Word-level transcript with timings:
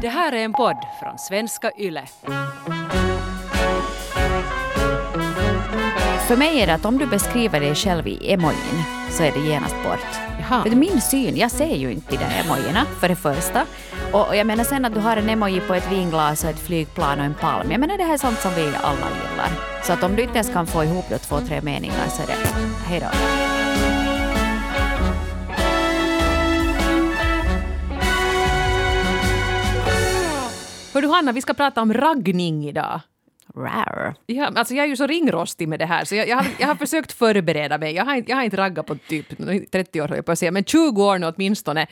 Det 0.00 0.08
här 0.08 0.32
är 0.32 0.44
en 0.44 0.52
podd 0.52 0.76
från 1.00 1.18
svenska 1.18 1.70
YLE. 1.78 2.04
För 6.28 6.36
mig 6.36 6.60
är 6.60 6.66
det 6.66 6.74
att 6.74 6.84
om 6.84 6.98
du 6.98 7.06
beskriver 7.06 7.60
dig 7.60 7.74
själv 7.74 8.06
i 8.06 8.32
emojin 8.32 8.82
så 9.10 9.22
är 9.22 9.32
det 9.32 9.40
genast 9.40 9.74
bort. 9.84 10.06
Jaha. 10.40 10.62
För 10.62 10.70
min 10.70 11.00
syn, 11.00 11.36
jag 11.36 11.50
ser 11.50 11.76
ju 11.76 11.92
inte 11.92 12.10
de 12.10 12.16
där 12.16 12.42
emojierna 12.44 12.84
för 13.00 13.08
det 13.08 13.16
första. 13.16 13.66
Och 14.12 14.36
jag 14.36 14.46
menar 14.46 14.64
sen 14.64 14.84
att 14.84 14.94
du 14.94 15.00
har 15.00 15.16
en 15.16 15.28
emoji 15.28 15.60
på 15.60 15.74
ett 15.74 15.92
vinglas 15.92 16.44
och 16.44 16.50
ett 16.50 16.60
flygplan 16.60 17.18
och 17.18 17.24
en 17.24 17.34
palm. 17.34 17.70
Jag 17.70 17.80
menar 17.80 17.98
det 17.98 18.04
här 18.04 18.14
är 18.14 18.18
sånt 18.18 18.40
som 18.40 18.54
vi 18.54 18.62
alla 18.62 19.06
gillar. 19.30 19.50
Så 19.82 19.92
att 19.92 20.02
om 20.02 20.16
du 20.16 20.22
inte 20.22 20.34
ens 20.34 20.52
kan 20.52 20.66
få 20.66 20.84
ihop 20.84 21.04
då 21.10 21.18
två, 21.18 21.40
tre 21.40 21.60
meningar 21.60 22.08
så 22.08 22.22
är 22.22 22.26
det 22.26 22.36
hej 22.86 23.00
Hör 30.96 31.02
du 31.02 31.08
Hanna, 31.08 31.32
vi 31.32 31.40
ska 31.40 31.54
prata 31.54 31.82
om 31.82 31.92
raggning 31.94 32.68
idag. 32.68 33.00
Rar. 33.54 34.14
Ja, 34.26 34.50
alltså 34.54 34.74
jag 34.74 34.84
är 34.84 34.88
ju 34.88 34.96
så 34.96 35.06
ringrostig 35.06 35.68
med 35.68 35.78
det 35.78 35.86
här 35.86 36.04
så 36.04 36.14
jag, 36.14 36.28
jag, 36.28 36.36
har, 36.36 36.46
jag 36.58 36.66
har 36.66 36.74
försökt 36.74 37.12
förbereda 37.12 37.78
mig. 37.78 37.94
Jag 37.94 38.04
har, 38.04 38.14
inte- 38.14 38.30
jag 38.30 38.36
har 38.36 38.44
inte 38.44 38.56
raggat 38.56 38.86
på 38.86 38.94
typ 39.08 39.26
30 39.72 40.00
år 40.00 40.14
jag 40.16 40.26
på 40.26 40.32
att 40.32 40.38
säga, 40.38 40.50
men 40.52 40.64
20 40.64 41.04
år 41.04 41.18
nu 41.18 41.26
åtminstone. 41.36 41.86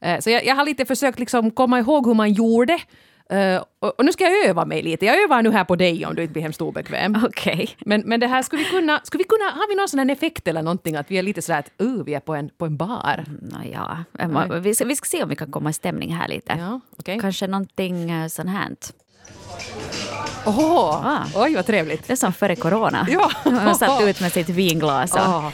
Eh, 0.00 0.18
Så 0.20 0.30
jag, 0.30 0.44
jag 0.46 0.54
har 0.54 0.64
lite 0.64 0.84
försökt 0.84 1.18
liksom 1.18 1.50
komma 1.50 1.78
ihåg 1.78 2.06
hur 2.06 2.14
man 2.14 2.32
gjorde. 2.32 2.78
Eh, 3.32 3.62
Och, 3.78 3.98
och 3.98 4.04
nu 4.04 4.12
ska 4.12 4.24
jag 4.24 4.46
öva 4.46 4.64
mig 4.64 4.82
lite. 4.82 5.06
Jag 5.06 5.22
övar 5.22 5.42
nu 5.42 5.50
här 5.52 5.64
på 5.64 5.76
dig 5.76 6.06
om 6.06 6.14
du 6.14 6.22
inte 6.22 6.32
blir 6.32 6.42
hemskt 6.42 6.60
obekväm. 6.60 7.18
Okej. 7.28 7.68
Men, 7.86 8.00
men 8.06 8.20
det 8.20 8.26
här, 8.26 8.42
skulle 8.42 8.62
vi 8.62 8.68
kunna, 8.70 9.00
skulle 9.04 9.22
vi 9.22 9.28
kunna, 9.28 9.44
har 9.44 9.68
vi 9.68 9.74
någon 9.74 9.88
sån 9.88 9.98
här 9.98 10.10
effekt 10.10 10.48
eller 10.48 10.62
någonting 10.62 10.96
att 10.96 11.10
vi 11.10 11.18
är 11.18 11.22
lite 11.22 11.42
sådär 11.42 11.58
att 11.58 11.70
uh, 11.82 12.04
vi 12.04 12.14
är 12.14 12.20
på 12.20 12.34
en, 12.34 12.50
på 12.58 12.66
en 12.66 12.76
bar? 12.76 13.24
Nåja, 13.42 14.04
vi 14.60 14.74
ska, 14.74 14.84
vi 14.84 14.96
ska 14.96 15.06
se 15.06 15.22
om 15.22 15.28
vi 15.28 15.36
kan 15.36 15.50
komma 15.52 15.70
i 15.70 15.72
stämning 15.72 16.14
här 16.14 16.28
lite. 16.28 16.56
Ja, 16.58 16.80
okej. 16.98 17.18
Kanske 17.20 17.46
någonting 17.46 18.10
eh, 18.10 18.28
sånt 18.28 18.50
här. 18.50 18.68
Åh, 20.46 21.06
Ah. 21.06 21.26
oj 21.44 21.54
vad 21.54 21.66
trevligt. 21.66 22.06
Det 22.06 22.12
är 22.12 22.16
som 22.16 22.32
före 22.32 22.56
corona. 22.56 23.06
Ja. 23.10 23.30
Man 23.44 23.74
satt 23.74 24.02
ut 24.02 24.20
med 24.20 24.32
sitt 24.32 24.48
vinglas 24.48 25.12
och, 25.14 25.20
Ah. 25.20 25.52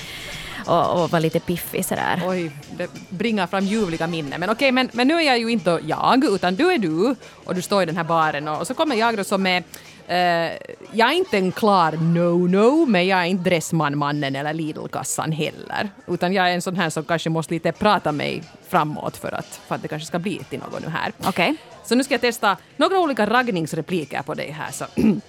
Och, 0.69 1.03
och 1.03 1.11
var 1.11 1.21
lite 1.21 1.41
piffig 1.41 1.85
sådär. 1.85 2.23
Oj, 2.27 2.51
det 2.77 2.91
bringar 3.09 3.47
fram 3.47 3.65
ljuvliga 3.65 4.07
minnen. 4.07 4.41
Men 4.41 4.51
okej, 4.51 4.73
men, 4.73 4.89
men 4.93 5.09
nu 5.09 5.15
är 5.15 5.23
jag 5.23 5.39
ju 5.39 5.49
inte 5.49 5.81
jag, 5.87 6.25
utan 6.25 6.55
du 6.55 6.73
är 6.73 6.79
du 6.79 7.15
och 7.45 7.55
du 7.55 7.63
står 7.63 7.83
i 7.83 7.87
den 7.87 7.97
här 7.97 8.05
baren 8.05 8.49
och, 8.49 8.61
och 8.61 8.67
så 8.67 8.75
kommer 8.75 8.97
jag 8.97 9.17
då 9.17 9.25
som 9.25 9.47
är 9.47 9.63
eh, 10.09 10.53
jag 10.93 11.11
är 11.11 11.13
inte 11.13 11.39
en 11.39 11.53
klar 11.53 11.93
no-no, 11.93 12.87
men 12.87 13.07
jag 13.07 13.21
är 13.21 13.25
inte 13.25 13.51
Dressman-mannen 13.51 14.37
eller 14.37 14.55
Lidl-kassan 14.55 15.33
heller. 15.33 15.89
Utan 16.07 16.33
jag 16.33 16.51
är 16.51 16.55
en 16.55 16.63
sån 16.63 16.77
här 16.77 16.91
som 16.91 17.05
kanske 17.05 17.31
måste 17.31 17.55
lite 17.55 17.73
prata 17.73 18.13
mig 18.13 18.43
framåt 18.69 19.17
för 19.17 19.35
att, 19.35 19.61
för 19.69 19.75
att 19.75 19.83
det 19.83 19.89
kanske 19.89 20.07
ska 20.07 20.19
bli 20.19 20.39
till 20.51 20.59
något 20.59 20.81
nu 20.81 20.89
här. 20.89 21.13
Okej. 21.25 21.57
Så 21.85 21.95
nu 21.95 22.05
ska 22.05 22.15
jag 22.15 22.21
testa 22.21 22.57
några 22.77 22.99
olika 22.99 23.27
raggningsrepliker 23.27 24.23
på 24.23 24.35
dig 24.35 24.51
här. 24.51 24.73
Så 24.73 24.85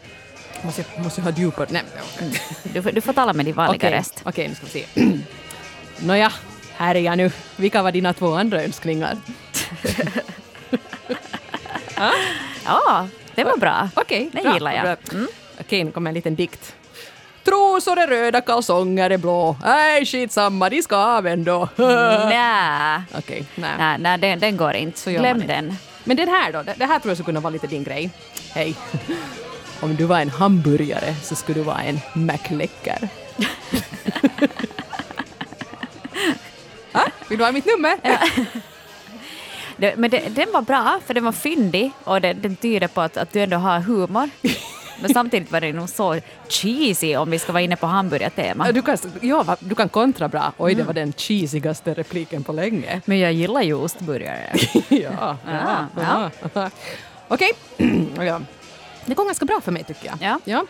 måste, 0.62 0.84
jag, 0.96 1.04
måste 1.04 1.22
jag 1.22 1.26
ha 1.26 1.32
djupare... 1.32 1.68
Nej. 1.70 1.84
Du, 2.64 2.82
får- 2.84 2.92
du 2.92 3.02
får 3.02 3.14
tala 3.14 3.34
med 3.34 3.46
din 3.46 3.56
vanliga 3.56 3.88
Okej, 3.88 4.00
röst. 4.00 4.22
Okej, 4.26 4.48
nu 4.48 4.56
ska 4.56 4.66
vi 4.66 4.72
se. 4.72 4.86
Nåja, 6.08 6.32
här 6.76 6.96
är 6.96 7.00
jag 7.00 7.18
nu. 7.18 7.32
Vilka 7.56 7.82
var 7.84 7.92
dina 7.92 8.14
två 8.14 8.34
andra 8.34 8.64
önskningar? 8.64 9.18
Ja, 12.66 13.08
det 13.36 13.44
var 13.44 13.58
bra. 13.58 13.90
Okej, 13.96 14.30
det 14.34 14.42
bra, 14.42 14.54
gillar 14.54 14.74
jag. 14.74 14.84
bra. 14.84 14.96
Okej, 15.60 15.84
nu 15.84 15.92
kommer 15.92 16.10
en 16.10 16.14
liten 16.14 16.36
dikt. 16.36 16.76
Trosor 17.44 18.00
är 18.00 18.08
röda, 18.08 18.42
kalsonger 18.42 19.10
är 19.10 19.18
blå. 19.18 19.58
Nej, 19.66 20.06
skitsamma, 20.06 20.70
de 20.70 20.82
ska 20.82 20.96
av 20.98 21.28
ändå. 21.28 21.70
Nä. 21.76 23.04
Okej, 23.18 23.46
nej. 23.56 23.72
Nej, 23.78 23.98
nej 24.00 24.18
den, 24.18 24.40
den 24.40 24.58
går 24.58 24.74
inte. 24.74 25.00
Så 25.00 25.10
Glöm 25.10 25.48
den. 25.48 25.76
Men 26.04 26.18
den 26.18 26.28
här 26.28 26.52
då, 26.52 26.64
det 26.64 26.74
det 26.78 26.86
här 26.86 27.00
tror 27.00 27.10
jag 27.10 27.18
skulle 27.18 27.26
kunna 27.26 27.40
vara 27.40 27.52
lite 27.54 27.68
din 27.68 27.84
grej. 27.84 28.10
Hej. 28.54 28.76
Om 29.82 29.96
du 29.96 30.06
var 30.06 30.20
en 30.20 30.30
hamburgare 30.30 31.16
så 31.24 31.36
skulle 31.36 31.60
du 31.60 31.64
vara 31.64 31.84
en 31.84 32.00
McLäcker. 32.14 33.10
ah, 36.92 37.08
vill 37.30 37.38
du 37.38 37.44
ha 37.46 37.52
mitt 37.52 37.66
nummer? 37.66 37.98
Det, 39.78 39.96
men 39.98 40.10
det, 40.10 40.36
den 40.36 40.52
var 40.54 40.62
bra, 40.62 41.00
för 41.06 41.14
den 41.14 41.26
var 41.26 41.32
fyndig 41.32 41.92
och 42.04 42.22
den, 42.22 42.42
den 42.42 42.56
tyder 42.56 42.88
på 42.88 43.02
att, 43.02 43.18
att 43.18 43.34
du 43.34 43.40
ändå 43.40 43.58
har 43.58 43.80
humor. 43.80 44.30
Men 45.02 45.14
samtidigt 45.14 45.52
var 45.52 45.62
det 45.62 45.74
nog 45.74 45.90
så 45.90 46.20
cheesy 46.48 47.16
om 47.16 47.32
vi 47.32 47.40
ska 47.40 47.52
vara 47.52 47.64
inne 47.64 47.76
på 47.76 47.88
hamburgartema. 47.88 48.72
Du 48.72 48.82
kan, 48.82 48.98
ja, 49.22 49.58
du 49.60 49.76
kan 49.76 49.90
kontra 49.90 50.28
bra. 50.28 50.54
Oj, 50.58 50.76
det 50.76 50.84
var 50.84 50.94
den 50.94 51.14
cheesigaste 51.14 51.94
repliken 51.94 52.44
på 52.44 52.52
länge. 52.54 53.02
Men 53.06 53.20
jag 53.20 53.34
gillar 53.34 53.62
ju 53.62 53.74
ostburgare. 53.74 54.56
ja, 54.90 55.38
ja, 55.46 55.88
Ja, 55.96 56.32
ja. 56.54 56.70
Okej. 57.28 57.52
ja. 58.18 58.42
Det 59.10 59.16
går 59.16 59.26
ganska 59.26 59.46
bra 59.46 59.62
för 59.62 59.72
mig 59.72 59.84
tycker 59.84 60.14
jag. 60.20 60.40
Ja. 60.44 60.66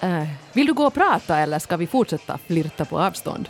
Eh, 0.00 0.28
vill 0.52 0.66
du 0.66 0.72
gå 0.72 0.86
och 0.86 0.94
prata 0.94 1.38
eller 1.38 1.58
ska 1.58 1.76
vi 1.76 1.86
fortsätta 1.86 2.38
flirta 2.46 2.84
på 2.84 3.00
avstånd? 3.00 3.48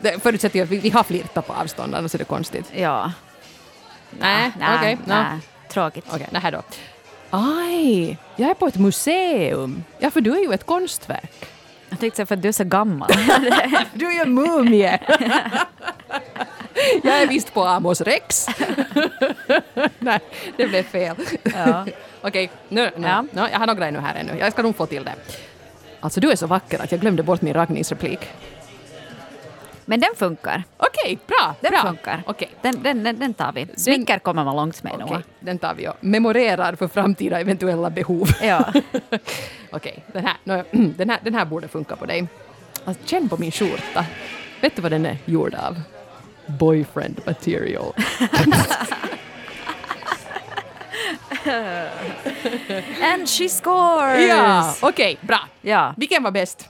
Det 0.00 0.22
förutsätter 0.22 0.58
ju 0.58 0.64
att 0.64 0.70
vi, 0.70 0.78
vi 0.78 0.90
har 0.90 1.02
flirtat 1.02 1.46
på 1.46 1.52
avstånd, 1.52 1.94
annars 1.94 2.14
är 2.14 2.18
det 2.18 2.24
konstigt. 2.24 2.72
Ja. 2.74 3.12
Nej, 4.10 4.52
nej, 4.58 4.76
okej. 4.78 4.98
nej. 5.04 5.24
nå. 5.32 5.40
Tråkigt. 5.68 6.04
Okej, 6.08 6.28
nej, 6.30 6.42
här 6.42 6.52
då. 6.52 6.62
Aj, 7.30 8.18
jag 8.36 8.50
är 8.50 8.54
på 8.54 8.66
ett 8.66 8.76
museum. 8.76 9.84
Ja, 9.98 10.10
för 10.10 10.20
du 10.20 10.36
är 10.36 10.42
ju 10.42 10.52
ett 10.52 10.66
konstverk. 10.66 11.53
Jag 11.94 12.00
tänkte 12.00 12.16
säga 12.16 12.26
för 12.26 12.34
att 12.34 12.42
du 12.42 12.48
är 12.48 12.52
så 12.52 12.64
gammal. 12.64 13.10
Du 13.92 14.06
är 14.06 14.12
ju 14.12 14.20
en 14.20 14.34
mumie! 14.34 14.98
jag 17.02 17.22
är 17.22 17.26
visst 17.26 17.54
på 17.54 17.64
Amos 17.64 18.00
Rex. 18.00 18.46
Nej, 19.98 20.20
det 20.56 20.66
blev 20.66 20.82
fel. 20.82 21.16
Ja. 21.42 21.86
Okej, 22.20 22.50
nu, 22.68 22.90
nu. 22.96 23.06
Ja. 23.06 23.24
Ja, 23.32 23.48
jag 23.52 23.58
har 23.58 23.66
några 23.66 23.86
ännu 23.86 23.98
här 23.98 24.14
ännu. 24.14 24.38
Jag 24.38 24.52
ska 24.52 24.62
nog 24.62 24.76
få 24.76 24.86
till 24.86 25.04
det. 25.04 25.14
Alltså, 26.00 26.20
du 26.20 26.30
är 26.30 26.36
så 26.36 26.46
vacker 26.46 26.82
att 26.82 26.92
jag 26.92 27.00
glömde 27.00 27.22
bort 27.22 27.42
min 27.42 27.54
raggningsreplik. 27.54 28.20
Men 29.84 30.00
den 30.00 30.10
funkar. 30.16 30.62
Okej, 30.76 31.18
bra. 31.26 31.54
Den 31.60 31.70
bra. 31.70 31.82
funkar. 31.82 32.22
Okej. 32.26 32.50
Den, 32.62 32.82
den, 32.82 33.04
den, 33.04 33.18
den 33.18 33.34
tar 33.34 33.52
vi. 33.52 33.66
Smicker 33.76 34.18
kommer 34.18 34.44
man 34.44 34.56
långt 34.56 34.82
med 34.82 34.98
nog. 34.98 35.16
den 35.40 35.58
tar 35.58 35.74
vi 35.74 35.88
och 35.88 35.94
memorerar 36.00 36.74
för 36.74 36.88
framtida 36.88 37.40
eventuella 37.40 37.90
behov. 37.90 38.28
Ja. 38.42 38.72
Okej, 39.70 40.04
den, 40.12 40.26
här, 40.26 40.64
den, 40.96 41.10
här, 41.10 41.18
den 41.22 41.34
här 41.34 41.44
borde 41.44 41.68
funka 41.68 41.96
på 41.96 42.06
dig. 42.06 42.26
Alltså, 42.84 43.06
känn 43.06 43.28
på 43.28 43.36
min 43.36 43.50
skjorta. 43.50 44.04
Vet 44.60 44.76
du 44.76 44.82
vad 44.82 44.92
den 44.92 45.06
är 45.06 45.18
gjord 45.24 45.54
av? 45.54 45.80
Boyfriend 46.46 47.20
material. 47.26 47.92
And 53.02 53.28
she 53.28 53.48
scores! 53.48 54.28
Ja, 54.28 54.74
okej, 54.80 55.18
bra. 55.20 55.40
Ja. 55.62 55.94
Vilken 55.96 56.22
var 56.22 56.30
bäst? 56.30 56.68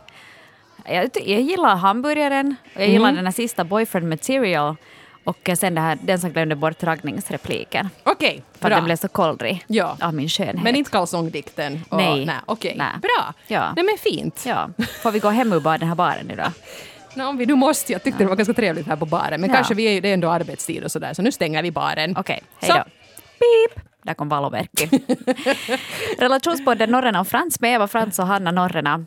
Jag, 0.84 1.10
jag 1.14 1.40
gillar 1.40 1.76
hamburgaren 1.76 2.56
och 2.74 2.80
jag 2.80 2.88
gillar 2.88 3.04
Mm. 3.08 3.16
den 3.16 3.24
här 3.24 3.32
sista 3.32 3.64
boyfriend 3.64 4.08
material 4.08 4.76
och 5.24 5.50
sen 5.58 5.74
det 5.74 5.80
här, 5.80 5.98
den 6.02 6.20
som 6.20 6.30
glömde 6.32 6.56
bort 6.56 6.82
raggningsrepliken. 6.82 7.88
Okej, 8.02 8.42
För 8.52 8.58
att 8.58 8.60
bra. 8.70 8.76
den 8.76 8.84
blev 8.84 8.96
så 8.96 9.08
kollrig 9.08 9.64
Ja. 9.66 9.96
av 10.00 10.14
min 10.14 10.28
skönhet. 10.28 10.62
Men 10.62 10.76
inte 10.76 10.90
kalsongdikten? 10.90 11.80
och- 11.88 11.96
Nej. 11.98 12.26
nej 12.26 12.36
Okej, 12.46 12.74
Nej. 12.78 12.88
bra. 13.02 13.34
Ja. 13.46 13.72
Nej 13.76 13.84
men 13.84 13.98
fint. 13.98 14.42
Ja, 14.46 14.68
får 15.02 15.10
vi 15.10 15.18
gå 15.18 15.28
hem 15.28 15.52
ur 15.52 15.60
bara 15.60 15.78
den 15.78 15.88
här 15.88 15.94
baren 15.94 16.30
idag? 16.30 16.50
Nå, 17.14 17.26
om 17.28 17.36
vi 17.36 17.46
nu 17.46 17.54
måste, 17.54 17.92
jag 17.92 18.02
tyckte 18.02 18.24
det 18.24 18.28
var 18.28 18.36
ganska 18.36 18.54
trevligt 18.54 18.86
här 18.86 18.96
på 18.96 19.06
baren, 19.06 19.40
men 19.40 19.50
Ja. 19.50 19.56
kanske 19.56 19.74
vi 19.74 19.84
är, 19.96 20.00
det 20.00 20.08
är 20.08 20.14
ändå 20.14 20.28
arbetstid 20.30 20.84
och 20.84 20.92
sådär, 20.92 21.14
så 21.14 21.22
nu 21.22 21.32
stänger 21.32 21.62
vi 21.62 21.70
baren. 21.70 22.16
Okej, 22.16 22.42
hej 22.60 22.70
Så. 22.70 22.76
då. 22.76 22.84
Pip! 23.38 23.84
Där 24.02 24.14
kom 24.14 24.28
valomerki. 24.28 24.88
Relationspodden 26.18 26.90
Norrena 26.90 27.20
och 27.20 27.28
Frans 27.28 27.60
med 27.60 27.74
Eva 27.74 27.88
Frans 27.88 28.18
och 28.18 28.26
Hanna 28.26 28.50
Norrena. 28.50 29.04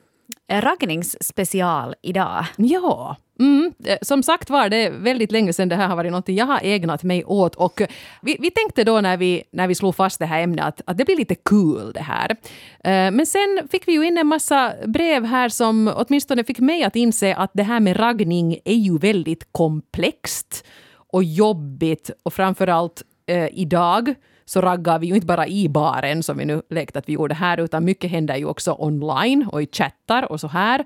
Eh, 0.49 0.61
raggningsspecial 0.61 1.95
idag. 2.01 2.45
Ja, 2.55 3.15
mm. 3.39 3.73
Eh, 3.85 3.97
som 4.01 4.23
sagt 4.23 4.49
var 4.49 4.69
det 4.69 4.77
är 4.77 4.91
väldigt 4.91 5.31
länge 5.31 5.53
sedan 5.53 5.69
det 5.69 5.75
här 5.75 5.87
har 5.87 5.95
varit 5.95 6.11
något 6.11 6.29
jag 6.29 6.45
har 6.45 6.59
ägnat 6.63 7.03
mig 7.03 7.25
åt 7.25 7.55
och 7.55 7.81
eh, 7.81 7.87
vi, 8.21 8.37
vi 8.39 8.51
tänkte 8.51 8.83
då 8.83 9.01
när 9.01 9.17
vi, 9.17 9.43
när 9.51 9.67
vi 9.67 9.75
slog 9.75 9.95
fast 9.95 10.19
det 10.19 10.25
här 10.25 10.41
ämnet 10.41 10.65
att, 10.65 10.81
att 10.85 10.97
det 10.97 11.05
blir 11.05 11.17
lite 11.17 11.35
kul 11.35 11.91
det 11.93 12.01
här. 12.01 12.35
Men 13.11 13.25
sen 13.25 13.67
fick 13.71 13.87
vi 13.87 13.91
ju 13.91 14.07
in 14.07 14.17
en 14.17 14.27
massa 14.27 14.73
brev 14.85 15.25
här 15.25 15.49
som 15.49 15.93
åtminstone 15.95 16.43
fick 16.43 16.59
mig 16.59 16.83
att 16.83 16.95
inse 16.95 17.35
att 17.35 17.51
det 17.53 17.63
här 17.63 17.79
med 17.79 17.99
raggning 17.99 18.57
är 18.65 18.75
ju 18.75 18.97
väldigt 18.97 19.47
komplext 19.51 20.65
och 21.13 21.23
jobbigt 21.23 22.11
och 22.23 22.33
framförallt 22.33 23.03
eh, 23.27 23.47
idag 23.51 24.15
så 24.47 24.61
raggar 24.61 24.99
vi 24.99 25.07
ju 25.07 25.15
inte 25.15 25.27
bara 25.27 25.47
i 25.47 25.69
baren 25.69 26.23
som 26.23 26.37
vi 26.37 26.45
nu 26.45 26.61
lekte 26.69 26.99
att 26.99 27.09
vi 27.09 27.13
gjorde 27.13 27.35
här 27.35 27.59
utan 27.59 27.85
mycket 27.85 28.11
händer 28.11 28.35
ju 28.35 28.45
också 28.45 28.75
online 28.79 29.47
och 29.51 29.61
i 29.61 29.67
chattar 29.71 30.31
och 30.31 30.39
så 30.39 30.47
här. 30.47 30.85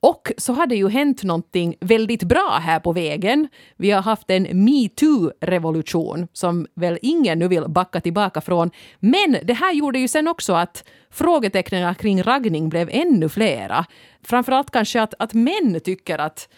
Och 0.00 0.32
så 0.38 0.52
har 0.52 0.66
det 0.66 0.76
ju 0.76 0.88
hänt 0.88 1.22
någonting 1.22 1.76
väldigt 1.80 2.22
bra 2.22 2.58
här 2.62 2.80
på 2.80 2.92
vägen. 2.92 3.48
Vi 3.76 3.90
har 3.90 4.02
haft 4.02 4.30
en 4.30 4.46
metoo-revolution 4.46 6.28
som 6.32 6.66
väl 6.74 6.98
ingen 7.02 7.38
nu 7.38 7.48
vill 7.48 7.64
backa 7.68 8.00
tillbaka 8.00 8.40
från. 8.40 8.70
Men 8.98 9.36
det 9.42 9.52
här 9.52 9.72
gjorde 9.72 9.98
ju 9.98 10.08
sen 10.08 10.28
också 10.28 10.52
att 10.52 10.84
frågetecknen 11.10 11.94
kring 11.94 12.22
raggning 12.22 12.68
blev 12.68 12.88
ännu 12.92 13.28
flera. 13.28 13.86
Framförallt 14.22 14.70
kanske 14.70 15.02
att, 15.02 15.14
att 15.18 15.34
män 15.34 15.80
tycker 15.84 16.18
att 16.18 16.48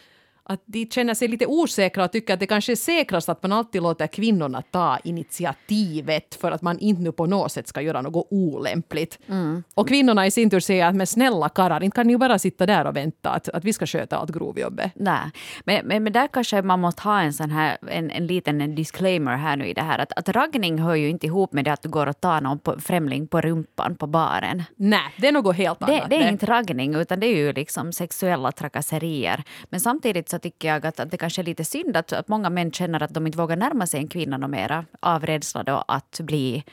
att 0.48 0.62
de 0.66 0.86
känner 0.86 1.14
sig 1.14 1.28
lite 1.28 1.46
osäkra 1.46 2.04
och 2.04 2.12
tycker 2.12 2.34
att 2.34 2.40
det 2.40 2.46
kanske 2.46 2.72
är 2.72 2.76
säkrast 2.76 3.28
att 3.28 3.42
man 3.42 3.52
alltid 3.52 3.82
låter 3.82 4.06
kvinnorna 4.06 4.62
ta 4.62 4.98
initiativet 5.04 6.34
för 6.34 6.52
att 6.52 6.62
man 6.62 6.78
inte 6.78 7.02
nu 7.02 7.12
på 7.12 7.26
något 7.26 7.52
sätt 7.52 7.68
ska 7.68 7.80
göra 7.80 8.02
något 8.02 8.26
olämpligt. 8.30 9.18
Mm. 9.26 9.62
Och 9.74 9.88
kvinnorna 9.88 10.26
i 10.26 10.30
sin 10.30 10.50
tur 10.50 10.60
säger 10.60 10.86
att 10.86 10.94
men 10.94 11.06
snälla 11.06 11.48
karlar, 11.48 11.82
inte 11.82 11.94
kan 11.94 12.06
ni 12.06 12.12
ju 12.12 12.18
bara 12.18 12.38
sitta 12.38 12.66
där 12.66 12.86
och 12.86 12.96
vänta 12.96 13.30
att, 13.30 13.48
att 13.48 13.64
vi 13.64 13.72
ska 13.72 13.86
sköta 13.86 14.16
allt 14.16 14.30
grovjobbet. 14.30 14.92
Nej, 14.94 15.30
men, 15.64 15.86
men, 15.86 16.02
men 16.02 16.12
där 16.12 16.28
kanske 16.28 16.62
man 16.62 16.80
måste 16.80 17.02
ha 17.02 17.20
en 17.20 17.32
sån 17.32 17.50
här, 17.50 17.78
en, 17.90 18.10
en 18.10 18.26
liten 18.26 18.74
disclaimer 18.74 19.36
här 19.36 19.56
nu 19.56 19.66
i 19.66 19.74
det 19.74 19.82
här 19.82 19.98
att, 19.98 20.12
att 20.18 20.28
raggning 20.28 20.78
hör 20.78 20.94
ju 20.94 21.08
inte 21.08 21.26
ihop 21.26 21.52
med 21.52 21.64
det 21.64 21.72
att 21.72 21.82
du 21.82 21.88
går 21.88 22.06
och 22.06 22.20
tar 22.20 22.40
någon 22.40 22.58
på, 22.58 22.80
främling 22.80 23.28
på 23.28 23.40
rumpan 23.40 23.96
på 23.96 24.06
baren. 24.06 24.62
Nej, 24.76 25.14
det 25.16 25.28
är 25.28 25.32
något 25.32 25.56
helt 25.56 25.82
annat. 25.82 26.10
Det, 26.10 26.16
det 26.16 26.22
är 26.22 26.28
inte 26.28 26.46
raggning 26.46 26.94
utan 26.94 27.20
det 27.20 27.26
är 27.26 27.36
ju 27.36 27.52
liksom 27.52 27.92
sexuella 27.92 28.52
trakasserier. 28.52 29.42
Men 29.70 29.80
samtidigt 29.80 30.28
så 30.28 30.37
tycker 30.38 30.68
jag 30.68 30.86
att, 30.86 31.00
att 31.00 31.10
det 31.10 31.16
kanske 31.16 31.42
är 31.42 31.44
lite 31.44 31.64
synd 31.64 31.96
att, 31.96 32.12
att 32.12 32.28
många 32.28 32.50
män 32.50 32.72
känner 32.72 33.02
att 33.02 33.14
de 33.14 33.26
inte 33.26 33.38
vågar 33.38 33.56
närma 33.56 33.86
sig 33.86 34.00
en 34.00 34.08
kvinna 34.08 34.48
mera 34.48 34.84
av 35.00 35.26
rädsla 35.26 35.62
då 35.62 35.84
att 35.88 36.20
bli 36.20 36.64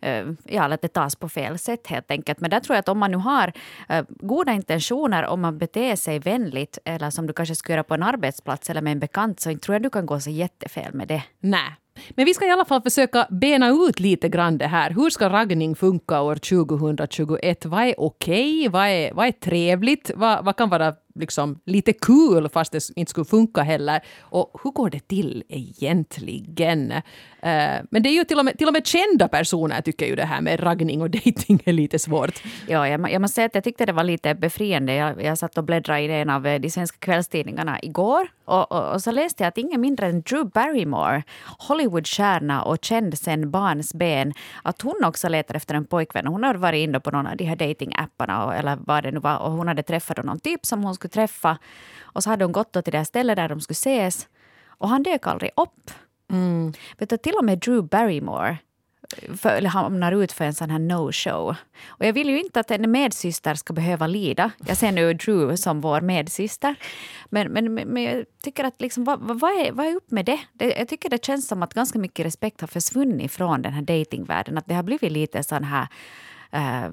eh, 0.00 0.26
ja, 0.44 0.74
att 0.74 0.82
det 0.82 0.88
tas 0.88 1.16
på 1.16 1.28
fel 1.28 1.58
sätt 1.58 1.86
helt 1.86 2.10
enkelt. 2.10 2.40
Men 2.40 2.50
där 2.50 2.60
tror 2.60 2.74
jag 2.74 2.80
att 2.80 2.88
om 2.88 2.98
man 2.98 3.10
nu 3.10 3.16
har 3.16 3.52
eh, 3.88 4.04
goda 4.08 4.52
intentioner, 4.52 5.26
om 5.26 5.40
man 5.40 5.58
beter 5.58 5.96
sig 5.96 6.18
vänligt 6.18 6.78
eller 6.84 7.10
som 7.10 7.26
du 7.26 7.32
kanske 7.32 7.54
skulle 7.54 7.74
göra 7.74 7.84
på 7.84 7.94
en 7.94 8.02
arbetsplats 8.02 8.70
eller 8.70 8.82
med 8.82 8.92
en 8.92 9.00
bekant 9.00 9.40
så 9.40 9.58
tror 9.58 9.74
jag 9.74 9.82
du 9.82 9.90
kan 9.90 10.06
gå 10.06 10.20
så 10.20 10.30
jättefel 10.30 10.94
med 10.94 11.08
det. 11.08 11.22
Nej, 11.40 11.76
men 12.10 12.24
vi 12.24 12.34
ska 12.34 12.46
i 12.46 12.50
alla 12.50 12.64
fall 12.64 12.82
försöka 12.82 13.26
bena 13.30 13.68
ut 13.68 14.00
lite 14.00 14.28
grann 14.28 14.58
det 14.58 14.66
här. 14.66 14.90
Hur 14.90 15.10
ska 15.10 15.28
raggning 15.28 15.76
funka 15.76 16.20
år 16.20 16.34
2021? 16.34 17.66
Vad 17.66 17.82
är 17.82 17.94
okej? 18.00 18.58
Okay? 18.58 18.68
Vad, 18.68 18.86
är, 18.86 19.14
vad 19.14 19.26
är 19.26 19.32
trevligt? 19.32 20.10
Vad, 20.14 20.44
vad 20.44 20.56
kan 20.56 20.68
vara 20.68 20.94
liksom 21.14 21.60
lite 21.64 21.92
kul 21.92 22.22
cool, 22.32 22.48
fast 22.48 22.72
det 22.72 22.90
inte 22.96 23.10
skulle 23.10 23.24
funka 23.24 23.62
heller. 23.62 24.00
Och 24.20 24.60
hur 24.64 24.70
går 24.70 24.90
det 24.90 25.08
till 25.08 25.44
egentligen? 25.48 26.92
Uh, 26.92 27.82
men 27.90 28.02
det 28.02 28.08
är 28.08 28.14
ju 28.14 28.24
till 28.24 28.38
och, 28.38 28.44
med, 28.44 28.58
till 28.58 28.66
och 28.66 28.72
med 28.72 28.86
kända 28.86 29.28
personer 29.28 29.80
tycker 29.80 30.06
ju 30.06 30.16
det 30.16 30.24
här 30.24 30.40
med 30.40 30.62
raggning 30.62 31.02
och 31.02 31.10
dejting 31.20 31.62
är 31.64 31.72
lite 31.72 31.98
svårt. 31.98 32.42
Ja, 32.68 32.88
jag, 32.88 33.10
jag 33.10 33.20
måste 33.20 33.34
säga 33.34 33.46
att 33.46 33.54
jag 33.54 33.64
tyckte 33.64 33.86
det 33.86 33.92
var 33.92 34.04
lite 34.04 34.34
befriande. 34.34 34.94
Jag, 34.94 35.22
jag 35.22 35.38
satt 35.38 35.58
och 35.58 35.64
bläddrade 35.64 36.00
i 36.00 36.20
en 36.20 36.30
av 36.30 36.46
eh, 36.46 36.60
de 36.60 36.70
svenska 36.70 36.98
kvällstidningarna 36.98 37.78
igår 37.82 38.28
och, 38.44 38.72
och, 38.72 38.92
och, 38.92 39.02
så 39.02 39.10
läste 39.10 39.42
jag 39.42 39.48
att 39.48 39.58
ingen 39.58 39.80
mindre 39.80 40.06
än 40.06 40.22
Drew 40.22 40.50
Barrymore, 40.50 41.22
Hollywoodstjärna 41.58 42.62
och 42.62 42.78
känd 42.82 43.18
sen 43.18 43.50
barnsben, 43.50 44.32
att 44.62 44.82
hon 44.82 45.04
också 45.04 45.28
letar 45.28 45.54
efter 45.54 45.74
en 45.74 45.84
pojkvän. 45.84 46.26
Hon 46.26 46.42
har 46.42 46.54
varit 46.54 46.88
inne 46.88 47.00
på 47.00 47.10
någon 47.10 47.26
av 47.26 47.36
de 47.36 47.44
här 47.44 47.56
datingapparna 47.56 48.56
eller 48.56 48.78
vad 48.80 49.02
det 49.02 49.10
nu 49.10 49.20
var 49.20 49.38
och 49.38 49.52
hon 49.52 49.68
hade 49.68 49.82
träffat 49.82 50.24
någon 50.24 50.40
typ 50.40 50.66
som 50.66 50.84
hon 50.84 50.94
skulle 51.02 51.26
träffa. 51.26 51.58
Och 52.02 52.22
så 52.22 52.30
hade 52.30 52.44
hon 52.44 52.52
gått 52.52 52.72
till 52.72 52.92
det 52.92 53.04
stället 53.04 53.36
där 53.36 53.48
de 53.48 53.60
skulle 53.60 53.74
ses 53.74 54.28
och 54.66 54.88
han 54.88 55.02
dök 55.02 55.26
aldrig 55.26 55.50
upp. 55.56 55.90
Mm. 56.30 56.72
Vet 56.98 57.10
du, 57.10 57.16
till 57.16 57.34
och 57.34 57.44
med 57.44 57.58
Drew 57.58 57.82
Barrymore 57.82 58.58
för, 59.36 59.48
eller 59.48 59.68
hamnar 59.68 60.12
ut 60.12 60.32
för 60.32 60.44
en 60.44 60.54
sån 60.54 60.70
här 60.70 60.78
no-show. 60.78 61.54
Och 61.86 62.06
jag 62.06 62.12
vill 62.12 62.28
ju 62.28 62.40
inte 62.40 62.60
att 62.60 62.70
en 62.70 62.90
medsyster 62.90 63.54
ska 63.54 63.72
behöva 63.72 64.06
lida. 64.06 64.50
Jag 64.66 64.76
ser 64.76 64.92
nu 64.92 65.14
Drew 65.14 65.56
som 65.56 65.80
vår 65.80 66.00
medsyster. 66.00 66.74
Men, 67.30 67.52
men, 67.52 67.74
men 67.74 68.02
jag 68.02 68.24
tycker 68.42 68.64
att 68.64 68.80
liksom, 68.80 69.04
vad, 69.04 69.20
vad, 69.20 69.50
är, 69.50 69.72
vad 69.72 69.86
är 69.86 69.94
upp 69.94 70.10
med 70.10 70.24
det? 70.24 70.40
det? 70.52 70.78
Jag 70.78 70.88
tycker 70.88 71.10
det 71.10 71.24
känns 71.24 71.48
som 71.48 71.62
att 71.62 71.74
ganska 71.74 71.98
mycket 71.98 72.26
respekt 72.26 72.60
har 72.60 72.68
försvunnit 72.68 73.32
från 73.32 73.62
den 73.62 73.72
här 73.72 73.82
datingvärlden. 73.82 74.58
Att 74.58 74.66
det 74.66 74.74
har 74.74 74.82
blivit 74.82 75.12
lite 75.12 75.42
sån 75.42 75.64
här 75.64 75.88
eh, 76.52 76.90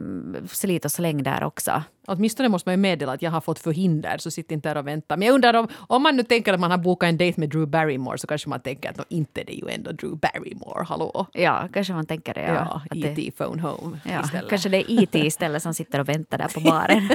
slit 0.48 0.86
och 0.86 0.92
släng 0.92 1.24
där 1.24 1.44
också. 1.44 1.84
Åtminstone 2.08 2.50
måste 2.50 2.70
man 2.70 2.74
ju 2.74 2.78
meddela 2.78 3.12
att 3.12 3.22
jag 3.22 3.32
har 3.32 3.42
fått 3.42 3.60
förhinder, 3.60 4.18
så 4.18 4.32
sitt 4.32 4.52
inte 4.52 4.70
där 4.70 4.78
och 4.78 4.88
vänta. 4.88 5.18
Men 5.18 5.26
jag 5.26 5.34
undrar 5.34 5.54
om, 5.54 5.68
om 5.78 6.04
man 6.04 6.16
nu 6.16 6.24
tänker 6.24 6.54
att 6.54 6.60
man 6.60 6.72
har 6.72 6.78
bokat 6.78 7.10
en 7.10 7.18
dejt 7.18 7.40
med 7.40 7.50
Drew 7.50 7.68
Barrymore 7.68 8.18
så 8.18 8.28
kanske 8.28 8.50
man 8.50 8.60
tänker 8.60 8.90
att 8.90 8.98
no, 8.98 9.04
inte 9.10 9.44
det 9.44 9.54
är 9.54 9.58
ju 9.58 9.70
ändå 9.70 9.92
Drew 9.92 10.18
Barrymore, 10.18 10.86
hallå? 10.86 11.28
Ja, 11.34 11.68
kanske 11.74 11.94
man 11.94 12.06
tänker 12.06 12.34
det. 12.34 12.42
Ja, 12.42 12.82
ja 12.90 12.98
E.T. 12.98 13.14
Det, 13.16 13.32
Phone 13.32 13.62
Home 13.62 14.00
ja, 14.04 14.22
istället. 14.24 14.50
Kanske 14.50 14.70
det 14.70 14.78
är 14.78 15.04
E.T. 15.04 15.20
istället 15.26 15.64
som 15.64 15.74
sitter 15.74 16.00
och 16.00 16.10
väntar 16.10 16.38
där 16.38 16.48
på 16.48 16.60
baren. 16.60 17.08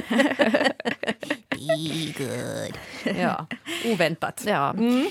Be 1.49 2.13
good. 2.17 2.77
Ja, 3.17 3.47
oväntat. 3.85 4.43
Ja. 4.47 4.69
Mm. 4.69 5.07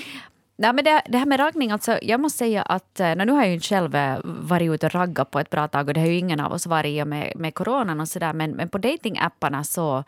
Nej, 0.57 0.73
men 0.73 0.83
det, 0.83 1.01
det, 1.09 1.17
här 1.17 1.25
med 1.25 1.39
raggning, 1.39 1.71
alltså, 1.71 1.99
jag 2.01 2.19
måste 2.19 2.37
säga 2.37 2.61
att 2.61 2.99
eh, 2.99 3.15
nu 3.15 3.31
har 3.31 3.39
jag 3.39 3.47
ju 3.47 3.53
inte 3.53 3.67
själv 3.67 3.95
eh, 3.95 4.19
varit 4.23 4.71
ute 4.71 4.85
och 4.85 4.93
raggat 4.93 5.31
på 5.31 5.39
ett 5.39 5.49
bra 5.49 5.67
tag 5.67 5.87
och 5.87 5.93
det 5.93 5.99
har 5.99 6.07
ju 6.07 6.17
ingen 6.17 6.39
av 6.39 6.51
oss 6.53 6.65
varit 6.65 6.89
i 6.89 7.03
och 7.03 7.07
med, 7.07 7.33
med 7.35 7.53
coronan 7.53 7.99
och 7.99 8.07
sådär 8.07 8.33
men, 8.33 8.51
men 8.51 8.69
på 8.69 8.77
datingapparna 8.77 9.63
så 9.63 10.03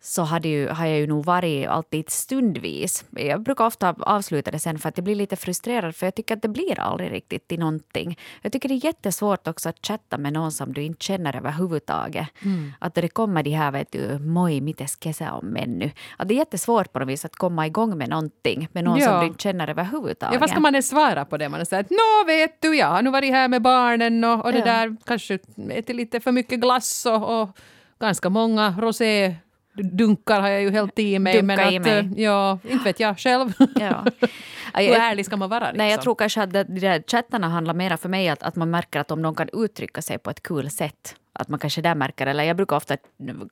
så 0.00 0.22
hade 0.22 0.48
ju, 0.48 0.68
har 0.68 0.86
jag 0.86 0.98
ju 0.98 1.06
nog 1.06 1.24
varit 1.24 1.68
alltid 1.68 2.10
stundvis. 2.10 3.04
Jag 3.10 3.42
brukar 3.42 3.66
ofta 3.66 3.94
avsluta 3.98 4.50
det 4.50 4.58
sen 4.58 4.78
för 4.78 4.88
att 4.88 4.98
jag 4.98 5.04
blir 5.04 5.14
lite 5.14 5.36
frustrerad 5.36 5.96
för 5.96 6.06
jag 6.06 6.14
tycker 6.14 6.36
att 6.36 6.42
det 6.42 6.48
blir 6.48 6.80
aldrig 6.80 7.12
riktigt 7.12 7.48
till 7.48 7.58
någonting. 7.58 8.18
Jag 8.42 8.52
tycker 8.52 8.68
det 8.68 8.74
är 8.74 8.84
jättesvårt 8.84 9.48
också 9.48 9.68
att 9.68 9.86
chatta 9.86 10.18
med 10.18 10.32
någon 10.32 10.52
som 10.52 10.72
du 10.72 10.82
inte 10.82 11.04
känner 11.04 11.36
överhuvudtaget. 11.36 12.28
Mm. 12.44 12.72
Att 12.78 12.94
det 12.94 13.08
kommer 13.08 13.42
de 13.42 13.50
här 13.50 13.70
vet 13.70 13.92
du, 13.92 14.18
moi 14.18 14.60
mites 14.60 14.96
kesä 15.00 15.30
om 15.30 15.46
menny. 15.46 15.90
Att 16.16 16.28
det 16.28 16.34
är 16.34 16.36
jättesvårt 16.36 16.92
på 16.92 16.98
något 16.98 17.08
vis 17.08 17.24
att 17.24 17.36
komma 17.36 17.66
igång 17.66 17.98
med 17.98 18.08
någonting 18.08 18.68
med 18.72 18.84
någon 18.84 18.98
ja. 18.98 19.06
som 19.06 19.20
du 19.20 19.26
inte 19.26 19.42
känner 19.42 19.70
överhuvudtaget. 19.70 20.34
Ja, 20.34 20.40
vad 20.40 20.50
ska 20.50 20.60
man 20.60 20.74
ens 20.74 20.88
svara 20.88 21.24
på 21.24 21.36
det? 21.36 21.48
Man 21.48 21.66
säger 21.66 21.82
att 21.82 21.90
nå 21.90 22.24
vet 22.26 22.62
du, 22.62 22.76
jag 22.76 22.86
har 22.86 23.02
nu 23.02 23.10
varit 23.10 23.32
här 23.32 23.48
med 23.48 23.62
barnen 23.62 24.24
och, 24.24 24.44
och 24.44 24.52
det 24.52 24.58
ja. 24.58 24.64
där 24.64 24.96
kanske 25.04 25.38
ätit 25.70 25.96
lite 25.96 26.20
för 26.20 26.32
mycket 26.32 26.60
glass 26.60 27.06
och, 27.06 27.42
och 27.42 27.58
ganska 27.98 28.28
många 28.28 28.74
rosé 28.78 29.34
dunkar 29.76 30.40
har 30.40 30.48
jag 30.48 30.62
ju 30.62 30.70
helt 30.70 30.98
i 30.98 31.18
mig. 31.18 31.32
Dunka 31.32 31.46
men 31.46 31.60
att, 31.60 31.72
i 31.72 31.78
mig. 31.78 32.10
Ja, 32.16 32.58
inte 32.68 32.84
vet 32.84 33.00
jag 33.00 33.18
själv. 33.18 33.52
Ja. 33.74 34.04
Hur 34.74 34.94
ärlig 34.94 35.26
ska 35.26 35.36
man 35.36 35.48
vara? 35.50 35.60
Liksom? 35.60 35.78
Nej, 35.78 35.86
jag 35.86 35.92
liksom? 35.96 36.02
tror 36.02 36.14
kanske 36.14 36.42
att 36.42 36.52
de 36.52 36.64
där 36.64 37.04
chattarna 37.06 37.48
handlar 37.48 37.74
mer 37.74 37.96
för 37.96 38.08
mig 38.08 38.28
att, 38.28 38.42
att 38.42 38.56
man 38.56 38.70
märker 38.70 39.00
att 39.00 39.10
om 39.10 39.22
någon 39.22 39.34
kan 39.34 39.48
uttrycka 39.52 40.02
sig 40.02 40.18
på 40.18 40.30
ett 40.30 40.42
kul 40.42 40.70
sätt 40.70 41.14
att 41.38 41.48
man 41.48 41.58
kanske 41.58 41.82
där 41.82 41.94
märker, 41.94 42.26
eller 42.26 42.44
jag 42.44 42.56
brukar 42.56 42.76
ofta 42.76 42.96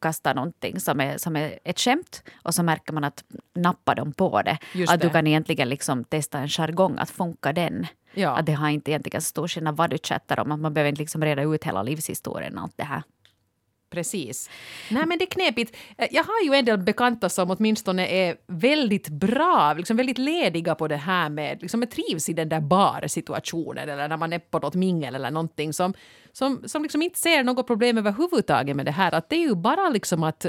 kasta 0.00 0.32
någonting 0.32 0.80
som 0.80 1.00
är, 1.00 1.18
som 1.18 1.36
är 1.36 1.58
ett 1.64 1.80
skämt 1.80 2.22
och 2.42 2.54
så 2.54 2.62
märker 2.62 2.92
man 2.92 3.04
att 3.04 3.24
nappar 3.54 3.94
de 3.94 4.12
på 4.12 4.42
det. 4.42 4.58
Just 4.72 4.92
att 4.92 5.00
det. 5.00 5.06
du 5.06 5.12
kan 5.12 5.26
egentligen 5.26 5.68
liksom 5.68 6.04
testa 6.04 6.38
en 6.38 6.48
jargong, 6.48 6.98
att 6.98 7.10
funka 7.10 7.52
den. 7.52 7.86
Ja. 8.14 8.30
Att 8.30 8.46
det 8.46 8.52
har 8.52 8.68
inte 8.68 8.90
egentligen 8.90 9.20
så 9.20 9.26
stor 9.26 9.48
skillnad 9.48 9.76
vad 9.76 9.90
du 9.90 9.98
chattar 9.98 10.40
om, 10.40 10.52
att 10.52 10.60
man 10.60 10.74
behöver 10.74 10.88
inte 10.88 11.02
liksom 11.02 11.24
reda 11.24 11.42
ut 11.42 11.64
hela 11.64 11.82
livshistorien 11.82 12.58
allt 12.58 12.76
det 12.76 12.84
här. 12.84 13.02
Precis. 13.94 14.50
Nej, 14.90 15.06
men 15.06 15.18
det 15.18 15.24
är 15.24 15.30
knepigt. 15.30 15.76
Eh, 15.98 16.08
jag 16.10 16.24
har 16.24 16.44
ju 16.44 16.54
en 16.54 16.64
del 16.64 16.78
bekanta 16.78 17.28
som 17.28 17.50
åtminstone 17.50 18.06
är 18.06 18.36
väldigt 18.46 19.08
bra, 19.08 19.74
liksom 19.76 19.96
väldigt 19.96 20.18
lediga 20.18 20.74
på 20.74 20.88
det 20.88 20.96
här 20.96 21.28
med, 21.28 21.62
liksom 21.62 21.86
trivs 21.86 22.28
i 22.28 22.32
den 22.32 22.48
där 22.48 22.60
barsituationen 22.60 23.88
eller 23.88 24.08
när 24.08 24.16
man 24.16 24.32
är 24.32 24.38
på 24.38 24.58
något 24.58 24.74
mingel 24.74 25.14
eller 25.14 25.30
någonting 25.30 25.72
som, 25.72 25.94
som, 26.32 26.62
som 26.66 26.82
liksom 26.82 27.02
inte 27.02 27.18
ser 27.18 27.44
något 27.44 27.66
problem 27.66 27.98
överhuvudtaget 27.98 28.76
med 28.76 28.86
det 28.86 28.92
här. 28.92 29.12
Att 29.12 29.28
det 29.28 29.36
är 29.36 29.40
ju 29.40 29.54
bara 29.54 29.88
liksom 29.88 30.22
att 30.22 30.46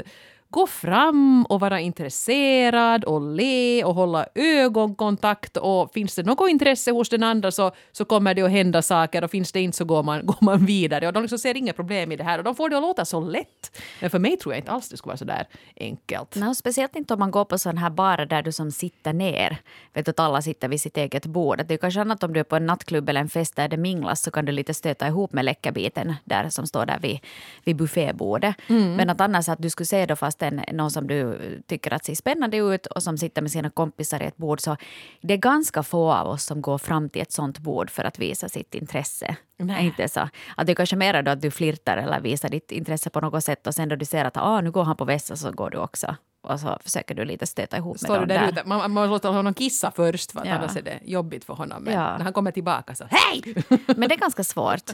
gå 0.50 0.66
fram 0.66 1.46
och 1.48 1.60
vara 1.60 1.80
intresserad 1.80 3.04
och 3.04 3.20
le 3.20 3.84
och 3.84 3.94
hålla 3.94 4.26
ögonkontakt 4.34 5.56
och 5.56 5.92
finns 5.94 6.14
det 6.14 6.22
något 6.22 6.50
intresse 6.50 6.90
hos 6.90 7.08
den 7.08 7.22
andra 7.22 7.50
så, 7.50 7.70
så 7.92 8.04
kommer 8.04 8.34
det 8.34 8.42
att 8.42 8.50
hända 8.50 8.82
saker 8.82 9.24
och 9.24 9.30
finns 9.30 9.52
det 9.52 9.60
inte 9.60 9.76
så 9.76 9.84
går 9.84 10.02
man, 10.02 10.26
går 10.26 10.38
man 10.40 10.66
vidare 10.66 11.06
och 11.06 11.12
de 11.12 11.22
liksom 11.22 11.38
ser 11.38 11.56
inga 11.56 11.72
problem 11.72 12.12
i 12.12 12.16
det 12.16 12.24
här 12.24 12.38
och 12.38 12.44
de 12.44 12.54
får 12.54 12.68
det 12.68 12.76
att 12.76 12.82
låta 12.82 13.04
så 13.04 13.20
lätt. 13.20 13.80
Men 14.00 14.10
för 14.10 14.18
mig 14.18 14.36
tror 14.36 14.54
jag 14.54 14.60
inte 14.60 14.70
alls 14.70 14.88
det 14.88 14.96
skulle 14.96 15.10
vara 15.10 15.16
så 15.16 15.24
där 15.24 15.46
enkelt. 15.76 16.36
No, 16.36 16.54
speciellt 16.54 16.96
inte 16.96 17.14
om 17.14 17.20
man 17.20 17.30
går 17.30 17.44
på 17.44 17.58
sån 17.58 17.78
här 17.78 17.90
barer 17.90 18.26
där 18.26 18.42
du 18.42 18.52
som 18.52 18.70
sitter 18.70 19.12
ner. 19.12 19.56
Vet 19.92 20.08
att 20.08 20.20
alla 20.20 20.42
sitter 20.42 20.68
vid 20.68 20.80
sitt 20.80 20.96
eget 20.96 21.26
bord. 21.26 21.62
Det 21.66 21.74
är 21.74 21.78
kanske 21.78 22.00
annat 22.00 22.22
om 22.22 22.32
du 22.32 22.40
är 22.40 22.44
på 22.44 22.56
en 22.56 22.66
nattklubb 22.66 23.08
eller 23.08 23.20
en 23.20 23.28
fest 23.28 23.56
där 23.56 23.68
det 23.68 23.76
minglas 23.76 24.22
så 24.22 24.30
kan 24.30 24.44
du 24.44 24.52
lite 24.52 24.74
stöta 24.74 25.06
ihop 25.06 25.32
med 25.32 25.44
läckarbiten 25.44 26.14
där 26.24 26.48
som 26.50 26.66
står 26.66 26.86
där 26.86 26.98
vid, 26.98 27.18
vid 27.64 27.76
buffébordet. 27.76 28.56
Mm. 28.68 28.94
Men 28.94 29.10
att 29.10 29.20
annars 29.20 29.48
att 29.48 29.62
du 29.62 29.70
skulle 29.70 29.86
se 29.86 30.06
då 30.06 30.16
fast 30.16 30.35
en, 30.42 30.62
någon 30.72 30.90
som 30.90 31.06
du 31.06 31.38
tycker 31.66 31.92
att 31.92 32.04
ser 32.04 32.14
spännande 32.14 32.56
ut 32.56 32.86
och 32.86 33.02
som 33.02 33.18
sitter 33.18 33.42
med 33.42 33.50
sina 33.50 33.70
kompisar 33.70 34.22
i 34.22 34.26
ett 34.26 34.36
bord 34.36 34.60
så 34.60 34.76
det 35.20 35.34
är 35.34 35.38
ganska 35.38 35.82
få 35.82 36.12
av 36.12 36.26
oss 36.26 36.44
som 36.44 36.62
går 36.62 36.78
fram 36.78 37.08
till 37.08 37.22
ett 37.22 37.32
sånt 37.32 37.58
bord 37.58 37.90
för 37.90 38.04
att 38.04 38.18
visa 38.18 38.48
sitt 38.48 38.74
intresse. 38.74 39.36
Nej. 39.56 39.86
Inte 39.86 40.08
så. 40.08 40.28
Att 40.56 40.66
det 40.66 40.72
är 40.72 40.74
kanske 40.74 40.96
mer 40.96 41.22
då 41.22 41.30
att 41.30 41.42
du 41.42 41.50
flirtar 41.50 41.96
eller 41.96 42.20
visar 42.20 42.48
ditt 42.48 42.72
intresse 42.72 43.10
på 43.10 43.20
något 43.20 43.44
sätt 43.44 43.66
och 43.66 43.74
sen 43.74 43.88
då 43.88 43.96
du 43.96 44.04
ser 44.04 44.24
att 44.24 44.36
ah, 44.36 44.60
nu 44.60 44.70
går 44.70 44.84
han 44.84 44.96
på 44.96 45.04
vässa 45.04 45.36
så 45.36 45.52
går 45.52 45.70
du 45.70 45.78
också 45.78 46.16
och 46.46 46.60
så 46.60 46.78
försöker 46.82 47.14
du 47.14 47.24
lite 47.24 47.46
stöta 47.46 47.76
ihop 47.76 47.98
Står 47.98 48.08
med 48.08 48.28
dem 48.28 48.28
där. 48.28 48.48
Ute. 48.48 48.62
Man, 48.64 48.92
man 48.92 49.10
låter 49.10 49.28
honom 49.28 49.54
kissa 49.54 49.90
först 49.90 50.32
för 50.32 50.40
att 50.40 50.46
ja. 50.46 50.54
annars 50.54 50.76
är 50.76 50.82
det 50.82 51.00
jobbigt 51.04 51.44
för 51.44 51.54
honom. 51.54 51.82
Men 51.82 51.94
ja. 51.94 52.16
när 52.18 52.24
han 52.24 52.32
kommer 52.32 52.50
tillbaka 52.50 52.94
så 52.94 53.04
hej! 53.10 53.42
Men 53.96 54.08
det 54.08 54.14
är 54.14 54.18
ganska 54.18 54.44
svårt. 54.44 54.90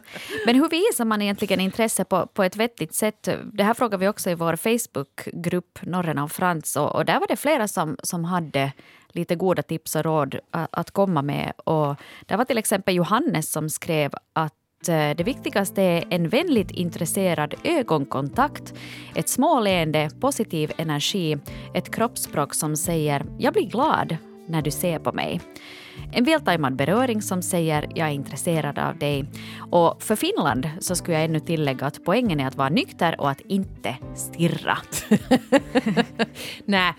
Men 0.46 0.54
hur 0.54 0.68
visar 0.68 1.04
man 1.04 1.22
egentligen 1.22 1.60
intresse 1.60 2.04
på, 2.04 2.26
på 2.26 2.42
ett 2.42 2.56
vettigt 2.56 2.94
sätt? 2.94 3.28
Det 3.52 3.64
här 3.64 3.74
frågar 3.74 3.98
vi 3.98 4.08
också 4.08 4.30
i 4.30 4.34
vår 4.34 4.56
Facebookgrupp 4.56 5.78
Norren 5.82 6.18
av 6.18 6.28
Frans 6.28 6.76
och, 6.76 6.94
och 6.94 7.04
där 7.04 7.20
var 7.20 7.26
det 7.26 7.36
flera 7.36 7.68
som, 7.68 7.96
som 8.02 8.24
hade 8.24 8.72
lite 9.12 9.34
goda 9.34 9.62
tips 9.62 9.96
och 9.96 10.04
råd 10.04 10.38
att, 10.50 10.90
komma 10.90 11.22
med. 11.22 11.52
Och 11.56 11.96
det 12.26 12.36
var 12.36 12.44
till 12.44 12.58
exempel 12.58 12.94
Johannes 12.94 13.52
som 13.52 13.70
skrev 13.70 14.12
att 14.32 14.54
Eh, 14.88 15.16
det 15.16 15.24
viktigaste 15.24 15.82
är 15.82 16.04
en 16.10 16.28
vänligt 16.28 16.70
intresserad 16.70 17.54
ögonkontakt, 17.64 18.74
ett 19.14 19.28
småleende, 19.28 20.10
positiv 20.20 20.72
energi, 20.76 21.38
ett 21.74 21.94
kroppsspråk 21.94 22.54
som 22.54 22.76
säger 22.76 23.24
“jag 23.38 23.52
blir 23.52 23.66
glad” 23.66 24.16
när 24.48 24.62
du 24.62 24.70
ser 24.70 24.98
på 24.98 25.12
mig. 25.12 25.40
En 26.12 26.24
vältajmad 26.24 26.76
beröring 26.76 27.22
som 27.22 27.42
säger 27.42 27.88
jag 27.94 28.08
är 28.08 28.12
intresserad 28.12 28.78
av 28.78 28.98
dig. 28.98 29.24
Och 29.70 30.02
för 30.02 30.16
Finland 30.16 30.70
så 30.80 30.96
skulle 30.96 31.16
jag 31.16 31.24
ännu 31.24 31.40
tillägga 31.40 31.86
att 31.86 32.04
poängen 32.04 32.40
är 32.40 32.46
att 32.46 32.56
vara 32.56 32.68
nykter 32.68 33.20
och 33.20 33.30
att 33.30 33.40
inte 33.40 33.96
stirra. 34.14 34.78
Nej, 36.64 36.94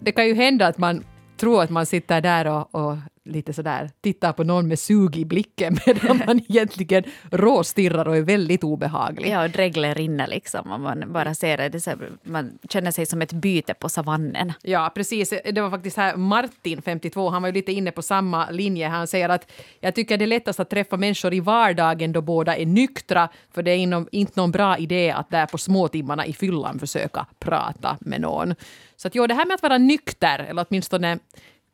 det 0.00 0.12
kan 0.12 0.26
ju 0.26 0.34
hända 0.34 0.66
att 0.66 0.78
man 0.78 1.04
tror 1.36 1.62
att 1.62 1.70
man 1.70 1.86
sitter 1.86 2.20
där 2.20 2.46
och, 2.46 2.74
och 2.74 2.96
lite 3.30 3.52
sådär 3.52 3.90
tittar 4.00 4.32
på 4.32 4.44
någon 4.44 4.68
med 4.68 4.78
sug 4.78 5.16
i 5.16 5.24
blicken 5.24 5.78
medan 5.86 6.22
man 6.26 6.38
egentligen 6.38 7.04
råstirrar 7.30 8.08
och 8.08 8.16
är 8.16 8.22
väldigt 8.22 8.64
obehaglig. 8.64 9.30
Ja, 9.30 9.44
och 9.44 9.50
dregler 9.50 9.94
rinner 9.94 10.26
liksom 10.26 10.72
om 10.72 10.82
man 10.82 11.12
bara 11.12 11.34
ser 11.34 11.56
det. 11.56 11.68
det 11.68 11.80
så, 11.80 11.90
man 12.22 12.58
känner 12.68 12.90
sig 12.90 13.06
som 13.06 13.22
ett 13.22 13.32
byte 13.32 13.74
på 13.74 13.88
savannen. 13.88 14.52
Ja, 14.62 14.92
precis. 14.94 15.34
Det 15.52 15.60
var 15.60 15.70
faktiskt 15.70 15.96
här 15.96 16.16
Martin, 16.16 16.82
52, 16.82 17.28
han 17.28 17.42
var 17.42 17.48
ju 17.48 17.54
lite 17.54 17.72
inne 17.72 17.90
på 17.90 18.02
samma 18.02 18.50
linje. 18.50 18.88
Han 18.88 19.06
säger 19.06 19.28
att 19.28 19.52
jag 19.80 19.94
tycker 19.94 20.18
det 20.18 20.24
är 20.24 20.26
lättast 20.26 20.60
att 20.60 20.70
träffa 20.70 20.96
människor 20.96 21.34
i 21.34 21.40
vardagen 21.40 22.12
då 22.12 22.20
båda 22.20 22.56
är 22.56 22.66
nyktra, 22.66 23.28
för 23.54 23.62
det 23.62 23.70
är 23.70 23.76
inom, 23.76 24.08
inte 24.12 24.40
någon 24.40 24.50
bra 24.50 24.78
idé 24.78 25.10
att 25.10 25.30
där 25.30 25.46
på 25.46 25.58
småtimmarna 25.58 26.26
i 26.26 26.32
fyllan 26.32 26.78
försöka 26.78 27.26
prata 27.38 27.96
med 28.00 28.20
någon. 28.20 28.54
Så 28.96 29.08
att 29.08 29.14
jo, 29.14 29.26
det 29.26 29.34
här 29.34 29.46
med 29.46 29.54
att 29.54 29.62
vara 29.62 29.78
nykter, 29.78 30.38
eller 30.38 30.66
åtminstone 30.68 31.18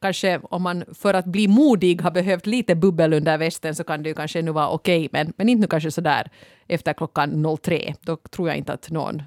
kanske 0.01 0.41
om 0.43 0.63
man 0.63 0.85
för 0.95 1.15
att 1.15 1.25
bli 1.25 1.49
modig 1.49 2.01
har 2.01 2.11
behövt 2.11 2.47
lite 2.47 2.75
bubbel 2.75 3.13
under 3.13 3.39
västen 3.39 3.75
så 3.75 3.85
kan 3.85 4.03
det 4.03 4.09
ju 4.09 4.15
kanske 4.15 4.43
nu 4.43 4.53
vara 4.53 4.69
okej, 4.69 5.09
men, 5.13 5.33
men 5.37 5.49
inte 5.49 5.61
nu 5.61 5.67
kanske 5.67 5.91
sådär 5.91 6.31
efter 6.69 6.93
klockan 6.93 7.57
03. 7.63 7.95
Då 8.01 8.17
tror 8.17 8.49
jag 8.49 8.57
inte 8.57 8.73
att 8.73 8.91
någon 8.91 9.23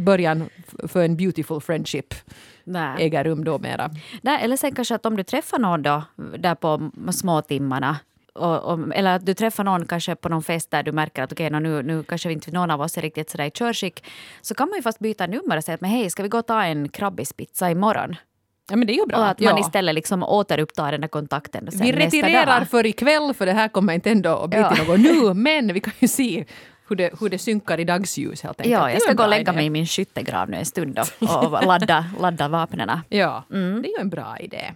början 0.00 0.48
för 0.88 1.04
en 1.04 1.16
beautiful 1.16 1.60
friendship 1.60 2.14
Nej. 2.64 3.06
äger 3.06 3.24
rum 3.24 3.44
då 3.44 3.58
mera. 3.58 3.90
Nej, 4.22 4.44
eller 4.44 4.56
sen 4.56 4.74
kanske 4.74 4.94
att 4.94 5.06
om 5.06 5.16
du 5.16 5.22
träffar 5.22 5.58
någon 5.58 5.82
då 5.82 6.02
där 6.38 6.54
på 6.54 6.90
småtimmarna 7.12 7.96
och, 8.34 8.64
och, 8.64 8.94
eller 8.94 9.16
att 9.16 9.26
du 9.26 9.34
träffar 9.34 9.64
någon 9.64 9.86
kanske 9.86 10.14
på 10.14 10.28
någon 10.28 10.42
fest 10.42 10.70
där 10.70 10.82
du 10.82 10.92
märker 10.92 11.22
att 11.22 11.32
okay, 11.32 11.50
nu, 11.50 11.82
nu 11.82 12.02
kanske 12.02 12.32
inte 12.32 12.50
någon 12.50 12.70
av 12.70 12.80
oss 12.80 12.98
är 12.98 13.02
riktigt 13.02 13.30
sådär 13.30 13.44
i 13.44 13.50
körskick. 13.50 14.04
Så 14.42 14.54
kan 14.54 14.68
man 14.68 14.78
ju 14.78 14.82
fast 14.82 14.98
byta 14.98 15.26
nummer 15.26 15.56
och 15.56 15.64
säga 15.64 15.74
att 15.74 15.80
men 15.80 15.90
hej, 15.90 16.10
ska 16.10 16.22
vi 16.22 16.28
gå 16.28 16.38
och 16.38 16.46
ta 16.46 16.62
en 16.62 16.88
krabbispizza 16.88 17.70
imorgon? 17.70 18.16
Ja, 18.70 18.76
men 18.76 18.86
det 18.86 18.92
är 18.92 18.96
ju 18.96 19.06
bra. 19.06 19.18
Och 19.18 19.28
att 19.28 19.40
man 19.40 19.58
istället 19.58 19.94
liksom 19.94 20.22
återupptar 20.22 20.92
den 20.92 21.00
där 21.00 21.08
kontakten. 21.08 21.68
vi 21.72 21.92
retirerar 21.92 22.64
för 22.64 22.86
ikväll, 22.86 23.34
för 23.34 23.46
det 23.46 23.52
här 23.52 23.68
kommer 23.68 23.92
inte 23.92 24.10
ändå 24.10 24.36
att 24.36 24.50
bli 24.50 24.58
ja. 24.58 24.74
till 24.74 24.84
något 24.84 25.00
nu, 25.00 25.34
men 25.42 25.72
vi 25.72 25.80
kan 25.80 25.92
ju 25.98 26.08
se 26.08 26.44
hur 26.88 26.96
det, 26.96 27.10
hur 27.20 27.28
det 27.28 27.38
synkar 27.38 27.80
i 27.80 27.84
dagsljus 27.84 28.42
helt 28.42 28.60
enkelt. 28.60 28.72
Ja, 28.72 28.90
jag 28.90 29.02
ska 29.02 29.12
gå 29.12 29.22
och 29.22 29.28
lägga 29.28 29.40
idé. 29.40 29.52
mig 29.52 29.66
i 29.66 29.70
min 29.70 29.86
skyttegrav 29.86 30.50
nu 30.50 30.56
en 30.56 30.66
stund 30.66 30.98
och, 30.98 31.44
och 31.52 31.66
ladda, 31.66 32.04
ladda 32.20 32.48
vapnen. 32.48 32.90
Ja, 33.08 33.44
mm. 33.52 33.82
det 33.82 33.88
är 33.88 33.90
ju 33.90 34.00
en 34.00 34.10
bra 34.10 34.36
idé. 34.40 34.72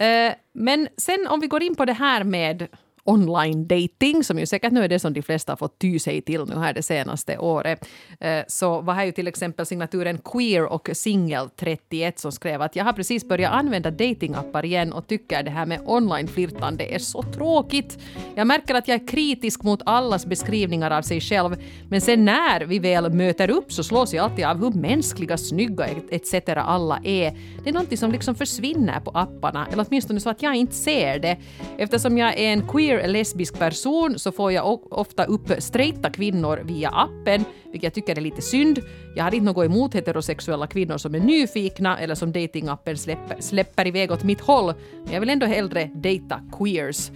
Uh, 0.00 0.34
men 0.52 0.88
sen 0.96 1.26
om 1.26 1.40
vi 1.40 1.46
går 1.46 1.62
in 1.62 1.74
på 1.74 1.84
det 1.84 1.92
här 1.92 2.24
med 2.24 2.68
online 3.06 3.66
dating 3.66 4.24
som 4.24 4.38
ju 4.38 4.46
säkert 4.46 4.72
nu 4.72 4.84
är 4.84 4.88
det 4.88 4.98
som 4.98 5.12
de 5.12 5.22
flesta 5.22 5.52
har 5.52 5.56
fått 5.56 5.78
ty 5.78 5.98
sig 5.98 6.22
till 6.22 6.44
nu 6.44 6.54
här 6.54 6.72
det 6.72 6.82
senaste 6.82 7.38
året. 7.38 7.88
Eh, 8.20 8.44
så 8.48 8.80
var 8.80 8.94
här 8.94 9.04
ju 9.04 9.12
till 9.12 9.28
exempel 9.28 9.66
signaturen 9.66 10.18
Queer 10.18 10.64
och 10.64 10.90
Singel 10.92 11.48
31 11.56 12.18
som 12.18 12.32
skrev 12.32 12.62
att 12.62 12.76
jag 12.76 12.84
har 12.84 12.92
precis 12.92 13.28
börjat 13.28 13.52
använda 13.52 13.90
datingappar 13.90 14.64
igen 14.64 14.92
och 14.92 15.06
tycker 15.06 15.42
det 15.42 15.50
här 15.50 15.66
med 15.66 15.80
online-flirtande 15.86 16.94
är 16.94 16.98
så 16.98 17.22
tråkigt. 17.22 17.98
Jag 18.34 18.46
märker 18.46 18.74
att 18.74 18.88
jag 18.88 19.02
är 19.02 19.08
kritisk 19.08 19.62
mot 19.62 19.80
allas 19.86 20.26
beskrivningar 20.26 20.90
av 20.90 21.02
sig 21.02 21.20
själv 21.20 21.56
men 21.88 22.00
sen 22.00 22.24
när 22.24 22.60
vi 22.60 22.78
väl 22.78 23.12
möter 23.12 23.50
upp 23.50 23.72
så 23.72 23.84
slås 23.84 24.14
jag 24.14 24.24
alltid 24.24 24.44
av 24.44 24.58
hur 24.58 24.70
mänskliga, 24.70 25.36
snygga 25.36 25.86
etc. 26.10 26.34
alla 26.46 27.00
är. 27.04 27.32
Det 27.64 27.68
är 27.70 27.72
någonting 27.72 27.98
som 27.98 28.12
liksom 28.12 28.34
försvinner 28.34 29.00
på 29.00 29.10
apparna 29.10 29.66
eller 29.72 29.86
åtminstone 29.88 30.20
så 30.20 30.30
att 30.30 30.42
jag 30.42 30.54
inte 30.54 30.74
ser 30.74 31.18
det. 31.18 31.36
Eftersom 31.78 32.18
jag 32.18 32.38
är 32.38 32.52
en 32.52 32.68
queer 32.68 32.95
queer 32.96 33.08
lesbisk 33.08 33.58
person 33.58 34.18
så 34.18 34.32
får 34.32 34.52
jag 34.52 34.92
ofta 34.92 35.24
upp 35.24 35.52
straighta 35.58 36.10
kvinnor 36.10 36.60
via 36.64 36.88
appen, 36.88 37.44
vilket 37.64 37.82
jag 37.82 37.94
tycker 37.94 38.16
är 38.16 38.20
lite 38.20 38.42
synd. 38.42 38.80
Jag 39.16 39.24
har 39.24 39.34
inte 39.34 39.44
något 39.44 39.64
emot 39.64 39.94
heterosexuella 39.94 40.66
kvinnor 40.66 40.98
som 40.98 41.14
är 41.14 41.20
nyfikna 41.20 41.98
eller 41.98 42.14
som 42.14 42.32
datingappen 42.32 42.96
släpper, 42.96 43.36
släpper 43.40 43.86
iväg 43.86 44.10
åt 44.10 44.24
mitt 44.24 44.40
håll, 44.40 44.74
men 45.04 45.12
jag 45.12 45.20
vill 45.20 45.30
ändå 45.30 45.46
hellre 45.46 45.90
dejta 45.94 46.40
queers. 46.58 47.10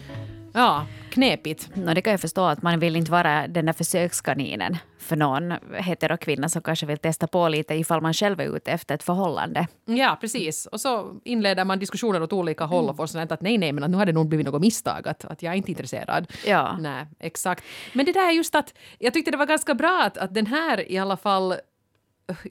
Ja, 0.52 0.86
knepigt. 1.10 1.76
No, 1.76 1.94
det 1.94 2.02
kan 2.02 2.10
jag 2.10 2.20
förstå 2.20 2.44
att 2.44 2.62
man 2.62 2.80
vill 2.80 2.96
inte 2.96 3.10
vara 3.10 3.48
den 3.48 3.66
där 3.66 3.72
försökskaninen 3.72 4.76
för 4.98 5.16
någon 5.16 5.54
heterokvinna 5.74 6.48
som 6.48 6.62
kanske 6.62 6.86
vill 6.86 6.98
testa 6.98 7.26
på 7.26 7.48
lite 7.48 7.74
ifall 7.74 8.00
man 8.00 8.14
själv 8.14 8.40
är 8.40 8.56
ute 8.56 8.72
efter 8.72 8.94
ett 8.94 9.02
förhållande. 9.02 9.66
Ja, 9.84 10.18
precis. 10.20 10.66
Och 10.66 10.80
så 10.80 11.20
inleder 11.24 11.64
man 11.64 11.78
diskussioner 11.78 12.22
åt 12.22 12.32
olika 12.32 12.64
håll 12.64 12.88
och 12.88 12.96
får 12.96 13.06
sånt 13.06 13.32
att 13.32 13.40
nej, 13.40 13.58
nej, 13.58 13.72
men 13.72 13.84
att 13.84 13.90
nu 13.90 13.96
har 13.96 14.06
det 14.06 14.12
nog 14.12 14.28
blivit 14.28 14.46
något 14.46 14.60
misstag, 14.60 15.08
att, 15.08 15.24
att 15.24 15.42
jag 15.42 15.52
är 15.52 15.56
inte 15.56 15.70
intresserad. 15.70 16.32
Ja. 16.46 16.76
Nej, 16.80 17.06
exakt. 17.18 17.64
Men 17.92 18.06
det 18.06 18.12
där 18.12 18.28
är 18.28 18.32
just 18.32 18.54
att 18.54 18.74
jag 18.98 19.14
tyckte 19.14 19.30
det 19.30 19.36
var 19.36 19.46
ganska 19.46 19.74
bra 19.74 20.02
att, 20.02 20.18
att 20.18 20.34
den 20.34 20.46
här 20.46 20.92
i 20.92 20.98
alla 20.98 21.16
fall, 21.16 21.54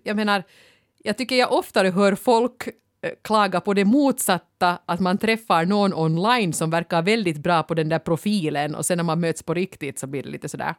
jag 0.04 0.16
menar, 0.16 0.44
jag 1.04 1.18
tycker 1.18 1.36
jag 1.36 1.54
oftare 1.54 1.90
hör 1.90 2.16
folk 2.16 2.70
klaga 3.22 3.62
på 3.62 3.74
det 3.74 3.86
motsatta, 3.86 4.80
att 4.86 5.00
man 5.00 5.18
träffar 5.18 5.66
någon 5.66 5.94
online 5.94 6.54
som 6.54 6.70
verkar 6.70 7.02
väldigt 7.02 7.38
bra 7.38 7.64
på 7.64 7.74
den 7.74 7.90
där 7.90 8.00
profilen 8.00 8.76
och 8.76 8.86
sen 8.86 8.98
när 8.98 9.04
man 9.04 9.20
möts 9.20 9.44
på 9.44 9.54
riktigt 9.54 10.00
så 10.00 10.08
blir 10.08 10.24
det 10.24 10.30
lite 10.30 10.50
sådär... 10.50 10.76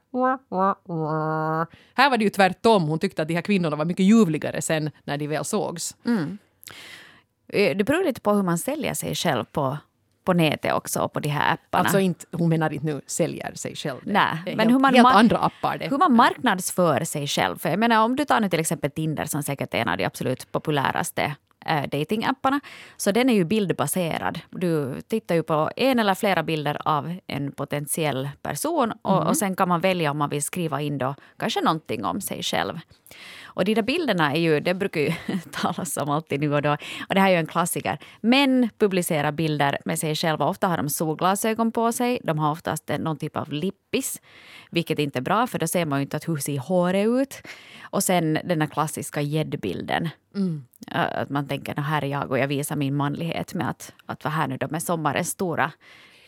Här 1.94 2.10
var 2.10 2.16
det 2.16 2.24
ju 2.24 2.30
tvärtom, 2.30 2.82
hon 2.82 2.98
tyckte 2.98 3.22
att 3.22 3.28
de 3.28 3.34
här 3.34 3.42
kvinnorna 3.42 3.76
var 3.76 3.84
mycket 3.84 4.06
ljuvligare 4.06 4.62
sen 4.62 4.90
när 5.04 5.16
de 5.16 5.26
väl 5.26 5.44
sågs. 5.44 5.96
Mm. 6.06 6.38
Eh, 7.48 7.76
det 7.76 7.84
beror 7.84 8.04
lite 8.04 8.20
på 8.20 8.32
hur 8.32 8.42
man 8.42 8.58
säljer 8.58 8.94
sig 8.94 9.14
själv 9.14 9.44
på 9.44 9.78
på 10.24 10.32
nätet 10.32 10.72
också 10.72 11.08
på 11.08 11.20
de 11.20 11.28
här 11.28 11.54
apparna. 11.54 11.84
Alltså 11.84 11.98
inte, 11.98 12.26
hon 12.32 12.48
menar 12.48 12.72
inte 12.72 12.86
nu 12.86 13.00
säljer 13.06 13.54
sig 13.54 13.76
själv. 13.76 14.00
Nej, 14.04 14.38
men 14.44 14.58
helt, 14.58 14.70
hur 14.70 14.78
man 14.78 14.94
helt 14.94 15.08
andra 15.08 15.38
appar 15.38 15.78
det. 15.78 15.88
Hur 15.88 15.98
man 15.98 16.16
marknadsför 16.16 17.04
sig 17.04 17.26
själv. 17.26 17.58
För 17.58 17.68
jag 17.68 17.78
menar 17.78 18.04
om 18.04 18.16
du 18.16 18.24
tar 18.24 18.40
nu 18.40 18.48
till 18.48 18.60
exempel 18.60 18.90
Tinder 18.90 19.24
som 19.24 19.42
säkert 19.42 19.74
är 19.74 19.78
en 19.78 19.88
av 19.88 19.96
de 19.96 20.04
absolut 20.04 20.52
populäraste 20.52 21.34
äh, 21.66 21.88
datingapparna. 21.88 22.60
Så 22.96 23.12
den 23.12 23.30
är 23.30 23.34
ju 23.34 23.44
bildbaserad. 23.44 24.40
Du 24.50 25.00
tittar 25.00 25.34
ju 25.34 25.42
på 25.42 25.70
en 25.76 25.98
eller 25.98 26.14
flera 26.14 26.42
bilder 26.42 26.78
av 26.84 27.14
en 27.26 27.52
potentiell 27.52 28.28
person 28.42 28.92
och, 29.02 29.16
mm. 29.16 29.28
och 29.28 29.36
sen 29.36 29.56
kan 29.56 29.68
man 29.68 29.80
välja 29.80 30.10
om 30.10 30.18
man 30.18 30.30
vill 30.30 30.42
skriva 30.42 30.80
in 30.80 30.98
då 30.98 31.14
kanske 31.36 31.60
någonting 31.60 32.04
om 32.04 32.20
sig 32.20 32.42
själv. 32.42 32.78
Och 33.60 33.64
de 33.64 33.74
där 33.74 33.82
bilderna 33.82 34.32
är 34.32 34.40
ju, 34.40 34.60
det 34.60 34.74
brukar 34.74 35.00
ju 35.00 35.12
talas 35.50 35.96
om 35.96 36.10
alltid 36.10 36.40
nu 36.40 36.54
och 36.54 36.62
då. 36.62 36.72
Och 37.08 37.14
det 37.14 37.20
här 37.20 37.28
är 37.28 37.32
ju 37.32 37.38
en 37.38 37.46
klassiker. 37.46 37.98
Män 38.20 38.68
publicerar 38.78 39.32
bilder 39.32 39.78
med 39.84 39.98
sig 39.98 40.14
själva. 40.14 40.44
Ofta 40.44 40.68
har 40.68 40.76
de 40.76 40.88
solglasögon 40.88 41.72
på 41.72 41.92
sig. 41.92 42.20
De 42.24 42.38
har 42.38 42.52
oftast 42.52 42.90
någon 42.98 43.16
typ 43.16 43.36
av 43.36 43.52
lippis. 43.52 44.20
Vilket 44.70 44.98
inte 44.98 45.18
är 45.18 45.22
bra 45.22 45.46
för 45.46 45.58
då 45.58 45.66
ser 45.66 45.86
man 45.86 45.98
ju 45.98 46.02
inte 46.02 46.16
att 46.16 46.28
hur 46.28 46.36
ser 46.36 46.58
håret 46.58 47.06
ut. 47.06 47.42
Och 47.82 48.04
sen 48.04 48.38
den 48.44 48.60
här 48.60 48.68
klassiska 48.68 49.20
gäddbilden. 49.20 50.08
Mm. 50.34 50.64
Att 50.86 51.30
man 51.30 51.48
tänker, 51.48 51.76
här 51.76 52.04
är 52.04 52.08
jag 52.08 52.30
och 52.30 52.38
jag 52.38 52.48
visar 52.48 52.76
min 52.76 52.96
manlighet 52.96 53.54
med 53.54 53.70
att, 53.70 53.92
att 54.06 54.24
vara 54.24 54.34
här 54.34 54.48
nu 54.48 54.56
då 54.56 54.68
med 54.70 54.82
sommarens 54.82 55.28
stora 55.28 55.72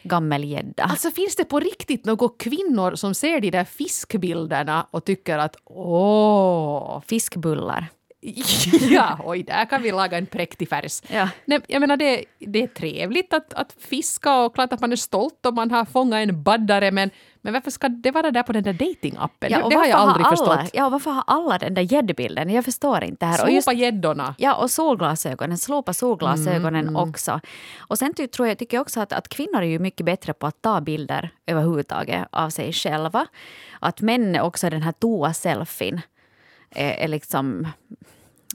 gammelgädda. 0.02 0.82
Alltså 0.82 1.10
finns 1.10 1.36
det 1.36 1.44
på 1.44 1.60
riktigt 1.60 2.04
några 2.04 2.28
kvinnor 2.38 2.94
som 2.94 3.14
ser 3.14 3.40
de 3.40 3.50
där 3.50 3.64
fiskbilderna 3.64 4.86
och 4.90 5.04
tycker 5.04 5.38
att 5.38 5.56
åh... 5.64 7.02
Fiskbullar. 7.06 7.86
ja, 8.90 9.18
oj, 9.24 9.42
där 9.42 9.64
kan 9.64 9.82
vi 9.82 9.92
laga 9.92 10.18
en 10.18 10.26
präktig 10.26 10.68
färs. 10.68 11.02
Ja. 11.08 11.28
Nej, 11.44 11.60
jag 11.66 11.80
menar, 11.80 11.96
det, 11.96 12.24
det 12.38 12.62
är 12.62 12.66
trevligt 12.66 13.32
att, 13.32 13.54
att 13.54 13.76
fiska 13.78 14.36
och 14.36 14.54
klart 14.54 14.72
att 14.72 14.80
man 14.80 14.92
är 14.92 14.96
stolt 14.96 15.46
om 15.46 15.54
man 15.54 15.70
har 15.70 15.84
fångat 15.84 16.28
en 16.28 16.42
baddare, 16.42 16.90
men, 16.90 17.10
men 17.40 17.52
varför 17.52 17.70
ska 17.70 17.88
det 17.88 18.10
vara 18.10 18.30
där 18.30 18.42
på 18.42 18.52
den 18.52 18.62
där 18.62 18.72
datingappen? 18.72 19.50
Ja, 19.52 19.68
det, 19.68 19.76
har 19.76 19.86
jag 19.86 19.98
aldrig 19.98 20.26
har 20.26 20.32
alla, 20.32 20.56
förstått. 20.56 20.70
Ja, 20.74 20.86
och 20.86 20.92
varför 20.92 21.10
har 21.10 21.24
alla 21.26 21.58
den 21.58 21.74
där 21.74 21.82
gäddbilden? 21.82 22.50
Jag 22.50 22.64
förstår 22.64 23.04
inte. 23.04 23.26
här. 23.26 23.46
Slopa 23.46 23.72
gäddorna. 23.72 24.34
Ja, 24.38 24.54
och 24.54 24.70
solglasögonen. 24.70 25.58
Slopa 25.58 25.92
solglasögonen 25.92 26.88
mm, 26.88 26.96
också. 26.96 27.40
Och 27.78 27.98
sen 27.98 28.14
tror 28.14 28.48
jag, 28.48 28.58
tycker 28.58 28.76
jag 28.76 28.82
också 28.82 29.00
att, 29.00 29.12
att 29.12 29.28
kvinnor 29.28 29.62
är 29.62 29.66
ju 29.66 29.78
mycket 29.78 30.06
bättre 30.06 30.32
på 30.32 30.46
att 30.46 30.62
ta 30.62 30.80
bilder 30.80 31.30
överhuvudtaget 31.46 32.28
av 32.30 32.50
sig 32.50 32.72
själva. 32.72 33.26
Att 33.80 34.00
män 34.00 34.40
också 34.40 34.70
den 34.70 34.82
här 34.82 34.92
toa-selfien 34.92 36.00
är, 36.74 36.92
är 36.92 37.08
liksom 37.08 37.66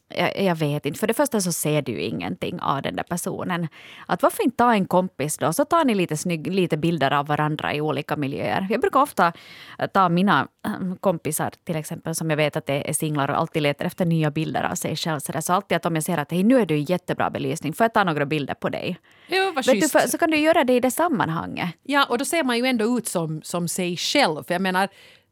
jag, 0.09 0.41
jag, 0.41 0.55
vet 0.55 0.85
inte. 0.85 0.99
För 0.99 1.07
det 1.07 1.13
första 1.13 1.41
så 1.41 1.51
ser 1.51 1.81
du 1.81 1.91
ju 1.91 2.01
ingenting 2.01 2.59
av 2.59 2.81
den 2.81 2.95
där 2.95 3.03
personen. 3.03 3.67
Att 4.05 4.23
varför 4.23 4.43
inte 4.43 4.57
ta 4.57 4.73
en 4.73 4.85
kompis 4.85 5.37
då? 5.37 5.53
Så 5.53 5.65
tar 5.65 5.85
ni 5.85 5.95
lite, 5.95 6.17
snygg, 6.17 6.53
lite 6.53 6.77
bilder 6.77 7.11
av 7.11 7.27
varandra 7.27 7.73
i 7.73 7.81
olika 7.81 8.15
miljöer. 8.15 8.67
Jag 8.69 8.81
brukar 8.81 9.01
ofta 9.01 9.33
eh, 9.79 9.87
ta 9.87 10.09
mina 10.09 10.47
äh, 10.65 10.95
kompisar 10.99 11.53
till 11.63 11.75
exempel 11.75 12.15
som 12.15 12.29
jag 12.29 12.37
vet 12.37 12.55
att 12.55 12.69
är 12.69 12.93
singlar 12.93 13.29
och 13.29 13.37
alltid 13.37 13.61
letar 13.61 13.85
efter 13.85 14.05
nya 14.05 14.31
bilder 14.31 14.63
av 14.63 14.75
sig 14.75 14.95
själv. 14.95 15.19
Så, 15.19 15.41
så 15.41 15.53
alltid 15.53 15.75
att 15.75 15.85
om 15.85 15.95
jag 15.95 16.03
ser 16.03 16.17
att 16.17 16.31
hey, 16.31 16.43
nu 16.43 16.59
är 16.59 16.65
du 16.65 16.77
i 16.77 16.85
jättebra 16.89 17.29
belysning, 17.29 17.73
får 17.73 17.83
jag 17.83 17.93
ta 17.93 18.03
några 18.03 18.25
bilder 18.25 18.53
på 18.53 18.69
dig? 18.69 18.97
Jo, 19.27 19.51
vad 19.55 19.65
vet 19.65 19.81
du, 19.81 19.89
för, 19.89 19.99
så 19.99 20.17
kan 20.17 20.31
du 20.31 20.37
göra 20.37 20.63
det 20.63 20.73
i 20.73 20.79
det 20.79 20.91
sammanhanget. 20.91 21.69
Ja, 21.83 22.05
och 22.09 22.17
då 22.17 22.25
ser 22.25 22.43
man 22.43 22.57
ju 22.57 22.65
ändå 22.65 22.97
ut 22.97 23.07
som, 23.07 23.41
som 23.41 23.67
sig 23.67 23.97
själv. 23.97 24.43
För 24.43 24.53
jag 24.53 24.61
menar, 24.61 24.89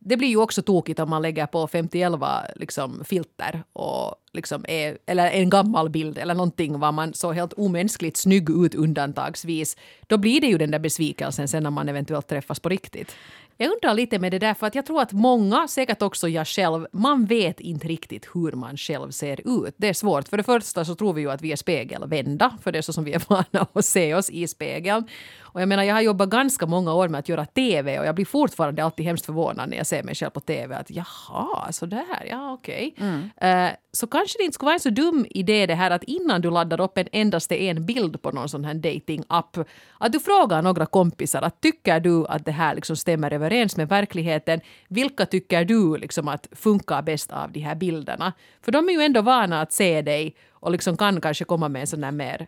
det 0.08 0.18
blir 0.18 0.28
ju 0.28 0.38
också 0.38 0.62
tokigt 0.62 1.00
om 1.00 1.10
man 1.10 1.22
lägger 1.22 1.46
på 1.46 1.68
5011 1.68 2.42
liksom, 2.56 3.04
filter 3.06 3.64
och 3.74 4.16
liksom 4.34 4.66
är, 4.68 4.98
eller 5.06 5.32
en 5.32 5.50
gammal 5.50 5.90
bild 5.90 6.18
eller 6.18 6.34
någonting 6.34 6.80
var 6.80 6.92
man 6.92 7.14
så 7.14 7.32
helt 7.32 7.54
omänskligt 7.54 8.18
snygg 8.18 8.50
ut 8.50 8.76
undantagsvis. 8.76 9.78
Då 10.08 10.18
blir 10.18 10.42
det 10.42 10.48
ju 10.48 10.58
den 10.58 10.72
där 10.72 10.80
besvikelsen 10.80 11.48
sen 11.48 11.64
när 11.64 11.70
man 11.70 11.90
eventuellt 11.90 12.28
träffas 12.28 12.60
på 12.60 12.70
riktigt. 12.70 13.16
Jag 13.58 13.72
undrar 13.72 13.94
lite 13.94 14.20
med 14.20 14.32
det 14.32 14.40
där, 14.40 14.54
för 14.54 14.68
att 14.68 14.76
jag 14.76 14.86
tror 14.86 15.02
att 15.02 15.12
många, 15.12 15.68
säkert 15.68 16.02
också 16.02 16.28
jag 16.28 16.48
själv, 16.48 16.88
man 16.92 17.26
vet 17.26 17.60
inte 17.60 17.88
riktigt 17.88 18.30
hur 18.34 18.52
man 18.52 18.78
själv 18.78 19.12
ser 19.12 19.66
ut. 19.66 19.76
Det 19.78 19.88
är 19.88 19.94
svårt. 19.94 20.28
För 20.28 20.38
det 20.38 20.44
första 20.44 20.86
så 20.86 20.96
tror 20.96 21.14
vi 21.14 21.22
ju 21.22 21.32
att 21.32 21.42
vi 21.42 21.52
är 21.52 21.56
spegelvända, 21.56 22.58
för 22.62 22.72
det 22.72 22.78
är 22.78 22.82
så 22.82 22.94
som 22.94 23.04
vi 23.04 23.14
är 23.14 23.24
vana 23.28 23.68
att 23.74 23.86
se 23.86 24.16
oss 24.16 24.30
i 24.30 24.48
spegeln. 24.48 25.08
Och 25.56 25.62
jag 25.62 25.70
menar, 25.70 25.84
jag 25.84 25.96
har 25.96 26.02
jobbat 26.02 26.30
ganska 26.30 26.66
många 26.66 26.94
år 26.94 27.08
med 27.08 27.20
att 27.20 27.30
göra 27.30 27.46
TV 27.46 28.00
och 28.00 28.06
jag 28.06 28.16
blir 28.16 28.26
fortfarande 28.26 28.84
alltid 28.84 29.06
hemskt 29.06 29.26
förvånad 29.26 29.70
när 29.70 29.78
jag 29.78 29.88
ser 29.88 30.04
mig 30.04 30.16
själv 30.16 30.30
på 30.30 30.40
TV. 30.40 30.76
Att 30.76 30.90
jaha, 30.90 31.72
så 31.72 31.86
där, 31.86 32.26
ja 32.30 32.54
okej. 32.54 32.94
Okay. 32.98 33.08
Mm. 33.08 33.68
Uh, 33.70 33.76
så 33.92 34.08
kanske 34.08 34.38
det 34.38 34.44
inte 34.44 34.56
skulle 34.56 34.66
vara 34.66 34.74
en 34.74 34.80
så 34.80 34.90
dum 34.90 35.26
idé 35.30 35.66
det 35.66 35.76
här 35.76 35.92
att 35.92 36.04
innan 36.04 36.42
du 36.42 36.50
laddar 36.50 36.82
upp 36.82 36.98
en 36.98 37.08
endaste 37.12 37.64
en 37.64 37.86
bild 37.86 38.22
på 38.22 38.32
någon 38.32 38.50
sån 38.50 38.66
här 38.66 38.74
dating-app, 38.74 39.58
att 40.00 40.12
du 40.12 40.20
frågar 40.20 40.62
några 40.62 40.86
kompisar 40.86 41.42
att 41.42 41.62
tycker 41.62 42.00
du 42.00 42.28
att 42.28 42.46
det 42.46 42.52
här 42.52 42.76
liksom 42.76 42.96
stämmer 42.96 43.34
överens 43.34 43.78
med 43.78 43.90
verkligheten? 43.90 44.60
Vilka 44.88 45.26
tycker 45.26 45.66
du 45.66 45.98
liksom 45.98 46.28
att 46.28 46.48
funkar 46.52 47.02
bäst 47.02 47.32
av 47.32 47.52
de 47.52 47.60
här 47.60 47.76
bilderna? 47.76 48.34
För 48.62 48.72
de 48.72 48.90
är 48.90 48.94
ju 48.94 49.02
ändå 49.02 49.22
vana 49.22 49.62
att 49.62 49.74
se 49.74 50.02
dig 50.02 50.36
och 50.52 50.72
liksom 50.72 50.98
kan 50.98 51.22
kanske 51.22 51.46
komma 51.46 51.70
med 51.70 51.82
en 51.82 51.88
sån 51.88 52.04
här 52.04 52.12
mer 52.12 52.48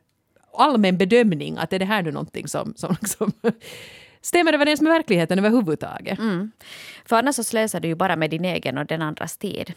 allmän 0.62 0.98
bedömning 0.98 1.58
att 1.58 1.74
är 1.74 1.80
det 1.80 1.86
här 1.86 2.02
nu 2.02 2.12
någonting 2.12 2.48
som, 2.48 2.74
som 2.76 2.96
liksom 3.02 3.32
stämmer 4.22 4.54
överens 4.54 4.82
med 4.82 4.92
verkligheten 4.92 5.40
överhuvudtaget. 5.40 6.20
Mm. 6.20 6.52
För 7.06 7.16
annars 7.16 7.36
så 7.36 7.44
slösar 7.44 7.80
du 7.80 7.88
ju 7.88 7.96
bara 7.96 8.16
med 8.16 8.30
din 8.30 8.46
egen 8.46 8.78
och 8.78 8.86
den 8.86 9.02
andras 9.02 9.38
tid. 9.38 9.74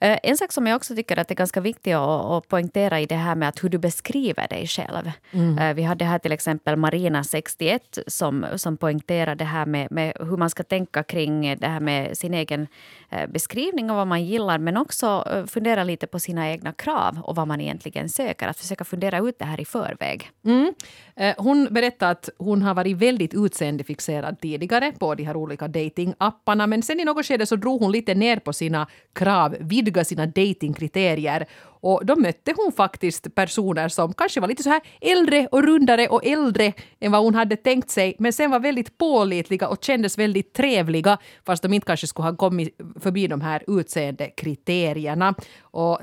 Eh, 0.00 0.18
en 0.22 0.36
sak 0.36 0.52
som 0.52 0.66
jag 0.66 0.76
också 0.76 0.94
tycker 0.94 1.18
att 1.18 1.30
är 1.30 1.34
ganska 1.34 1.60
viktig 1.60 1.92
att, 1.92 2.48
poängtera 2.48 3.00
i 3.00 3.06
det 3.06 3.14
här 3.14 3.34
med 3.34 3.48
att 3.48 3.64
hur 3.64 3.68
du 3.68 3.78
beskriver 3.78 4.48
dig 4.48 4.66
själv. 4.66 5.10
Mm. 5.30 5.58
Eh, 5.58 5.74
vi 5.74 5.82
hade 5.82 6.04
här 6.04 6.18
till 6.18 6.32
exempel 6.32 6.76
Marina, 6.76 7.24
61, 7.24 7.98
som, 8.06 8.46
som 8.56 8.76
poängterade 8.76 9.34
det 9.34 9.44
här 9.44 9.66
med, 9.66 9.92
med, 9.92 10.12
hur 10.20 10.36
man 10.36 10.50
ska 10.50 10.62
tänka 10.62 11.02
kring 11.02 11.58
det 11.58 11.66
här 11.66 11.80
med 11.80 12.18
sin 12.18 12.34
egen 12.34 12.66
eh, 13.10 13.26
beskrivning 13.26 13.90
av 13.90 13.96
vad 13.96 14.06
man 14.06 14.24
gillar 14.24 14.58
men 14.58 14.76
också 14.76 15.24
fundera 15.46 15.84
lite 15.84 16.06
på 16.06 16.18
sina 16.18 16.50
egna 16.50 16.72
krav 16.72 17.20
och 17.22 17.36
vad 17.36 17.48
man 17.48 17.60
egentligen 17.60 18.08
söker. 18.08 18.48
Att 18.48 18.58
försöka 18.58 18.84
fundera 18.84 19.18
ut 19.18 19.38
det 19.38 19.44
här 19.44 19.60
i 19.60 19.64
förväg. 19.64 20.30
Mm. 20.44 20.74
Eh, 21.16 21.34
hon 21.38 21.68
berättade 21.70 22.10
att 22.10 22.28
hon 22.38 22.62
har 22.62 22.74
varit 22.74 22.96
väldigt 22.96 23.34
utseendefixerad 23.34 24.40
tidigare 24.40 24.92
på 24.98 25.14
de 25.14 25.24
här 25.24 25.36
olika 25.36 25.68
datingapparna 25.68 26.66
men 26.66 26.82
sen 26.82 27.00
i 27.00 27.04
något 27.04 27.26
skede 27.26 27.46
så 27.46 27.56
drog 27.56 27.80
hon 27.80 27.92
lite 27.92 28.14
ner 28.14 28.36
på 28.36 28.52
sina 28.52 28.86
krav 29.12 29.56
vidga 29.60 30.04
sina 30.04 30.26
datingkriterier. 30.26 31.46
Och 31.86 32.06
då 32.06 32.16
mötte 32.16 32.54
hon 32.56 32.72
faktiskt 32.72 33.34
personer 33.34 33.88
som 33.88 34.12
kanske 34.12 34.40
var 34.40 34.48
lite 34.48 34.62
så 34.62 34.70
här 34.70 34.80
äldre 35.00 35.46
och 35.46 35.62
rundare 35.62 36.08
och 36.08 36.26
äldre 36.26 36.72
än 37.00 37.12
vad 37.12 37.22
hon 37.22 37.34
hade 37.34 37.56
tänkt 37.56 37.90
sig, 37.90 38.16
men 38.18 38.32
sen 38.32 38.50
var 38.50 38.60
väldigt 38.60 38.98
pålitliga 38.98 39.68
och 39.68 39.84
kändes 39.84 40.18
väldigt 40.18 40.52
trevliga, 40.52 41.18
fast 41.44 41.62
de 41.62 41.72
inte 41.72 41.86
kanske 41.86 42.06
skulle 42.06 42.28
ha 42.28 42.36
kommit 42.36 42.78
förbi 43.00 43.26
de 43.26 43.40
här 43.40 43.62
utseendekriterierna. 43.66 45.34
Och 45.60 46.00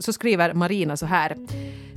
så 0.00 0.12
skriver 0.12 0.54
Marina 0.54 0.96
så 0.96 1.06
här. 1.06 1.36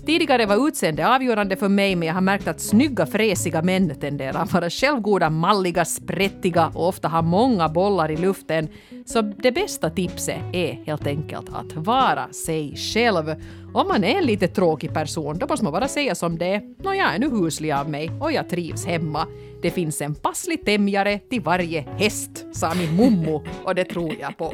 Tidigare 0.05 0.45
var 0.45 0.67
utseende 0.67 1.15
avgörande 1.15 1.55
för 1.55 1.69
mig 1.69 1.95
men 1.95 2.07
jag 2.07 2.13
har 2.13 2.21
märkt 2.21 2.47
att 2.47 2.61
snygga 2.61 3.05
fräsiga 3.05 3.61
män 3.61 3.99
tenderar 3.99 4.43
att 4.43 4.53
vara 4.53 4.69
självgoda, 4.69 5.29
malliga, 5.29 5.85
sprättiga 5.85 6.71
och 6.75 6.87
ofta 6.87 7.07
ha 7.07 7.21
många 7.21 7.69
bollar 7.69 8.11
i 8.11 8.17
luften. 8.17 8.69
Så 9.05 9.21
det 9.21 9.51
bästa 9.51 9.89
tipset 9.89 10.41
är 10.53 10.73
helt 10.85 11.07
enkelt 11.07 11.49
att 11.53 11.73
vara 11.75 12.33
sig 12.33 12.75
själv. 12.75 13.26
Om 13.73 13.87
man 13.87 14.03
är 14.03 14.17
en 14.17 14.25
lite 14.25 14.47
tråkig 14.47 14.93
person, 14.93 15.37
då 15.37 15.47
måste 15.47 15.63
man 15.63 15.73
bara 15.73 15.87
säga 15.87 16.15
som 16.15 16.37
det 16.37 16.45
är. 16.45 16.61
Nå, 16.83 16.93
jag 16.93 17.15
är 17.15 17.19
nu 17.19 17.29
huslig 17.29 17.71
av 17.71 17.89
mig 17.89 18.11
och 18.21 18.31
jag 18.31 18.49
trivs 18.49 18.85
hemma. 18.85 19.27
Det 19.61 19.71
finns 19.71 20.01
en 20.01 20.15
passlig 20.15 20.65
tämjare 20.65 21.19
till 21.19 21.41
varje 21.41 21.81
häst, 21.81 22.45
sa 22.53 22.73
min 22.73 22.95
mommo 22.95 23.45
och 23.63 23.75
det 23.75 23.85
tror 23.85 24.15
jag 24.19 24.37
på. 24.37 24.53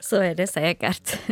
Så 0.00 0.16
är 0.16 0.34
det 0.34 0.46
säkert. 0.46 1.18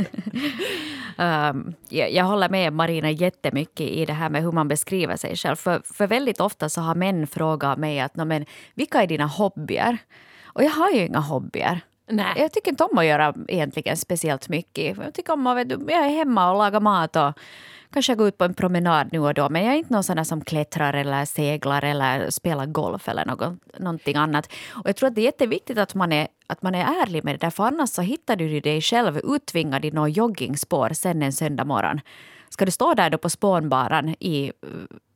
um, 1.18 1.74
jag, 1.88 2.12
jag, 2.12 2.24
håller 2.24 2.48
med 2.48 2.72
Marina 2.72 3.10
jättemycket 3.10 3.88
i 3.88 4.04
det 4.04 4.12
här 4.12 4.30
med 4.30 4.42
hur 4.42 4.52
man 4.52 4.68
beskriver 4.68 5.16
sig 5.16 5.36
själv. 5.36 5.56
För, 5.56 5.82
för 5.84 6.06
väldigt 6.06 6.40
ofta 6.40 6.68
så 6.68 6.80
har 6.80 6.94
män 6.94 7.26
frågat 7.26 7.78
mig 7.78 8.00
att 8.00 8.16
men, 8.16 8.46
vilka 8.74 9.02
är 9.02 9.06
dina 9.06 9.26
hobbyer? 9.26 9.98
Och 10.44 10.64
jag 10.64 10.70
har 10.70 10.90
ju 10.90 11.06
inga 11.06 11.20
hobbyer. 11.20 11.80
Nej. 12.10 12.32
Jag 12.36 12.52
tycker 12.52 12.70
inte 12.70 12.84
om 12.84 12.98
att 12.98 13.04
göra 13.04 13.34
egentligen 13.48 13.96
speciellt 13.96 14.48
mycket. 14.48 14.96
Jag 14.96 15.14
tycker 15.14 15.32
om 15.32 15.46
att 15.46 15.70
jag 15.70 15.92
är 15.92 16.08
hemma 16.08 16.50
och 16.50 16.58
lagar 16.58 16.80
mat 16.80 17.16
och 17.16 17.32
kanske 17.92 18.14
går 18.14 18.28
ut 18.28 18.38
på 18.38 18.44
en 18.44 18.54
promenad 18.54 19.08
nu 19.12 19.18
och 19.18 19.34
då. 19.34 19.48
Men 19.48 19.64
jag 19.64 19.74
är 19.74 19.78
inte 19.78 19.92
någon 19.92 20.04
sån 20.04 20.24
som 20.24 20.44
klättrar 20.44 20.94
eller 20.94 21.24
seglar 21.24 21.84
eller 21.84 22.30
spelar 22.30 22.66
golf 22.66 23.08
eller 23.08 23.26
något, 23.26 23.78
någonting 23.78 24.16
annat. 24.16 24.52
Och 24.68 24.88
jag 24.88 24.96
tror 24.96 25.08
att 25.08 25.14
det 25.14 25.20
är 25.20 25.24
jätteviktigt 25.24 25.78
att 25.78 25.94
man 25.94 26.12
är, 26.12 26.28
att 26.46 26.62
man 26.62 26.74
är 26.74 26.84
ärlig 26.84 27.24
med 27.24 27.34
det 27.34 27.38
där. 27.38 27.50
För 27.50 27.64
annars 27.64 27.90
så 27.90 28.02
hittar 28.02 28.36
du 28.36 28.60
dig 28.60 28.80
själv 28.80 29.20
uttvingad 29.24 29.84
i 29.84 29.90
något 29.90 30.16
joggingspår 30.16 30.90
sen 30.92 31.22
en 31.22 31.32
söndag 31.32 31.64
morgon. 31.64 32.00
Ska 32.48 32.64
du 32.64 32.70
stå 32.70 32.94
där 32.94 33.10
då 33.10 33.18
på 33.18 33.30
spånbaran 33.30 34.08
i 34.08 34.52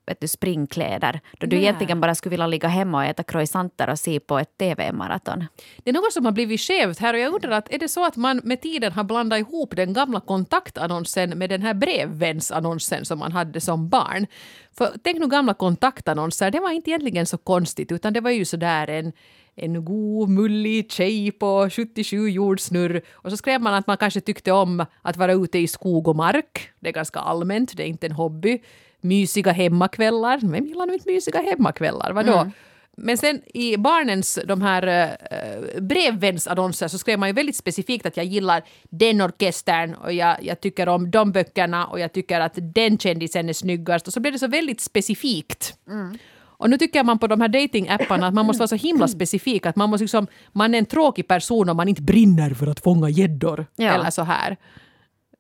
vet 0.07 0.21
du, 0.21 0.29
springkläder 0.29 1.21
då 1.39 1.47
du 1.47 1.57
Nej. 1.57 1.65
egentligen 1.65 2.01
bara 2.01 2.15
skulle 2.15 2.31
vilja 2.31 2.47
ligga 2.47 2.69
hemma 2.69 2.99
och 2.99 3.05
äta 3.05 3.23
croissanter 3.23 3.91
och 3.91 3.99
se 3.99 4.21
på 4.21 4.39
ett 4.39 4.59
tv-maraton. 4.59 5.45
Det 5.85 5.91
är 5.91 5.95
något 5.95 6.13
som 6.13 6.25
har 6.25 6.33
blivit 6.33 6.61
skevt 6.61 6.99
här 6.99 7.15
och 7.15 7.21
jag 7.21 7.35
undrar 7.35 7.51
att 7.51 7.73
är 7.73 7.79
det 7.79 7.89
så 7.89 8.05
att 8.05 8.17
man 8.17 8.41
med 8.45 8.61
tiden 8.61 8.93
har 8.93 9.05
blandat 9.05 9.39
ihop 9.39 9.77
den 9.77 9.93
gamla 9.93 10.21
kontaktannonsen 10.21 11.39
med 11.39 11.51
den 11.51 11.63
här 11.63 11.75
brevvänsannonsen 11.75 13.05
som 13.05 13.19
man 13.19 13.33
hade 13.33 13.61
som 13.61 13.89
barn. 13.89 14.27
För 14.73 14.93
tänk 15.05 15.21
nu 15.21 15.27
gamla 15.27 15.55
kontaktannonser, 15.55 16.51
det 16.51 16.61
var 16.61 16.71
inte 16.71 16.91
egentligen 16.91 17.27
så 17.27 17.39
konstigt 17.39 17.93
utan 17.93 18.13
det 18.13 18.21
var 18.21 18.31
ju 18.31 18.45
sådär 18.45 18.91
en 18.91 19.13
en 19.57 19.85
god 19.85 20.29
mullig 20.29 20.93
tjej 20.93 21.31
på 21.31 21.71
77 21.71 22.31
jordsnurr. 22.31 23.03
Och 23.13 23.31
så 23.31 23.37
skrev 23.37 23.61
man 23.61 23.75
att 23.75 23.87
man 23.87 23.97
kanske 23.97 24.21
tyckte 24.21 24.53
om 24.53 24.87
att 25.03 25.17
vara 25.17 25.33
ute 25.33 25.59
i 25.59 25.69
skog 25.69 26.09
och 26.09 26.17
mark. 26.17 26.71
Det 26.81 26.89
är 26.89 26.93
ganska 26.93 27.19
allmänt, 27.19 27.77
det 27.77 27.83
är 27.83 27.87
inte 27.87 28.07
en 28.07 28.13
hobby 28.13 28.63
mysiga 29.05 29.53
hemmakvällar. 29.53 30.39
Vem 30.43 30.67
gillar 30.67 30.87
nu 30.87 30.95
inte 30.95 31.11
mysiga 31.11 31.41
hemmakvällar? 31.41 32.13
Vadå? 32.13 32.39
Mm. 32.39 32.53
Men 32.97 33.19
sen 33.19 33.43
i 33.55 33.77
barnens 33.77 34.39
de 34.47 34.63
här 34.63 35.17
äh, 35.31 35.83
brevvänsannonser 35.83 36.89
så 36.89 36.99
skrev 36.99 37.19
man 37.19 37.29
ju 37.29 37.33
väldigt 37.33 37.57
specifikt 37.57 38.07
att 38.07 38.17
jag 38.17 38.27
gillar 38.27 38.63
den 38.91 39.21
orkestern 39.21 39.95
och 39.95 40.13
jag, 40.13 40.37
jag 40.43 40.61
tycker 40.61 40.89
om 40.89 41.11
de 41.11 41.33
böckerna 41.33 41.87
och 41.87 42.01
jag 42.01 42.13
tycker 42.13 42.41
att 42.41 42.59
den 42.75 42.99
kändisen 42.99 43.49
är 43.49 43.53
snyggast. 43.53 44.07
Och 44.07 44.13
så 44.13 44.21
blev 44.21 44.33
det 44.33 44.39
så 44.39 44.49
väldigt 44.49 44.81
specifikt. 44.81 45.75
Mm. 45.89 46.19
Och 46.57 46.71
nu 46.71 46.79
tycker 46.79 47.05
man 47.05 47.19
på 47.19 47.27
de 47.27 47.41
här 47.41 47.49
datingapparna 47.49 48.27
att 48.27 48.35
man 48.35 48.47
måste 48.47 48.61
vara 48.61 48.69
så 48.69 48.77
himla 48.77 49.09
specifik 49.09 49.67
att 49.67 49.77
man 49.77 49.91
måste 49.91 50.05
liksom, 50.05 50.27
man 50.53 50.75
är 50.75 50.79
en 50.79 50.87
tråkig 50.87 51.29
person 51.29 51.69
om 51.69 51.77
man 51.77 51.89
inte 51.89 52.03
brinner 52.03 52.55
för 52.55 52.67
att 52.67 52.81
fånga 52.81 53.09
gäddor. 53.09 53.67
Ja. 53.77 53.93
Eller 53.93 54.11
så 54.11 54.23
här. 54.23 54.57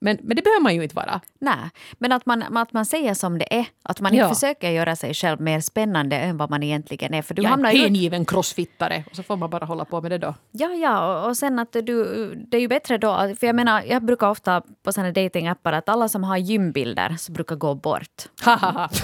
Men, 0.05 0.19
men 0.23 0.37
det 0.37 0.43
behöver 0.43 0.63
man 0.63 0.75
ju 0.75 0.83
inte 0.83 0.97
vara. 0.97 1.21
Nej, 1.39 1.71
men 1.99 2.13
att 2.13 2.27
man, 2.27 2.57
att 2.57 2.73
man 2.73 2.87
säger 2.87 3.15
som 3.15 3.39
det 3.39 3.55
är. 3.55 3.67
Att 3.83 4.01
man 4.01 4.15
ja. 4.15 4.25
inte 4.25 4.35
försöker 4.35 4.71
göra 4.71 4.97
sig 4.97 5.15
själv 5.15 5.41
mer 5.41 5.61
spännande 5.61 6.17
än 6.17 6.37
vad 6.37 6.51
man 6.51 6.63
egentligen 6.63 7.15
är. 7.15 7.23
För 7.23 7.35
du 7.35 7.43
jag 7.43 7.53
är 7.53 7.59
en 7.59 7.65
hängiven 7.65 8.21
ju... 8.21 8.27
crossfittare 8.27 9.05
och 9.11 9.17
så 9.17 9.23
får 9.23 9.37
man 9.37 9.51
bara 9.51 9.65
hålla 9.65 9.85
på 9.85 10.01
med 10.01 10.11
det 10.11 10.19
då. 10.19 10.35
Ja, 10.53 10.69
ja, 10.69 11.27
och 11.27 11.37
sen 11.37 11.59
att 11.59 11.73
du, 11.73 12.35
det 12.49 12.57
är 12.57 12.61
ju 12.61 12.69
bättre 12.69 12.99
då, 12.99 13.35
för 13.41 13.47
jag 13.47 13.57
menar, 13.57 13.83
jag 13.83 14.03
brukar 14.03 14.29
ofta 14.31 14.63
på 14.83 14.93
sådana 14.93 15.13
datingappar 15.13 15.73
att 15.73 15.89
alla 15.89 16.09
som 16.09 16.25
har 16.25 16.37
gymbilder 16.37 17.17
så 17.19 17.33
brukar 17.33 17.57
gå 17.57 17.75
bort. 17.75 18.23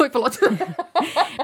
Oj 0.01 0.11
förlåt. 0.13 0.39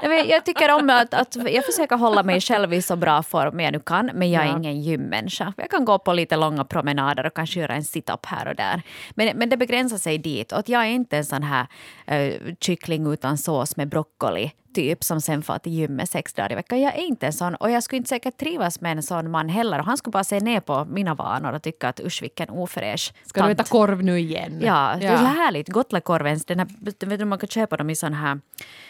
jag 0.29 0.45
tycker 0.45 0.71
om 0.71 0.89
att, 0.89 1.13
att 1.13 1.35
jag 1.35 1.65
försöker 1.65 1.95
hålla 1.95 2.23
mig 2.23 2.41
själv 2.41 2.73
i 2.73 2.81
så 2.81 2.95
bra 2.95 3.23
form 3.23 3.59
jag 3.59 3.73
nu 3.73 3.79
kan, 3.79 4.11
men 4.13 4.31
jag 4.31 4.43
är 4.43 4.47
ja. 4.47 4.57
ingen 4.57 4.81
gymmänniska. 4.81 5.53
Jag 5.57 5.71
kan 5.71 5.85
gå 5.85 5.99
på 5.99 6.13
lite 6.13 6.35
långa 6.35 6.65
promenader 6.65 7.25
och 7.25 7.33
kanske 7.33 7.59
göra 7.59 7.75
en 7.75 7.83
sit-up 7.83 8.25
här 8.25 8.47
och 8.47 8.55
där. 8.55 8.81
Men, 9.15 9.37
men 9.37 9.46
men 9.47 9.49
det 9.49 9.57
begränsar 9.57 9.97
sig 9.97 10.17
dit. 10.17 10.51
Och 10.51 10.59
att 10.59 10.69
jag 10.69 10.81
är 10.81 10.89
inte 10.89 11.17
en 11.17 11.25
sån 11.25 11.43
här 11.43 11.67
äh, 12.05 12.33
kyckling 12.59 13.13
utan 13.13 13.37
sås 13.37 13.77
med 13.77 13.89
broccoli 13.89 14.51
typ 14.77 15.03
som 15.03 15.21
sen 15.21 15.43
får 15.43 15.57
till 15.57 15.71
gymmet 15.71 16.09
sex 16.09 16.33
dagar 16.33 16.51
i 16.51 16.55
veckan. 16.55 16.81
Jag 16.81 16.95
är 16.95 17.01
inte 17.01 17.25
en 17.25 17.33
sån 17.33 17.55
och 17.55 17.71
jag 17.71 17.83
skulle 17.83 17.97
inte 17.97 18.09
säkert 18.09 18.37
trivas 18.37 18.81
med 18.81 18.91
en 18.91 19.03
sån 19.03 19.31
man 19.31 19.49
heller. 19.49 19.79
Och 19.79 19.85
han 19.85 19.97
skulle 19.97 20.11
bara 20.11 20.23
se 20.23 20.39
ner 20.39 20.59
på 20.59 20.85
mina 20.85 21.15
vanor 21.15 21.53
och 21.53 21.61
tycka 21.61 21.89
att 21.89 21.99
usch 21.99 22.21
vilken 22.21 22.49
ofräsch 22.49 23.13
Ska 23.25 23.39
tant. 23.39 23.47
du 23.49 23.51
äta 23.51 23.63
korv 23.63 24.03
nu 24.03 24.19
igen? 24.19 24.59
Ja, 24.61 24.93
ja. 24.93 24.99
det 24.99 25.05
är 25.05 25.17
så 25.17 25.23
härligt. 25.23 25.69
Gotlakorven, 25.69 26.39
den 26.47 26.59
här, 26.59 26.67
vet 26.79 27.19
du, 27.19 27.25
man 27.25 27.39
kan 27.39 27.49
köpa 27.49 27.77
dem 27.77 27.89
i 27.89 27.95
sån 27.95 28.13
här 28.13 28.39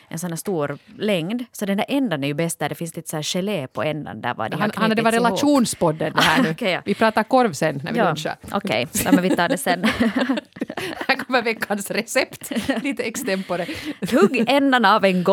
en 0.09 0.19
sån 0.19 0.29
här 0.29 0.37
stor 0.37 0.77
längd. 0.97 1.45
Så 1.51 1.65
den 1.65 1.77
där 1.77 1.85
ändan 1.89 2.23
är 2.23 2.27
ju 2.27 2.33
bäst 2.33 2.59
där 2.59 2.69
det 2.69 2.75
finns 2.75 2.95
lite 2.95 3.09
så 3.09 3.15
här 3.15 3.23
gelé 3.23 3.67
på 3.67 3.83
ändan. 3.83 4.21
Där 4.21 4.33
var 4.33 4.49
de 4.49 4.61
han, 4.61 4.71
han, 4.75 4.89
det 4.89 5.01
var 5.01 5.11
relationspodden 5.11 6.13
det 6.15 6.21
här 6.21 6.43
nu. 6.43 6.49
okay, 6.51 6.71
ja. 6.71 6.81
Vi 6.85 6.95
pratar 6.95 7.23
korv 7.23 7.53
sen 7.53 7.81
när 7.83 7.91
vi 7.91 7.97
ja, 7.99 8.05
lunchar. 8.05 8.35
Okej, 8.51 8.57
okay. 8.57 9.03
ja, 9.05 9.11
men 9.11 9.23
vi 9.23 9.35
tar 9.35 9.49
det 9.49 9.57
sen. 9.57 9.83
här 11.07 11.15
kommer 11.15 11.41
veckans 11.41 11.91
recept. 11.91 12.51
Lite 12.83 13.03
extempore. 13.03 13.65
Hugg 14.11 14.43
ändan 14.47 14.85
av 14.85 15.05
en 15.05 15.23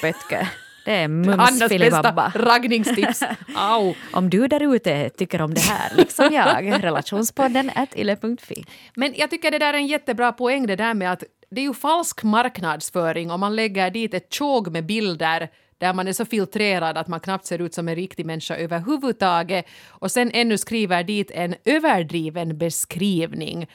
gotlärpötke. 0.00 0.48
Det 0.84 0.92
är 0.92 1.08
mums 1.08 1.68
filibabba. 1.68 2.32
raggningstips. 2.34 3.22
Au. 3.54 3.94
Om 4.12 4.30
du 4.30 4.48
där 4.48 4.74
ute 4.74 5.10
tycker 5.10 5.42
om 5.42 5.54
det 5.54 5.60
här, 5.60 5.96
liksom 5.96 6.28
jag, 6.32 6.84
relationspodden 6.84 7.70
at 7.74 7.96
ille.fi. 7.96 8.64
Men 8.94 9.14
jag 9.16 9.30
tycker 9.30 9.50
det 9.50 9.58
där 9.58 9.74
är 9.74 9.78
en 9.78 9.86
jättebra 9.86 10.32
poäng 10.32 10.66
det 10.66 10.76
där 10.76 10.94
med 10.94 11.12
att 11.12 11.24
det 11.50 11.60
är 11.60 11.64
ju 11.64 11.74
falsk 11.74 12.22
marknadsföring 12.22 13.30
om 13.30 13.40
man 13.40 13.56
lägger 13.56 13.90
dit 13.90 14.14
ett 14.14 14.32
tjog 14.32 14.72
med 14.72 14.86
bilder 14.86 15.48
där 15.78 15.92
man 15.92 16.08
är 16.08 16.12
så 16.12 16.24
filtrerad 16.24 16.98
att 16.98 17.08
man 17.08 17.20
knappt 17.20 17.46
ser 17.46 17.58
ut 17.60 17.74
som 17.74 17.88
en 17.88 17.94
riktig 17.94 18.26
människa 18.26 18.56
överhuvudtaget 18.56 19.66
och 19.88 20.10
sen 20.10 20.30
ännu 20.34 20.58
skriver 20.58 21.02
dit 21.02 21.30
en 21.30 21.54
överdriven 21.64 22.58
beskrivning 22.58 23.68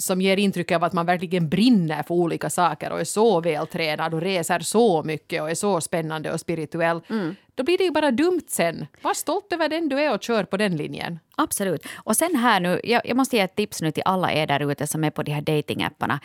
som 0.00 0.20
ger 0.20 0.36
intryck 0.36 0.72
av 0.72 0.84
att 0.84 0.92
man 0.92 1.06
verkligen 1.06 1.48
brinner 1.48 2.02
för 2.02 2.14
olika 2.14 2.50
saker 2.50 2.92
och 2.92 3.00
är 3.00 3.04
så 3.04 3.40
vältränad 3.40 4.14
och 4.14 4.20
reser 4.20 4.60
så 4.60 5.02
mycket 5.02 5.42
och 5.42 5.50
är 5.50 5.54
så 5.54 5.80
spännande 5.80 6.32
och 6.32 6.40
spirituell. 6.40 7.00
Då 7.54 7.64
blir 7.64 7.78
det 7.78 7.84
ju 7.84 7.90
bara 7.90 8.10
dumt 8.10 8.46
sen. 8.48 8.86
Var 9.02 9.14
stolt 9.14 9.52
över 9.52 9.68
den 9.68 9.88
du 9.88 10.00
är 10.00 10.14
och 10.14 10.22
kör 10.22 10.44
på 10.44 10.56
den 10.56 10.76
linjen. 10.76 11.18
Absolut. 11.36 11.86
Och 11.96 12.16
sen 12.16 12.36
här 12.36 12.60
nu, 12.60 12.80
jag, 12.84 13.02
jag 13.04 13.16
måste 13.16 13.36
ge 13.36 13.42
ett 13.42 13.56
tips 13.56 13.82
nu 13.82 13.90
till 13.90 14.02
alla 14.06 14.32
er 14.32 14.46
där 14.46 14.70
ute 14.70 14.86
som 14.86 15.04
är 15.04 15.10
på 15.10 15.22
de 15.22 15.32
här 15.32 15.40
datingapparna. 15.40 16.20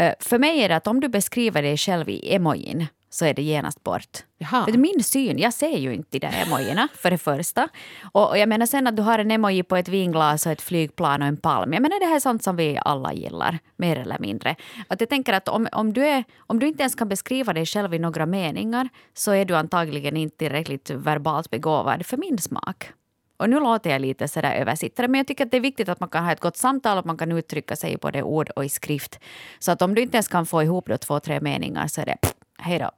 Uh, 0.00 0.10
för 0.20 0.38
mig 0.38 0.60
är 0.60 0.68
det 0.68 0.76
att 0.76 0.86
om 0.86 1.00
du 1.00 1.08
beskriver 1.08 1.62
dig 1.62 1.76
själv 1.76 2.08
i 2.08 2.34
emojin 2.34 2.86
så 3.14 3.24
är 3.24 3.34
det 3.34 3.42
genast 3.42 3.84
bort. 3.84 4.18
Jaha. 4.38 4.64
För 4.64 4.72
min 4.72 5.02
syn, 5.02 5.38
jag 5.38 5.52
ser 5.52 5.78
ju 5.78 5.94
inte 5.94 6.18
de 6.18 6.18
där 6.18 6.42
emojierna 6.46 6.88
för 6.94 7.10
det 7.10 7.18
första. 7.18 7.68
Och, 8.12 8.30
och 8.30 8.38
jag 8.38 8.48
menar 8.48 8.66
sen 8.66 8.86
att 8.86 8.96
du 8.96 9.02
har 9.02 9.18
en 9.18 9.30
emoji 9.30 9.62
på 9.62 9.76
ett 9.76 9.88
vinglas 9.88 10.46
och 10.46 10.52
ett 10.52 10.62
flygplan 10.62 11.22
och 11.22 11.28
en 11.28 11.36
palm. 11.36 11.72
Jag 11.72 11.82
menar 11.82 12.00
det 12.00 12.06
här 12.06 12.16
är 12.16 12.20
sånt 12.20 12.42
som 12.42 12.56
vi 12.56 12.78
alla 12.84 13.12
gillar, 13.12 13.58
mer 13.76 13.96
eller 13.96 14.18
mindre. 14.18 14.56
Att 14.88 15.00
jag 15.00 15.08
tänker 15.08 15.32
att 15.32 15.48
om, 15.48 15.68
om, 15.72 15.92
du 15.92 16.06
är, 16.06 16.24
om 16.38 16.58
du 16.58 16.66
inte 16.66 16.82
ens 16.82 16.94
kan 16.94 17.08
beskriva 17.08 17.52
dig 17.52 17.66
själv 17.66 17.94
i 17.94 17.98
några 17.98 18.26
meningar 18.26 18.88
så 19.14 19.32
är 19.32 19.44
du 19.44 19.56
antagligen 19.56 20.16
inte 20.16 20.36
tillräckligt 20.36 20.90
verbalt 20.90 21.50
begåvad 21.50 22.06
för 22.06 22.16
min 22.16 22.38
smak. 22.38 22.92
Och 23.36 23.50
nu 23.50 23.60
låter 23.60 23.90
jag 23.90 24.00
lite 24.00 24.28
sådär 24.28 24.54
översittare, 24.54 25.08
men 25.08 25.18
jag 25.18 25.26
tycker 25.26 25.44
att 25.44 25.50
det 25.50 25.56
är 25.56 25.60
viktigt 25.60 25.88
att 25.88 26.00
man 26.00 26.08
kan 26.08 26.24
ha 26.24 26.32
ett 26.32 26.40
gott 26.40 26.56
samtal, 26.56 26.98
att 26.98 27.04
man 27.04 27.16
kan 27.16 27.32
uttrycka 27.32 27.76
sig 27.76 27.96
både 27.96 28.18
i 28.18 28.22
ord 28.22 28.50
och 28.56 28.64
i 28.64 28.68
skrift. 28.68 29.18
Så 29.58 29.72
att 29.72 29.82
om 29.82 29.94
du 29.94 30.02
inte 30.02 30.16
ens 30.16 30.28
kan 30.28 30.46
få 30.46 30.62
ihop 30.62 30.86
då 30.86 30.98
två, 30.98 31.20
tre 31.20 31.40
meningar 31.40 31.86
så 31.86 32.00
är 32.00 32.06
det 32.06 32.16
hej 32.58 32.78
då. 32.78 32.90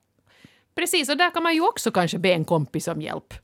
Precis, 0.75 1.09
och 1.09 1.17
där 1.17 1.31
kan 1.31 1.43
man 1.43 1.55
ju 1.55 1.61
också 1.61 1.91
kanske 1.91 2.19
be 2.19 2.33
en 2.33 2.45
kompis 2.45 2.89
om 2.89 3.03
hjälp. 3.03 3.35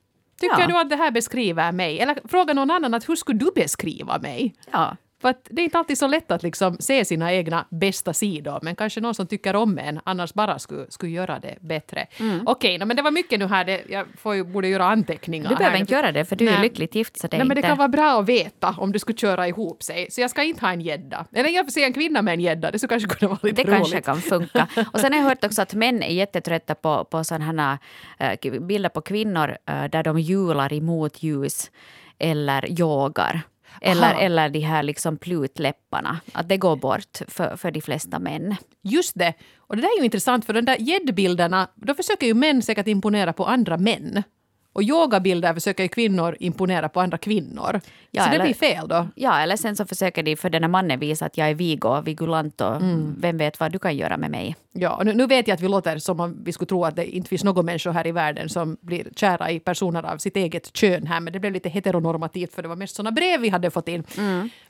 Tycker 0.40 0.61
Ja. 0.61 0.66
du 0.66 0.77
att 0.79 0.90
det 0.90 0.97
här 0.97 1.11
beskriver 1.11 1.73
mig? 1.73 1.99
Eller 2.01 2.19
fråga 2.29 2.55
någon 2.55 2.71
annan 2.71 2.95
att 2.95 3.09
hur 3.09 3.16
skulle 3.16 3.38
du 3.38 3.51
beskriva 3.55 4.19
mig? 4.19 4.55
Ja. 4.73 4.97
För 5.20 5.35
det 5.50 5.62
är 5.62 5.64
inte 5.64 5.78
alltid 5.78 5.98
så 5.98 6.06
lätt 6.06 6.30
att 6.30 6.42
liksom 6.42 6.76
se 6.80 7.04
sina 7.04 7.33
egna 7.33 7.66
bästa 7.70 8.12
sidor, 8.12 8.59
men 8.62 8.76
kanske 8.76 9.00
någon 9.00 9.14
som 9.14 9.26
tycker 9.26 9.56
om 9.56 9.78
en 9.78 10.00
annars 10.04 10.35
bara 10.35 10.59
skulle, 10.59 10.87
skulle 10.88 11.12
göra 11.12 11.38
det 11.38 11.56
bättre. 11.61 12.06
Mm. 12.18 12.40
Okej, 12.46 12.78
no, 12.78 12.85
men 12.85 12.96
det 12.96 13.02
var 13.02 13.11
mycket 13.11 13.38
nu 13.38 13.46
här. 13.46 13.64
Det, 13.64 13.83
jag 13.88 14.06
får 14.18 14.35
ju, 14.35 14.44
borde 14.44 14.68
göra 14.68 14.85
anteckningar. 14.85 15.48
Du 15.48 15.56
behöver 15.56 15.74
här. 15.74 15.80
inte 15.80 15.92
göra 15.94 16.12
det 16.12 16.24
för 16.24 16.37
du 16.37 16.48
är 16.48 16.52
Nej. 16.52 16.62
lyckligt 16.62 16.94
gift 16.94 17.20
så 17.20 17.26
det 17.26 17.37
är 17.37 17.38
Nej, 17.38 17.48
men 17.48 17.54
det 17.54 17.62
kan 17.62 17.78
vara 17.78 17.88
bra 17.88 18.20
att 18.20 18.28
veta 18.28 18.74
om 18.78 18.92
det 18.92 18.98
skulle 18.98 19.18
köra 19.18 19.48
ihop 19.48 19.83
sig. 19.83 20.11
Så 20.11 20.20
jag 20.20 20.30
ska 20.30 20.42
inte 20.42 20.64
ha 20.64 20.72
en 20.72 20.80
gädda. 20.80 21.26
Eller 21.33 21.48
jag 21.48 21.66
får 21.66 21.72
se 21.72 21.85
en 21.85 21.92
kvinna 21.92 22.22
med 22.22 22.35
en 22.35 22.40
gädda. 22.40 22.70
Det 22.70 22.78
skulle 22.78 22.88
kanske 22.88 23.09
kunna 23.09 23.28
vara 23.28 23.40
lite 23.42 23.62
Det 23.62 23.70
roligt. 23.70 23.78
kanske 23.78 24.00
kan 24.00 24.20
funka. 24.20 24.68
Och 24.92 25.00
sen 25.00 25.12
har 25.12 25.20
jag 25.20 25.28
hört 25.28 25.44
också 25.44 25.62
att 25.62 25.74
män 25.74 26.02
är 26.02 26.14
jättetrötta 26.14 26.74
på, 26.74 27.04
på 27.04 27.24
sådana 27.24 27.78
äh, 28.18 28.61
bilder 28.61 28.88
på 28.88 29.00
kvinnor 29.00 29.56
äh, 29.66 29.85
där 29.85 30.02
de 30.02 30.18
hjular 30.18 30.72
i 30.72 30.80
motljus 30.80 31.70
eller 32.18 32.80
yogar. 32.80 33.42
Eller, 33.81 34.11
Aha. 34.11 34.21
eller 34.21 34.49
de 34.49 34.61
här 34.61 34.83
liksom 34.83 35.16
plutläpparna. 35.16 36.21
Att 36.33 36.49
det 36.49 36.57
går 36.57 36.77
bort 36.77 37.19
för, 37.29 37.57
för 37.57 37.71
de 37.71 37.81
flesta 37.81 38.19
män. 38.19 38.57
Just 38.83 39.19
det. 39.19 39.35
Och 39.59 39.77
det 39.77 39.83
där 39.83 39.88
är 39.88 39.99
ju 39.99 40.05
intressant 40.05 40.45
för 40.45 40.53
de 40.53 40.62
där 40.62 40.77
gäddbilderna, 40.81 41.69
då 41.75 41.95
försöker 41.95 42.27
ju 42.27 42.35
män 42.35 42.62
säkert 42.62 42.87
imponera 42.87 43.33
på 43.33 43.45
andra 43.45 43.77
män. 43.77 44.23
Och 44.72 44.83
yogabilder 44.83 45.54
försöker 45.54 45.83
ju 45.83 45.88
kvinnor 45.88 46.37
imponera 46.40 46.88
på 46.88 47.00
andra 47.00 47.18
kvinnor. 47.18 47.80
Ja, 48.11 48.22
så 48.24 48.28
det 48.30 48.35
eller- 48.35 48.44
blir 48.44 48.54
fel 48.54 48.88
då. 48.88 49.09
Ja, 49.14 49.40
eller 49.40 49.56
sen 49.56 49.76
så 49.76 49.87
försöker 49.87 50.22
de 50.22 50.37
för 50.37 50.50
den 50.50 50.62
här 50.62 50.68
mannen 50.68 50.98
visa 51.00 51.26
att 51.26 51.38
jag 51.38 51.50
är 51.50 51.54
vig 51.54 51.85
och 51.85 52.06
vigulant 52.09 52.61
och 52.61 52.76
Mm. 52.76 53.14
vem 53.18 53.38
vet 53.38 53.61
vad 53.61 53.72
du 53.72 53.78
kan 53.78 53.96
göra 53.96 54.16
med 54.16 54.30
mig. 54.30 54.56
Ja, 54.72 54.96
och 54.96 55.04
nu, 55.06 55.12
nu 55.14 55.26
vet 55.26 55.48
jag 55.48 55.54
att 55.54 55.61
vi 55.61 55.68
låter 55.68 55.98
som 55.98 56.20
om 56.20 56.44
vi 56.44 56.52
skulle 56.52 56.66
tro 56.68 56.85
att 56.85 56.96
det 56.96 57.16
inte 57.16 57.28
finns 57.28 57.44
någon 57.44 57.66
människa 57.66 57.90
här 57.90 58.06
i 58.06 58.12
världen 58.12 58.48
som 58.48 58.76
blir 58.80 59.06
kära 59.16 59.50
i 59.50 59.61
personer 59.61 60.02
av 60.02 60.18
sitt 60.18 60.37
eget 60.37 60.76
kön 60.76 61.06
här, 61.06 61.20
men 61.20 61.33
det 61.33 61.40
blev 61.40 61.52
lite 61.52 61.68
heteronormativt 61.68 62.54
för 62.54 62.62
det 62.62 62.68
var 62.68 62.76
mest 62.76 62.96
sådana 62.96 63.12
brev 63.12 63.40
vi 63.40 63.48
hade 63.48 63.70
fått 63.70 63.88
in. 63.88 64.04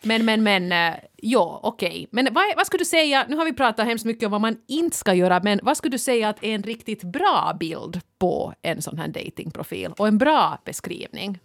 Men, 0.02 0.24
men, 0.24 0.42
men, 0.42 0.72
eh, 0.72 0.98
ja, 1.16 1.60
okej. 1.62 2.06
Men 2.10 2.28
vad, 2.32 2.44
vad 2.56 2.66
skulle 2.66 2.80
du 2.80 2.84
säga, 2.84 3.26
nu 3.28 3.36
har 3.36 3.44
vi 3.44 3.52
pratat 3.52 3.86
hemskt 3.86 4.04
mycket 4.04 4.26
om 4.26 4.32
vad 4.32 4.40
man 4.40 4.56
inte 4.68 4.96
ska 4.96 5.14
göra, 5.14 5.40
men 5.44 5.60
vad 5.62 5.76
skulle 5.76 5.90
du 5.94 5.98
säga 5.98 6.28
att 6.28 6.44
är 6.44 6.54
en 6.54 6.62
riktigt 6.62 7.02
bra 7.04 7.56
bild 7.60 8.00
på 8.20 8.54
en 8.62 8.82
sån 8.82 8.98
här 8.98 9.08
datingprofil 9.08 9.92
och 9.98 10.08
en 10.08 10.18
bra 10.18 10.58
beskrivning? 10.64 11.38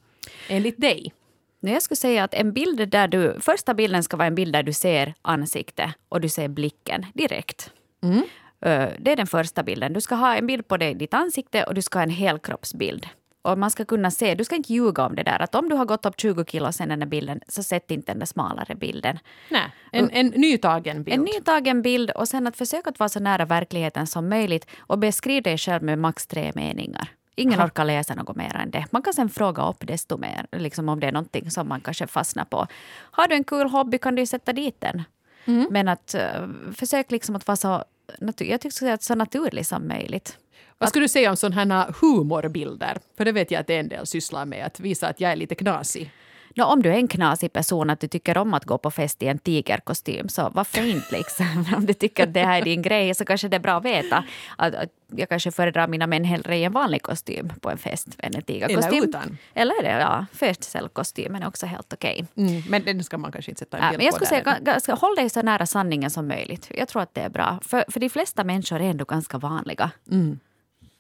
Enligt 0.50 0.82
dig? 0.82 1.14
Jag 1.60 1.82
skulle 1.82 1.96
säga 1.96 2.24
att 2.24 2.34
en 2.34 2.54
bild 2.54 2.90
där 2.90 3.08
du, 3.08 3.38
första 3.42 3.74
bilden 3.74 4.04
ska 4.04 4.18
vara 4.18 4.28
en 4.28 4.36
bild 4.36 4.54
där 4.54 4.64
du 4.64 4.74
ser 4.74 5.14
ansikte 5.22 5.94
och 6.10 6.22
du 6.22 6.30
ser 6.30 6.48
blicken 6.48 7.06
direkt. 7.14 7.72
Ö, 8.62 8.92
Det 9.00 9.12
är 9.12 9.16
den 9.16 9.28
första 9.28 9.64
bilden. 9.64 9.94
Du 9.94 10.02
ska 10.02 10.16
ha 10.16 10.36
en 10.36 10.48
bild 10.48 10.68
på 10.68 10.78
dig, 10.78 10.94
ditt 10.94 11.14
ansikte 11.14 11.64
och 11.64 11.74
du 11.74 11.82
ska 11.82 12.00
ha 12.00 12.04
en 12.04 12.10
helkroppsbild. 12.10 13.08
Och 13.46 13.58
man 13.58 13.72
ska 13.72 13.86
kunna 13.86 14.12
se, 14.12 14.36
du 14.36 14.44
ska 14.44 14.56
inte 14.56 14.74
ljuga 14.74 15.06
om 15.06 15.16
det 15.16 15.24
där. 15.24 15.42
Att 15.42 15.56
om 15.56 15.70
du 15.70 15.76
har 15.76 15.86
gått 15.86 16.06
upp 16.06 16.22
20 16.22 16.46
kilo 16.46 16.72
sen 16.72 16.90
den 16.90 17.00
där 17.00 17.08
bilden, 17.08 17.40
så 17.48 17.64
sätt 17.64 17.92
inte 17.92 18.12
den 18.12 18.20
där 18.20 18.26
smalare 18.26 18.76
bilden. 18.76 19.20
Nej, 19.50 19.72
en, 19.92 20.10
en 20.10 20.28
nytagen 20.28 21.04
bild. 21.04 21.20
En 21.20 21.24
nytagen 21.24 21.82
bild 21.82 22.12
och 22.12 22.28
sen 22.28 22.48
att 22.48 22.58
försöka 22.58 22.90
att 22.90 23.00
vara 23.00 23.10
så 23.10 23.20
nära 23.20 23.46
verkligheten 23.46 24.08
som 24.08 24.30
möjligt 24.30 24.68
och 24.78 25.00
beskriv 25.00 25.44
dig 25.44 25.58
själv 25.58 25.84
med 25.84 26.00
max 26.00 26.28
tre 26.28 26.52
meningar. 26.56 27.08
Ingen 27.36 27.60
Aha. 27.60 27.68
orkar 27.68 27.86
läsa 27.86 28.16
något 28.16 28.36
mer 28.36 28.56
än 28.56 28.72
det. 28.72 28.86
Man 28.92 29.02
kan 29.02 29.14
sen 29.14 29.30
fråga 29.30 29.70
upp 29.70 29.88
desto 29.88 30.18
mer, 30.18 30.48
liksom 30.52 30.90
om 30.90 31.00
det 31.00 31.08
är 31.08 31.12
någonting 31.12 31.52
som 31.52 31.68
man 31.68 31.82
kanske 31.82 32.08
fastnar 32.08 32.46
på. 32.46 32.68
Har 33.12 33.28
du 33.28 33.36
en 33.36 33.44
kul 33.44 33.70
hobby 33.70 33.98
kan 33.98 34.16
du 34.16 34.26
sätta 34.26 34.54
dit 34.54 34.82
den. 34.82 35.04
Mm. 35.46 35.68
Men 35.72 35.88
att 35.88 36.16
uh, 36.16 36.72
försök 36.74 37.12
liksom 37.12 37.36
att 37.36 37.48
vara 37.48 37.56
så, 37.56 37.84
jag 38.38 38.62
tycker 38.62 38.94
att 38.94 39.04
så 39.04 39.16
naturlig 39.16 39.66
som 39.66 39.88
möjligt. 39.88 40.38
Vad 40.78 40.90
skulle 40.90 41.04
du 41.04 41.10
säga 41.10 41.30
om 41.30 41.38
sådana 41.38 41.84
här 41.84 41.94
humorbilder? 42.02 42.98
För 43.18 43.26
det 43.26 43.32
vet 43.32 43.52
jag 43.52 43.62
att 43.62 43.70
en 43.70 43.90
del 43.90 44.08
sysslar 44.08 44.46
med, 44.46 44.66
att 44.66 44.80
visa 44.80 45.08
att 45.08 45.20
jag 45.20 45.32
är 45.32 45.36
lite 45.36 45.56
knasig. 45.56 46.12
Nå, 46.58 46.66
om 46.66 46.82
du 46.82 46.90
är 46.90 46.96
en 46.96 47.08
knasig 47.08 47.54
person 47.54 47.90
att 47.90 48.00
du 48.00 48.08
tycker 48.08 48.38
om 48.38 48.54
att 48.54 48.66
gå 48.66 48.78
på 48.78 48.92
fest 48.92 49.24
i 49.24 49.28
en 49.28 49.40
tigerkostym 49.40 50.30
så 50.30 50.50
varför 50.54 50.86
inte? 50.86 51.18
Liksom? 51.18 51.66
Om 51.78 51.86
du 51.86 51.94
tycker 51.94 52.24
att 52.24 52.34
det 52.34 52.40
här 52.44 52.62
är 52.62 52.66
din 52.66 52.82
grej 52.82 53.16
så 53.16 53.26
kanske 53.26 53.48
det 53.48 53.56
är 53.56 53.60
bra 53.60 53.78
att 53.78 53.86
veta 53.86 54.24
att, 54.58 54.76
att 54.76 54.90
jag 55.16 55.30
kanske 55.30 55.52
föredrar 55.52 55.88
mina 55.88 56.08
män 56.08 56.24
hellre 56.24 56.58
i 56.58 56.64
en 56.64 56.72
vanlig 56.72 57.02
kostym 57.02 57.52
på 57.62 57.70
en 57.70 57.78
fest 57.78 58.08
än 58.18 58.36
en 58.36 58.42
tigerkostym. 58.42 58.94
Eller 58.94 59.08
utan. 59.08 59.38
Eller 59.54 59.84
det, 59.84 59.90
ja. 59.90 60.26
Festcellkostymen 60.34 61.44
är 61.44 61.48
också 61.48 61.66
helt 61.66 61.94
okej. 61.94 62.26
Mm, 62.36 62.64
men 62.70 62.84
den 62.84 63.04
ska 63.04 63.18
man 63.18 63.32
kanske 63.32 63.52
inte 63.52 63.60
sätta 63.60 63.78
en 63.78 63.84
Ja, 63.84 63.90
bild 63.90 64.00
men 64.00 64.06
jag 64.06 64.20
på 64.20 64.26
skulle 64.26 64.42
säga, 64.44 64.60
ganska, 64.62 64.94
håll 64.94 65.16
dig 65.16 65.30
så 65.30 65.42
nära 65.42 65.66
sanningen 65.66 66.12
som 66.12 66.28
möjligt. 66.28 66.72
Jag 66.78 66.88
tror 66.88 67.02
att 67.02 67.14
det 67.14 67.22
är 67.22 67.30
bra. 67.30 67.60
För, 67.62 67.86
för 67.90 68.00
de 68.00 68.10
flesta 68.10 68.44
människor 68.44 68.82
är 68.82 68.90
ändå 68.90 69.06
ganska 69.06 69.38
vanliga. 69.38 69.92
Mm. 70.12 70.40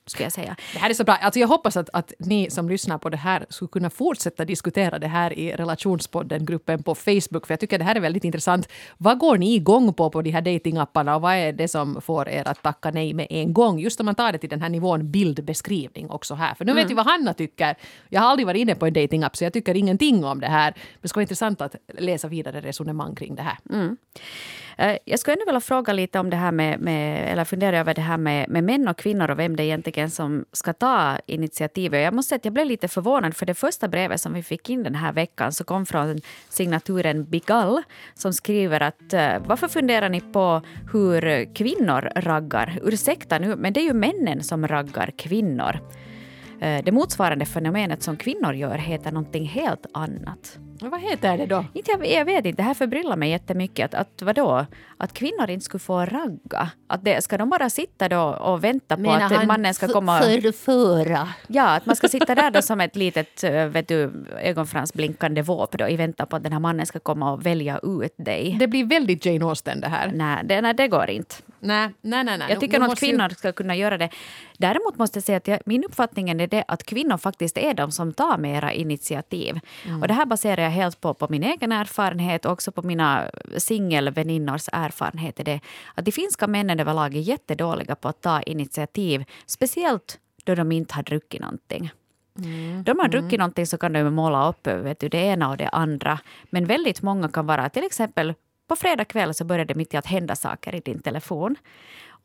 Skulle 0.08 0.26
jag 0.26 0.32
säga. 0.34 0.56
Det 0.74 0.80
här 0.80 0.90
är 0.90 0.94
så 0.94 1.04
bra. 1.04 1.16
Alltså 1.16 1.40
jag 1.40 1.48
hoppas 1.48 1.78
att, 1.78 1.90
att 1.94 2.14
ni 2.20 2.50
som 2.50 2.70
lyssnar 2.70 2.98
på 2.98 3.10
det 3.10 3.18
här 3.18 3.46
skulle 3.50 3.70
kunna 3.70 3.90
fortsätta 3.90 4.46
diskutera 4.46 5.00
det 5.00 5.08
här 5.08 5.34
i 5.40 5.52
relationspodden-gruppen 5.56 6.84
på 6.84 6.96
Facebook, 6.96 7.48
för 7.48 7.52
jag 7.54 7.60
tycker 7.60 7.78
det 7.78 7.84
här 7.84 7.96
är 7.96 8.00
väldigt 8.00 8.24
intressant. 8.24 8.70
Vad 8.98 9.18
går 9.20 9.38
ni 9.38 9.56
igång 9.56 9.94
på 9.94 10.10
på 10.10 10.22
de 10.22 10.32
här 10.32 10.42
datingapparna 10.42 11.16
och 11.16 11.22
vad 11.22 11.34
är 11.36 11.54
det 11.54 11.68
som 11.68 12.02
får 12.02 12.30
er 12.30 12.48
att 12.48 12.62
tacka 12.64 12.92
nej 12.92 13.14
med 13.14 13.28
en 13.30 13.54
gång? 13.54 13.80
Just 13.80 14.00
om 14.00 14.06
man 14.06 14.16
tar 14.16 14.32
det 14.32 14.38
till 14.38 14.50
den 14.50 14.62
här 14.62 14.70
nivån 14.70 15.12
bildbeskrivning 15.12 16.10
också 16.10 16.34
här. 16.36 16.54
För 16.56 16.66
nu 16.66 16.74
vet 16.74 16.90
vi 16.90 16.94
vad 16.94 17.06
Hanna 17.06 17.34
tycker. 17.34 17.76
Jag 18.10 18.22
har 18.22 18.28
aldrig 18.30 18.48
varit 18.48 18.60
inne 18.60 18.76
på 18.76 18.86
en 18.86 18.94
datingapp 18.94 19.36
så 19.36 19.44
jag 19.44 19.54
tycker 19.54 19.76
ingenting 19.76 20.26
om 20.26 20.40
det 20.40 20.48
här. 20.48 20.72
Men 20.72 21.00
det 21.02 21.08
ska 21.08 21.18
vara 21.18 21.24
intressant 21.24 21.62
att 21.62 21.76
läsa 22.00 22.28
vidare 22.28 22.62
resonemang 22.62 23.16
kring 23.16 23.36
det 23.36 23.42
här. 23.42 23.58
Eh, 24.78 24.98
Jag 25.06 25.20
skulle 25.20 25.34
ändå 25.34 25.46
vilja 25.46 25.60
fråga 25.62 25.94
lite 25.94 26.20
om 26.20 26.30
det 26.30 26.38
här 26.38 26.52
med, 26.52 26.80
med 26.80 27.32
eller 27.32 27.46
fundera 27.46 27.80
över 27.80 27.94
det 27.94 28.02
här 28.02 28.18
med, 28.18 28.50
med 28.50 28.64
män 28.64 28.88
och 28.88 28.98
kvinnor 28.98 29.32
och 29.32 29.40
vem 29.40 29.56
det 29.56 29.64
är 29.64 29.74
egentligen 29.98 30.10
som 30.10 30.46
ska 30.52 30.74
ta 30.74 31.18
initiativet. 31.26 32.04
Jag 32.04 32.14
måste 32.14 32.30
säga 32.30 32.38
att 32.38 32.46
jag 32.46 32.54
blev 32.54 32.68
lite 32.68 32.88
förvånad 32.88 33.36
för 33.36 33.46
det 33.46 33.54
första 33.54 33.88
brevet 33.88 34.22
som 34.22 34.34
vi 34.34 34.44
fick 34.44 34.70
in 34.70 34.84
den 34.84 34.96
här 34.96 35.14
veckan 35.14 35.52
så 35.52 35.64
kom 35.64 35.86
från 35.86 36.22
signaturen 36.50 37.24
Bigall 37.24 37.84
som 38.14 38.34
skriver 38.34 38.82
att 38.82 39.14
eh, 39.14 39.40
varför 39.46 39.68
funderar 39.68 40.10
ni 40.10 40.22
på 40.22 40.62
hur 40.94 41.54
kvinnor 41.56 42.12
raggar? 42.16 42.80
Ursäkta 42.84 43.40
nu, 43.40 43.56
men 43.56 43.74
det 43.74 43.80
är 43.80 43.86
ju 43.86 43.94
männen 43.94 44.44
som 44.44 44.68
raggar 44.68 45.12
kvinnor. 45.18 45.80
Eh, 46.62 46.84
det 46.84 46.92
motsvarande 46.92 47.46
fenomenet 47.46 48.04
som 48.04 48.18
kvinnor 48.18 48.54
gör 48.54 48.78
heter 48.78 49.12
någonting 49.12 49.46
helt 49.46 49.86
annat. 49.94 50.58
Vad 50.82 51.02
heter 51.02 51.38
det 51.38 51.46
då? 51.46 51.66
Inte, 51.74 51.92
jag, 51.92 52.08
jag 52.12 52.26
vet 52.26 52.46
inte, 52.46 52.62
det 52.62 52.64
här 52.64 52.74
förbryllar 52.74 53.16
mig 53.16 53.30
jättemycket. 53.30 53.94
Att, 53.94 54.02
att 54.02 54.22
vadå? 54.22 54.66
Att 54.98 55.14
kvinnor 55.14 55.50
inte 55.50 55.66
skulle 55.66 55.80
få 55.80 56.06
ragga? 56.06 56.70
Att 56.88 57.06
det, 57.06 57.24
ska 57.24 57.38
de 57.38 57.50
bara 57.50 57.70
sitta 57.70 58.10
då 58.10 58.22
och 58.22 58.64
vänta 58.64 58.96
på 58.96 59.02
Menar 59.02 59.22
att 59.26 59.32
han 59.32 59.48
mannen 59.48 59.74
ska 59.74 59.88
komma... 59.88 60.20
Förföra. 60.20 61.28
Ja, 61.48 61.76
att 61.76 61.86
man 61.86 61.96
ska 61.96 62.08
sitta 62.08 62.36
där 62.36 62.52
då 62.52 62.62
som 62.62 62.82
ett 62.82 62.96
litet 62.96 63.44
eh, 63.44 63.66
vet 63.66 63.88
du, 63.88 64.26
ögonfransblinkande 64.42 65.42
våp 65.42 65.78
då, 65.78 65.88
i 65.88 65.96
väntan 65.96 66.28
på 66.28 66.36
att 66.36 66.44
den 66.44 66.52
här 66.52 66.60
mannen 66.60 66.86
ska 66.86 67.00
komma 67.00 67.32
och 67.32 67.46
välja 67.46 67.80
ut 67.84 68.14
dig. 68.18 68.56
Det 68.60 68.68
blir 68.68 68.86
väldigt 68.86 69.26
Jane 69.26 69.46
Austen 69.46 69.82
det 69.82 69.88
här. 69.88 70.12
Nej, 70.14 70.44
det, 70.46 70.62
nej, 70.62 70.74
det 70.74 70.88
går 70.88 71.10
inte. 71.10 71.36
Nej, 71.60 71.90
nej, 72.02 72.24
nej. 72.24 72.38
nej. 72.38 72.48
Jag 72.50 72.60
tycker 72.60 72.80
nog 72.80 72.84
att 72.86 72.92
måste 72.92 73.06
ju- 73.06 73.12
kvinnor 73.12 73.30
ska 73.30 73.52
kunna 73.52 73.76
göra 73.76 73.98
det. 73.98 74.10
Däremot 74.58 74.98
måste 74.98 75.18
jag 75.18 75.24
säga 75.24 75.38
att 75.38 75.48
jag, 75.48 75.60
min 75.66 75.84
uppfattning 75.84 76.30
är 76.30 76.45
det 76.48 76.64
att 76.68 76.84
kvinnor 76.84 77.18
faktiskt 77.18 77.58
är 77.58 77.74
de 77.74 77.92
som 77.92 78.14
tar 78.14 78.38
mera 78.38 78.74
initiativ. 78.74 79.60
Mm. 79.86 80.02
Och 80.02 80.08
det 80.08 80.14
här 80.14 80.26
baserar 80.26 80.64
jag 80.64 80.70
helt 80.70 81.02
på, 81.02 81.14
på 81.14 81.28
min 81.30 81.44
egen 81.44 81.72
erfarenhet 81.72 82.46
och 82.46 82.52
också 82.52 82.72
på 82.72 82.82
mina 82.82 83.32
singelväninnors 83.58 84.70
erfarenhet. 84.72 85.40
Är 85.40 85.44
det, 85.44 85.60
att 85.96 86.06
de 86.06 86.12
finska 86.12 86.48
männen 86.48 86.80
överlag 86.80 87.16
är 87.16 87.20
jättedåliga 87.20 87.96
på 87.96 88.08
att 88.08 88.22
ta 88.22 88.42
initiativ. 88.42 89.26
Speciellt 89.46 90.20
då 90.44 90.56
de 90.56 90.72
inte 90.72 90.96
har 90.96 91.04
druckit 91.04 91.42
någonting. 91.42 91.92
Mm. 92.38 92.84
Då 92.84 92.94
man 92.94 93.10
druckit 93.10 93.40
någonting 93.40 93.68
så 93.68 93.78
kan 93.78 93.94
de 93.94 94.04
måla 94.04 94.50
upp 94.50 94.68
vet 94.68 95.00
du, 95.00 95.10
det 95.10 95.18
ena 95.18 95.50
och 95.50 95.58
det 95.58 95.70
andra. 95.70 96.20
Men 96.44 96.66
väldigt 96.66 97.02
många 97.02 97.30
kan 97.30 97.46
vara 97.48 97.70
till 97.70 97.84
exempel 97.84 98.34
på 98.68 98.76
fredag 98.76 99.06
kväll 99.06 99.34
så 99.34 99.46
börjar 99.46 99.66
det 99.66 99.76
mitt 99.76 99.94
i 99.94 99.98
att 99.98 100.06
hända 100.06 100.36
saker 100.36 100.76
i 100.76 100.80
din 100.80 101.00
telefon. 101.00 101.56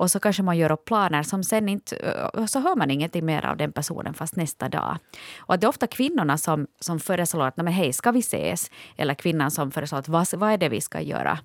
Och 0.01 0.11
så 0.11 0.21
kanske 0.21 0.43
man 0.43 0.59
gör 0.59 0.73
upp 0.73 0.85
planer 0.85 1.23
som 1.23 1.45
sen 1.45 1.69
inte... 1.69 1.97
Eh, 1.97 2.47
så 2.47 2.61
hör 2.61 2.77
man 2.77 2.91
ingenting 2.91 3.25
mer 3.25 3.47
av 3.47 3.57
den 3.57 3.73
personen 3.73 4.15
fast 4.15 4.37
nästa 4.37 4.69
dag. 4.69 4.99
Och 5.39 5.55
att 5.55 5.61
det 5.61 5.67
är 5.67 5.69
ofta 5.69 5.87
kvinnorna 5.87 6.39
som, 6.39 6.67
som 6.81 7.01
föreslår 7.01 7.47
att 7.47 7.57
men 7.57 7.67
hej, 7.67 7.93
ska 7.93 8.11
vi 8.11 8.19
ses? 8.19 8.71
Eller 8.97 9.15
kvinnan 9.15 9.51
som 9.51 9.71
föreslår 9.71 9.99
att 9.99 10.09
vad, 10.09 10.35
vad 10.35 10.53
är 10.53 10.59
det 10.59 10.69
vi 10.69 10.81
ska 10.81 11.01
göra? 11.01 11.39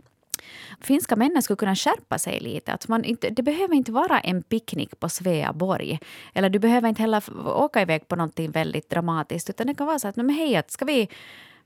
Finska 0.82 1.15
männen 1.15 1.41
skulle 1.41 1.58
kunna 1.58 1.76
skärpa 1.76 2.18
sig 2.18 2.39
lite. 2.39 2.74
Att 2.74 2.88
man 2.88 3.04
inte, 3.04 3.30
det 3.30 3.44
behöver 3.44 3.76
inte 3.76 3.91
vara 3.91 4.20
en 4.20 4.44
picknick 4.44 5.00
på 5.00 5.10
Sveaborg. 5.10 6.00
Eller 6.34 6.50
du 6.50 6.60
behöver 6.60 6.89
inte 6.89 7.02
heller 7.02 7.24
åka 7.48 7.82
iväg 7.82 8.08
på 8.08 8.15
någonting 8.15 8.52
väldigt 8.52 8.89
dramatiskt. 8.89 9.50
Utan 9.50 9.68
det 9.68 9.76
kan 9.76 9.88
vara 9.88 10.00
så 10.00 10.08
att, 10.08 10.15
men 10.15 10.30
hej, 10.30 10.56
att 10.56 10.72
ska 10.72 10.86
vi 10.86 11.10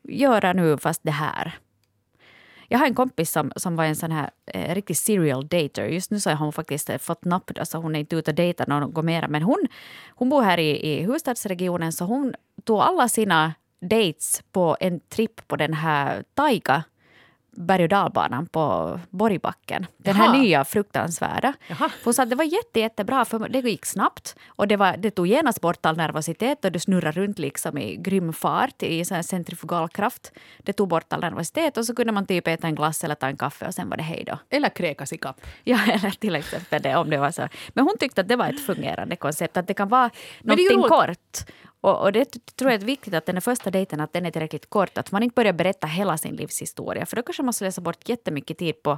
göra 0.03 0.53
nu 0.53 0.77
fast 0.77 1.03
det 1.03 1.11
här? 1.11 1.59
Jag 2.71 2.79
har 2.79 2.85
en 2.85 2.95
kompis 2.95 3.31
som, 3.31 3.51
som 3.55 3.75
var 3.75 3.83
en 3.83 3.95
sån 3.95 4.11
här 4.11 4.29
eh, 4.45 4.75
riktig 4.75 4.97
serial 4.97 5.47
dater. 5.47 5.85
Just 5.85 6.11
nu 6.11 6.19
så 6.19 6.29
har 6.29 6.37
hon 6.37 6.53
faktiskt 6.53 6.89
eh, 6.89 6.97
fått 6.97 7.25
napp 7.25 7.51
så 7.55 7.59
alltså 7.59 7.77
hon 7.77 7.95
är 7.95 7.99
inte 7.99 8.15
ute 8.15 8.31
och 8.31 8.35
dejtar 8.35 8.67
någon 8.67 9.05
mera. 9.05 9.27
Men 9.27 9.41
hon, 9.41 9.67
hon 10.09 10.29
bor 10.29 10.41
här 10.41 10.57
i, 10.57 10.91
i 10.91 11.01
huvudstadsregionen 11.01 11.93
så 11.93 12.05
hon 12.05 12.33
tog 12.63 12.79
alla 12.79 13.09
sina 13.09 13.53
dates 13.81 14.41
på 14.51 14.77
en 14.79 14.99
tripp 14.99 15.47
på 15.47 15.55
den 15.55 15.73
här 15.73 16.23
Taiga 16.33 16.83
berg 17.51 17.83
och 17.83 17.89
dalbanan 17.89 18.45
på 18.45 18.99
Borgbacken. 19.09 19.85
Den 19.97 20.15
här 20.15 20.25
Jaha. 20.25 20.37
nya 20.37 20.65
fruktansvärda. 20.65 21.53
Jaha. 21.67 21.89
Hon 22.03 22.13
sa 22.13 22.23
att 22.23 22.29
det 22.29 22.35
var 22.35 22.43
jätte, 22.43 22.79
jättebra 22.79 23.25
för 23.25 23.49
det 23.49 23.59
gick 23.59 23.85
snabbt 23.85 24.35
och 24.47 24.67
det, 24.67 24.77
var, 24.77 24.97
det 24.97 25.11
tog 25.11 25.27
genast 25.27 25.61
bort 25.61 25.85
all 25.85 25.97
nervositet 25.97 26.65
och 26.65 26.71
du 26.71 26.79
snurrade 26.79 27.21
runt 27.21 27.39
liksom 27.39 27.77
i 27.77 27.95
grym 27.95 28.33
fart 28.33 28.83
i 28.83 29.05
sån 29.05 29.23
centrifugal 29.23 29.89
kraft. 29.89 30.31
Det 30.57 30.73
tog 30.73 30.87
bort 30.87 31.13
all 31.13 31.21
nervositet 31.21 31.77
och 31.77 31.85
så 31.85 31.95
kunde 31.95 32.13
man 32.13 32.25
typ 32.25 32.47
äta 32.47 32.67
en 32.67 32.75
glass 32.75 33.03
eller 33.03 33.15
ta 33.15 33.27
en 33.27 33.37
kaffe 33.37 33.67
och 33.67 33.73
sen 33.73 33.89
var 33.89 33.97
det 33.97 34.03
hej 34.03 34.23
då. 34.27 34.39
Eller 34.49 34.69
kräkas 34.69 35.13
i 35.13 35.17
kapp. 35.17 35.41
Ja, 35.63 35.79
eller 35.93 36.09
till 36.09 36.35
exempel 36.35 36.81
det 36.81 36.95
om 36.95 37.09
det 37.09 37.17
var 37.17 37.31
så. 37.31 37.47
Men 37.69 37.85
hon 37.85 37.97
tyckte 37.99 38.21
att 38.21 38.27
det 38.27 38.35
var 38.35 38.49
ett 38.49 38.65
fungerande 38.65 39.15
koncept, 39.15 39.57
att 39.57 39.67
det 39.67 39.73
kan 39.73 39.89
vara 39.89 40.09
någonting 40.41 40.81
kort. 40.81 41.45
Och, 41.81 42.01
och 42.01 42.11
det 42.11 42.55
tror 42.55 42.71
jag 42.71 42.81
är 42.81 42.85
viktigt 42.85 43.13
att 43.13 43.25
den 43.25 43.35
här 43.35 43.41
första 43.41 43.71
dejten 43.71 43.99
att 43.99 44.13
den 44.13 44.25
är 44.25 44.31
tillräckligt 44.31 44.69
kort. 44.69 44.97
Att 44.97 45.11
man 45.11 45.23
inte 45.23 45.33
börjar 45.33 45.53
berätta 45.53 45.87
hela 45.87 46.17
sin 46.17 46.35
livshistoria. 46.35 47.05
För 47.05 47.15
då 47.15 47.21
kanske 47.21 47.43
man 47.43 47.53
slösar 47.53 47.81
bort 47.81 48.09
jättemycket 48.09 48.57
tid 48.57 48.83
på, 48.83 48.97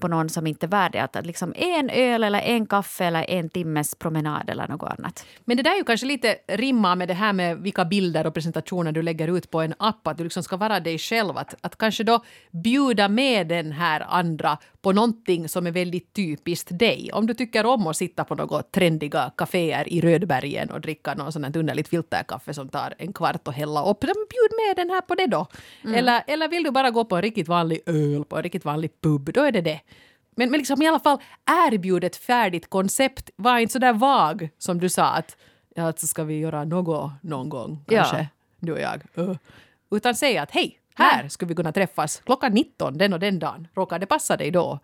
på 0.00 0.08
någon 0.08 0.28
som 0.28 0.46
inte 0.46 0.66
är 0.66 0.68
värd 0.68 0.92
det. 0.92 0.98
Att, 0.98 1.16
att 1.16 1.26
liksom 1.26 1.54
en 1.56 1.90
öl 1.90 2.24
eller 2.24 2.40
en 2.40 2.66
kaffe 2.66 3.04
eller 3.04 3.30
en 3.30 3.48
timmes 3.48 3.94
promenad 3.94 4.50
eller 4.50 4.68
något 4.68 4.92
annat. 4.98 5.26
Men 5.44 5.56
det 5.56 5.62
där 5.62 5.72
är 5.72 5.76
ju 5.76 5.84
kanske 5.84 6.06
lite 6.06 6.36
rimma 6.46 6.94
med 6.94 7.08
det 7.08 7.14
här 7.14 7.32
med 7.32 7.58
vilka 7.58 7.84
bilder 7.84 8.26
och 8.26 8.34
presentationer 8.34 8.92
du 8.92 9.02
lägger 9.02 9.36
ut 9.36 9.50
på 9.50 9.60
en 9.60 9.74
app, 9.78 10.06
att 10.06 10.18
du 10.18 10.24
liksom 10.24 10.42
ska 10.42 10.56
vara 10.56 10.80
dig 10.80 10.98
själv. 10.98 11.38
Att, 11.38 11.54
att 11.60 11.78
kanske 11.78 12.04
då 12.04 12.24
bjuda 12.50 13.08
med 13.08 13.48
den 13.48 13.72
här 13.72 14.06
andra 14.08 14.58
på 14.82 14.92
någonting 14.92 15.48
som 15.48 15.66
är 15.66 15.70
väldigt 15.70 16.12
typiskt 16.12 16.78
dig. 16.78 17.10
Om 17.12 17.26
du 17.26 17.34
tycker 17.34 17.66
om 17.66 17.86
att 17.86 17.96
sitta 17.96 18.24
på 18.24 18.34
några 18.34 18.62
trendiga 18.62 19.32
kaféer 19.36 19.88
i 19.88 20.00
Rödbergen 20.00 20.70
och 20.70 20.80
dricka 20.80 21.14
någon 21.14 21.32
sån 21.32 21.44
här 21.44 21.56
underligt 21.56 21.88
filterkaffe 21.88 22.54
som 22.54 22.68
tar 22.68 22.94
en 22.98 23.12
kvart 23.12 23.48
och 23.48 23.54
hälla 23.54 23.84
upp, 23.84 24.00
bjud 24.00 24.50
med 24.66 24.76
den 24.76 24.90
här 24.90 25.00
på 25.00 25.14
det 25.14 25.26
då. 25.26 25.46
Eller, 25.94 26.22
eller 26.26 26.48
vill 26.48 26.62
du 26.62 26.70
bara 26.70 26.90
gå 26.90 27.04
på 27.04 27.16
en 27.16 27.22
riktigt 27.22 27.48
vanlig 27.48 27.80
öl 27.86 28.24
på 28.24 28.36
en 28.36 28.42
riktigt 28.42 28.64
vanlig 28.64 29.00
pub, 29.00 29.32
då 29.32 29.42
är 29.42 29.52
det 29.52 29.60
det. 29.60 29.80
Men, 30.36 30.50
men 30.50 30.58
liksom 30.58 30.82
i 30.82 30.88
alla 30.88 31.00
fall 31.00 31.18
erbjud 31.46 32.04
ett 32.04 32.16
färdigt 32.16 32.70
koncept. 32.70 33.30
Var 33.36 33.58
inte 33.58 33.72
så 33.72 33.78
där 33.78 33.92
vag 33.92 34.48
som 34.58 34.80
du 34.80 34.88
sa 34.88 35.04
att 35.04 35.36
ja, 35.74 35.92
så 35.96 36.06
ska 36.06 36.24
vi 36.24 36.38
göra 36.38 36.64
något 36.64 37.12
någon 37.22 37.48
gång 37.48 37.84
Ja. 37.88 37.96
kanske, 37.96 38.28
du 38.60 38.72
och 38.72 38.80
jag. 38.80 39.02
Uh. 39.18 39.36
Utan 39.90 40.14
säga 40.14 40.42
att 40.42 40.50
hej, 40.50 40.78
här 40.98 41.28
skulle 41.28 41.48
vi 41.48 41.54
kunna 41.54 41.72
träffas 41.72 42.22
klockan 42.26 42.52
19 42.52 42.98
den 42.98 43.12
och 43.12 43.20
den 43.20 43.38
dagen. 43.38 43.68
Råkar 43.74 43.98
det 43.98 44.06
passa 44.06 44.36
dig 44.36 44.50
då? 44.50 44.78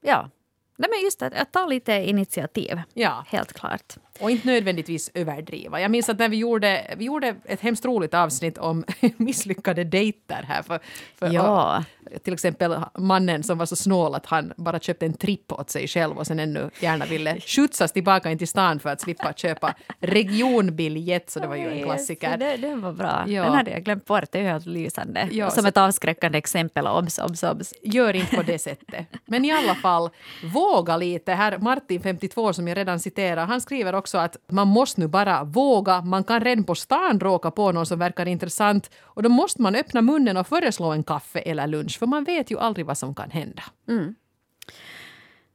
Ja, 0.00 0.30
Nej, 0.78 0.90
men 0.90 1.00
just 1.00 1.22
att, 1.22 1.34
att 1.34 1.52
ta 1.52 1.66
lite 1.66 1.92
initiativ. 1.92 2.80
Ja. 2.94 3.24
Helt 3.28 3.52
klart. 3.52 3.96
Och 4.20 4.30
inte 4.30 4.46
nödvändigtvis 4.46 5.10
överdriva. 5.14 5.80
Jag 5.80 5.90
minns 5.90 6.08
att 6.08 6.18
när 6.18 6.28
vi 6.28 6.36
gjorde, 6.36 6.94
vi 6.96 7.04
gjorde 7.04 7.34
ett 7.44 7.60
hemskt 7.60 7.84
roligt 7.84 8.14
avsnitt 8.14 8.58
om 8.58 8.84
misslyckade 9.16 9.84
dejter 9.84 10.42
här. 10.48 10.62
För, 10.62 10.80
för 11.18 11.32
Ja. 11.32 11.78
och, 12.14 12.22
till 12.22 12.32
exempel 12.34 12.76
mannen 12.98 13.42
som 13.42 13.58
var 13.58 13.66
så 13.66 13.76
snål 13.76 14.14
att 14.14 14.26
han 14.26 14.52
bara 14.56 14.78
köpte 14.80 15.06
en 15.06 15.12
tripp 15.12 15.52
åt 15.52 15.70
sig 15.70 15.88
själv 15.88 16.18
och 16.18 16.26
sen 16.26 16.38
ännu 16.40 16.70
gärna 16.80 17.04
ville 17.06 17.40
skjutsas 17.46 17.92
tillbaka 17.92 18.30
in 18.30 18.38
till 18.38 18.48
stan 18.48 18.78
för 18.80 18.90
att 18.90 19.00
slippa 19.00 19.32
köpa 19.32 19.74
regionbiljett. 20.00 21.30
Så 21.30 21.40
det 21.40 21.46
var 21.46 21.56
ju 21.56 21.70
en 21.78 21.84
klassiker. 21.84 22.36
Det, 22.36 22.56
det 22.56 22.74
var 22.74 22.92
bra. 22.92 23.24
Ja. 23.26 23.42
Den 23.44 23.52
hade 23.54 23.70
jag 23.70 23.84
glömt 23.84 24.04
bort. 24.04 24.24
Det 24.32 24.38
är 24.38 24.42
ju 24.42 24.48
helt 24.48 24.66
lysande. 24.66 25.28
Ja, 25.32 25.50
Som 25.50 25.62
så- 25.62 25.68
ett 25.68 25.76
avskräckande 25.76 26.38
exempel. 26.38 26.86
Obs, 26.86 27.18
obs, 27.18 27.42
obs. 27.42 27.74
Gör 27.82 28.16
inte 28.16 28.36
på 28.36 28.42
det 28.42 28.58
sättet. 28.58 29.06
Men 29.24 29.44
i 29.44 29.52
alla 29.52 29.74
fall, 29.74 30.10
våga 30.54 30.96
lite. 30.96 31.32
Här 31.32 31.58
Martin, 31.58 32.00
52, 32.02 32.52
som 32.52 32.68
jag 32.68 32.76
redan 32.78 33.00
citerar, 33.00 33.46
han 33.46 33.60
skriver 33.60 33.94
också 33.94 34.05
att 34.14 34.36
man 34.48 34.68
måste 34.68 35.00
nu 35.00 35.06
bara 35.08 35.44
våga. 35.44 36.00
Man 36.02 36.24
kan 36.24 36.40
redan 36.40 36.64
på 36.64 36.74
stan 36.74 37.20
råka 37.20 37.50
på 37.50 37.72
någon 37.72 37.86
som 37.86 37.98
verkar 37.98 38.28
intressant 38.28 38.90
och 39.02 39.22
då 39.22 39.28
måste 39.28 39.62
man 39.62 39.74
öppna 39.74 40.02
munnen 40.02 40.36
och 40.36 40.46
föreslå 40.46 40.92
en 40.92 41.02
kaffe 41.04 41.38
eller 41.38 41.66
lunch, 41.66 41.98
för 41.98 42.06
man 42.06 42.24
vet 42.24 42.50
ju 42.50 42.58
aldrig 42.58 42.86
vad 42.86 42.98
som 42.98 43.14
kan 43.14 43.30
hända. 43.30 43.62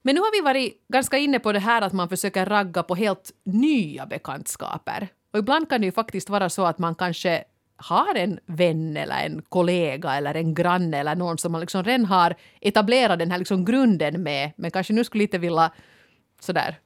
Men 0.01 0.15
nu 0.15 0.21
har 0.21 0.41
vi 0.41 0.45
varit 0.45 0.87
ganska 0.87 1.17
inne 1.17 1.39
på 1.39 1.51
det 1.51 1.59
här 1.59 1.81
att 1.81 1.93
man 1.93 2.09
försöker 2.09 2.45
ragga 2.45 2.83
på 2.83 2.95
helt 2.95 3.31
nya 3.43 4.05
bekantskaper. 4.05 5.07
Och 5.33 5.39
ibland 5.39 5.69
kan 5.69 5.81
det 5.81 5.85
ju 5.85 5.91
faktiskt 5.91 6.29
vara 6.29 6.49
så 6.49 6.65
att 6.65 6.79
man 6.79 6.95
kanske 6.95 7.43
har 7.75 8.15
en 8.15 8.39
vän 8.45 8.97
eller 8.97 9.25
en 9.25 9.41
kollega 9.41 10.15
eller 10.15 10.35
en 10.35 10.53
granne 10.53 10.97
eller 10.97 11.15
någon 11.15 11.37
som 11.37 11.51
man 11.51 11.61
liksom 11.61 11.83
redan 11.83 12.05
har 12.05 12.35
etablerat 12.61 13.19
den 13.19 13.31
här 13.31 13.37
liksom 13.37 13.65
grunden 13.65 14.23
med, 14.23 14.51
men 14.55 14.71
kanske 14.71 14.93
nu 14.93 15.03
skulle 15.03 15.23
lite 15.23 15.37
vilja 15.37 15.71
sådär 16.39 16.79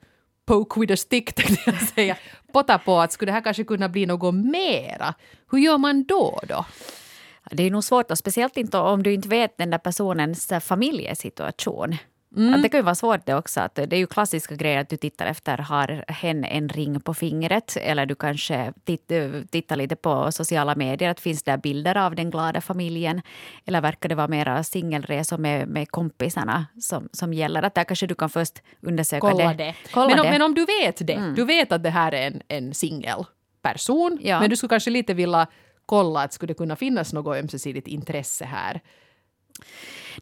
poke 0.46 0.80
with 0.80 0.94
a 0.94 0.98
stick 0.98 1.34
tänkte 1.36 1.72
jag 1.72 1.82
säga, 1.82 2.18
potta 2.54 2.78
på 2.78 3.00
att 3.00 3.12
skulle 3.12 3.30
det 3.32 3.34
här 3.34 3.42
kanske 3.42 3.64
kunna 3.64 3.90
bli 3.90 4.06
något 4.06 4.36
mera. 4.36 5.14
Hur 5.52 5.60
gör 5.60 5.78
man 5.78 6.04
då 6.04 6.40
då? 6.48 6.66
Det 7.52 7.64
är 7.64 7.72
nog 7.72 7.84
svårt, 7.84 8.12
och 8.12 8.18
speciellt 8.18 8.58
inte 8.58 8.78
om 8.78 9.04
du 9.04 9.14
inte 9.14 9.28
vet 9.28 9.58
den 9.58 9.70
där 9.70 9.78
personens 9.78 10.52
eh, 10.52 10.60
familjesituation. 10.60 11.98
Att 12.38 12.62
det 12.64 12.70
kan 12.70 12.78
ju 12.78 12.84
vara 12.84 12.96
svårt 12.96 13.26
det 13.26 13.36
också. 13.36 13.62
Att 13.62 13.76
det 13.76 13.94
är 13.94 13.98
ju 13.98 14.08
klassiska 14.08 14.56
grejer 14.56 14.80
att 14.80 14.90
du 14.90 14.98
tittar 14.98 15.26
efter, 15.26 15.58
har 15.58 16.06
hen 16.08 16.44
en 16.44 16.70
ring 16.70 17.00
på 17.00 17.14
fingret? 17.14 17.78
Eller 17.82 18.06
du 18.06 18.16
kanske 18.16 18.74
titt, 18.84 19.12
tittar 19.52 19.76
lite 19.76 19.96
på 19.96 20.32
sociala 20.32 20.76
medier, 20.76 21.10
att 21.10 21.20
finns 21.20 21.44
det 21.44 21.58
bilder 21.58 21.98
av 21.98 22.16
den 22.16 22.32
glada 22.32 22.62
familjen? 22.62 23.22
Eller 23.66 23.82
verkar 23.82 24.10
det 24.10 24.16
vara 24.16 24.28
mera 24.28 24.64
singelresor 24.64 25.38
med, 25.38 25.68
med 25.68 25.92
kompisarna 25.92 26.66
som, 26.82 27.10
som 27.12 27.34
gäller? 27.34 27.64
Att 27.64 27.76
där 27.76 27.84
kanske 27.84 28.08
du 28.08 28.16
kan 28.16 28.30
först 28.30 28.62
undersöka 28.82 29.20
Kolla 29.30 29.48
det. 29.48 29.54
det. 29.54 29.76
Kolla 29.92 30.08
men, 30.08 30.20
om, 30.20 30.26
det. 30.26 30.32
men 30.32 30.42
om 30.42 30.56
du 30.56 30.66
vet 30.66 31.08
det, 31.08 31.34
du 31.36 31.46
vet 31.46 31.72
att 31.72 31.84
det 31.84 31.90
här 31.90 32.12
är 32.12 32.28
en, 32.28 32.42
en 32.48 32.74
singelperson, 32.74 34.18
Ja. 34.22 34.40
men 34.40 34.50
du 34.50 34.56
skulle 34.56 34.70
kanske 34.70 34.90
lite 34.90 35.14
vilja 35.14 35.48
kolla 35.86 36.22
att 36.24 36.34
skulle 36.34 36.54
det 36.54 36.58
kunna 36.58 36.76
finnas 36.76 37.14
något 37.14 37.38
ömsesidigt 37.38 37.88
intresse 37.88 38.46
här. 38.46 38.82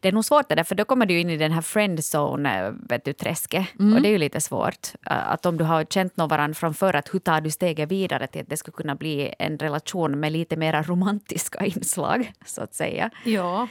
Det 0.00 0.08
är 0.08 0.12
nog 0.12 0.24
svårt 0.24 0.48
det 0.48 0.54
där, 0.54 0.64
för 0.64 0.74
då 0.74 0.84
kommer 0.84 1.06
du 1.06 1.20
in 1.20 1.30
i 1.30 1.36
den 1.36 1.52
här 1.52 1.60
friendzone-träsket. 1.60 3.54
Eh, 3.54 3.80
mm. 3.80 3.94
Och 3.96 4.02
det 4.02 4.08
är 4.08 4.12
ju 4.12 4.18
lite 4.18 4.40
svårt. 4.40 4.88
Eh, 5.10 5.30
att 5.32 5.46
om 5.46 5.56
du 5.56 5.64
har 5.64 5.84
känt 5.84 6.16
någon 6.16 6.28
varandra 6.28 6.54
från 6.54 6.74
förr, 6.74 6.96
att 6.96 7.14
hur 7.14 7.18
tar 7.18 7.40
du 7.40 7.50
steget 7.50 7.90
vidare 7.90 8.26
till 8.26 8.40
att 8.40 8.48
det 8.48 8.56
skulle 8.56 8.74
kunna 8.74 8.94
bli 8.94 9.34
en 9.38 9.58
relation 9.58 10.20
med 10.20 10.32
lite 10.32 10.56
mer 10.56 10.82
romantiska 10.82 11.64
inslag, 11.66 12.32
så 12.46 12.62
att 12.62 12.74
säga. 12.74 13.10
Ja. 13.24 13.68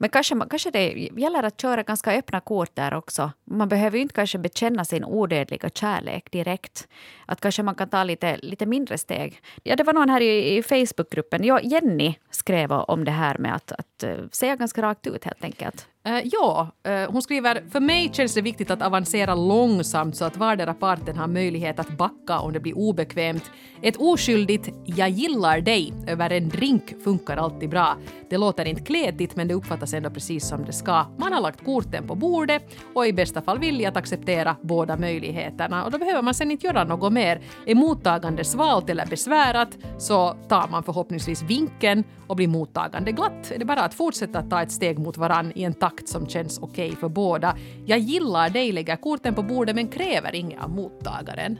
Men 0.00 0.10
kanske, 0.10 0.34
kanske 0.50 0.70
det 0.70 1.08
gäller 1.16 1.42
att 1.42 1.60
köra 1.60 1.82
ganska 1.82 2.12
öppna 2.12 2.40
kort 2.40 2.74
där 2.74 2.94
också. 2.94 3.32
Man 3.44 3.68
behöver 3.68 3.96
ju 3.96 4.02
inte 4.02 4.14
kanske 4.14 4.38
bekänna 4.38 4.84
sin 4.84 5.04
odödliga 5.04 5.70
kärlek 5.70 6.30
direkt. 6.30 6.88
Att 7.26 7.40
kanske 7.40 7.62
man 7.62 7.74
kan 7.74 7.88
ta 7.88 8.04
lite, 8.04 8.36
lite 8.36 8.66
mindre 8.66 8.98
steg. 8.98 9.40
Ja, 9.62 9.76
det 9.76 9.84
var 9.84 9.92
någon 9.92 10.08
här 10.08 10.20
i, 10.20 10.56
i 10.56 10.62
Facebookgruppen, 10.62 11.44
ja, 11.44 11.60
Jenny 11.60 12.14
skrev 12.30 12.72
om 12.72 13.04
det 13.04 13.10
här 13.10 13.38
med 13.38 13.54
att, 13.54 13.72
att 13.72 14.02
eh, 14.02 14.16
säga 14.32 14.56
ganska 14.56 14.82
rakt 14.82 15.06
ut 15.06 15.24
helt 15.24 15.44
enkelt. 15.44 15.88
Uh, 16.08 16.20
ja, 16.24 16.68
uh, 16.88 17.12
hon 17.12 17.22
skriver 17.22 17.62
för 17.70 17.80
mig 17.80 18.10
känns 18.12 18.34
det 18.34 18.40
viktigt 18.40 18.70
att 18.70 18.82
avancera 18.82 19.34
långsamt 19.34 20.16
så 20.16 20.24
att 20.24 20.36
vardera 20.36 20.74
parten 20.74 21.16
har 21.16 21.26
möjlighet 21.26 21.78
att 21.78 21.88
backa 21.98 22.38
om 22.38 22.52
det 22.52 22.60
blir 22.60 22.78
obekvämt. 22.78 23.50
Ett 23.82 23.96
oskyldigt 23.96 24.68
“jag 24.84 25.08
gillar 25.08 25.60
dig” 25.60 25.92
över 26.06 26.30
en 26.30 26.48
drink 26.48 27.02
funkar 27.04 27.36
alltid 27.36 27.70
bra. 27.70 27.96
Det 28.30 28.38
låter 28.38 28.64
inte 28.64 28.82
kletigt 28.82 29.36
men 29.36 29.48
det 29.48 29.54
uppfattas 29.54 29.94
ändå 29.94 30.10
precis 30.10 30.48
som 30.48 30.64
det 30.64 30.72
ska. 30.72 31.06
Man 31.18 31.32
har 31.32 31.40
lagt 31.40 31.64
korten 31.64 32.06
på 32.06 32.14
bordet 32.14 32.62
och 32.94 33.06
i 33.06 33.12
bästa 33.12 33.42
fall 33.42 33.58
villig 33.58 33.84
att 33.84 33.96
acceptera 33.96 34.56
båda 34.62 34.96
möjligheterna 34.96 35.84
och 35.84 35.90
då 35.90 35.98
behöver 35.98 36.22
man 36.22 36.34
sen 36.34 36.50
inte 36.50 36.66
göra 36.66 36.84
något 36.84 37.12
mer. 37.12 37.40
Är 37.66 37.74
mottagande 37.74 38.44
svalt 38.44 38.90
eller 38.90 39.06
besvärat 39.06 39.78
så 39.98 40.36
tar 40.48 40.68
man 40.68 40.82
förhoppningsvis 40.82 41.42
vinken 41.42 42.04
och 42.26 42.36
blir 42.36 42.48
mottagande 42.48 43.12
glatt. 43.12 43.50
Är 43.50 43.58
det 43.58 43.64
bara 43.64 43.82
att 43.82 43.94
fortsätta 43.94 44.38
att 44.38 44.50
ta 44.50 44.62
ett 44.62 44.72
steg 44.72 44.98
mot 44.98 45.16
varann 45.16 45.52
i 45.54 45.62
en 45.62 45.74
takt 45.74 45.89
som 46.04 46.26
känns 46.26 46.58
okej 46.58 46.88
okay 46.88 47.00
för 47.00 47.08
båda. 47.08 47.56
Jag 47.86 47.98
gillar 47.98 48.50
dig, 48.50 48.72
lägger 48.72 48.96
korten 48.96 49.34
på 49.34 49.42
bordet 49.42 49.74
men 49.74 49.88
kräver 49.88 50.34
inget 50.34 50.62
av 50.62 50.70
mottagaren. 50.70 51.58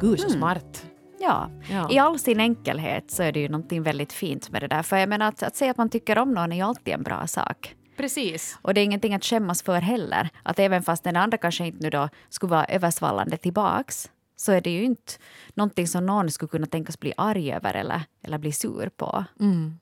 Gud 0.00 0.20
så 0.20 0.26
mm. 0.26 0.38
smart. 0.38 0.86
Ja. 1.20 1.50
ja. 1.70 1.88
i 1.92 1.98
all 1.98 2.18
sin 2.18 2.40
enkelhet 2.40 3.10
så 3.10 3.22
är 3.22 3.32
det 3.32 3.40
ju 3.40 3.48
någonting 3.48 3.82
väldigt 3.82 4.12
fint 4.12 4.50
med 4.50 4.62
det 4.62 4.68
där. 4.68 4.82
För 4.82 4.96
jag 4.96 5.08
menar 5.08 5.28
att, 5.28 5.42
att 5.42 5.56
säga 5.56 5.70
att 5.70 5.76
man 5.76 5.88
tycker 5.88 6.18
om 6.18 6.34
någon 6.34 6.52
är 6.52 6.56
ju 6.56 6.62
alltid 6.62 6.94
en 6.94 7.02
bra 7.02 7.26
sak. 7.26 7.76
Precis. 7.96 8.58
Och 8.62 8.74
det 8.74 8.80
är 8.80 8.84
ingenting 8.84 9.14
att 9.14 9.24
skämmas 9.24 9.62
för 9.62 9.80
heller. 9.80 10.28
Att 10.42 10.58
även 10.58 10.82
fast 10.82 11.04
den 11.04 11.16
andra 11.16 11.38
kanske 11.38 11.66
inte 11.66 11.82
nu 11.82 11.90
då 11.90 12.08
skulle 12.28 12.50
vara 12.50 12.64
översvallande 12.64 13.36
tillbaks 13.36 14.10
så 14.36 14.52
är 14.52 14.60
det 14.60 14.70
ju 14.70 14.84
inte 14.84 15.12
någonting 15.54 15.86
som 15.86 16.06
någon 16.06 16.30
skulle 16.30 16.48
kunna 16.48 16.66
tänkas 16.66 17.00
bli 17.00 17.12
arg 17.16 17.52
över 17.52 17.74
eller, 17.74 18.02
eller 18.22 18.38
bli 18.38 18.52
sur 18.52 18.88
på. 18.96 19.24
Mm. 19.40 19.78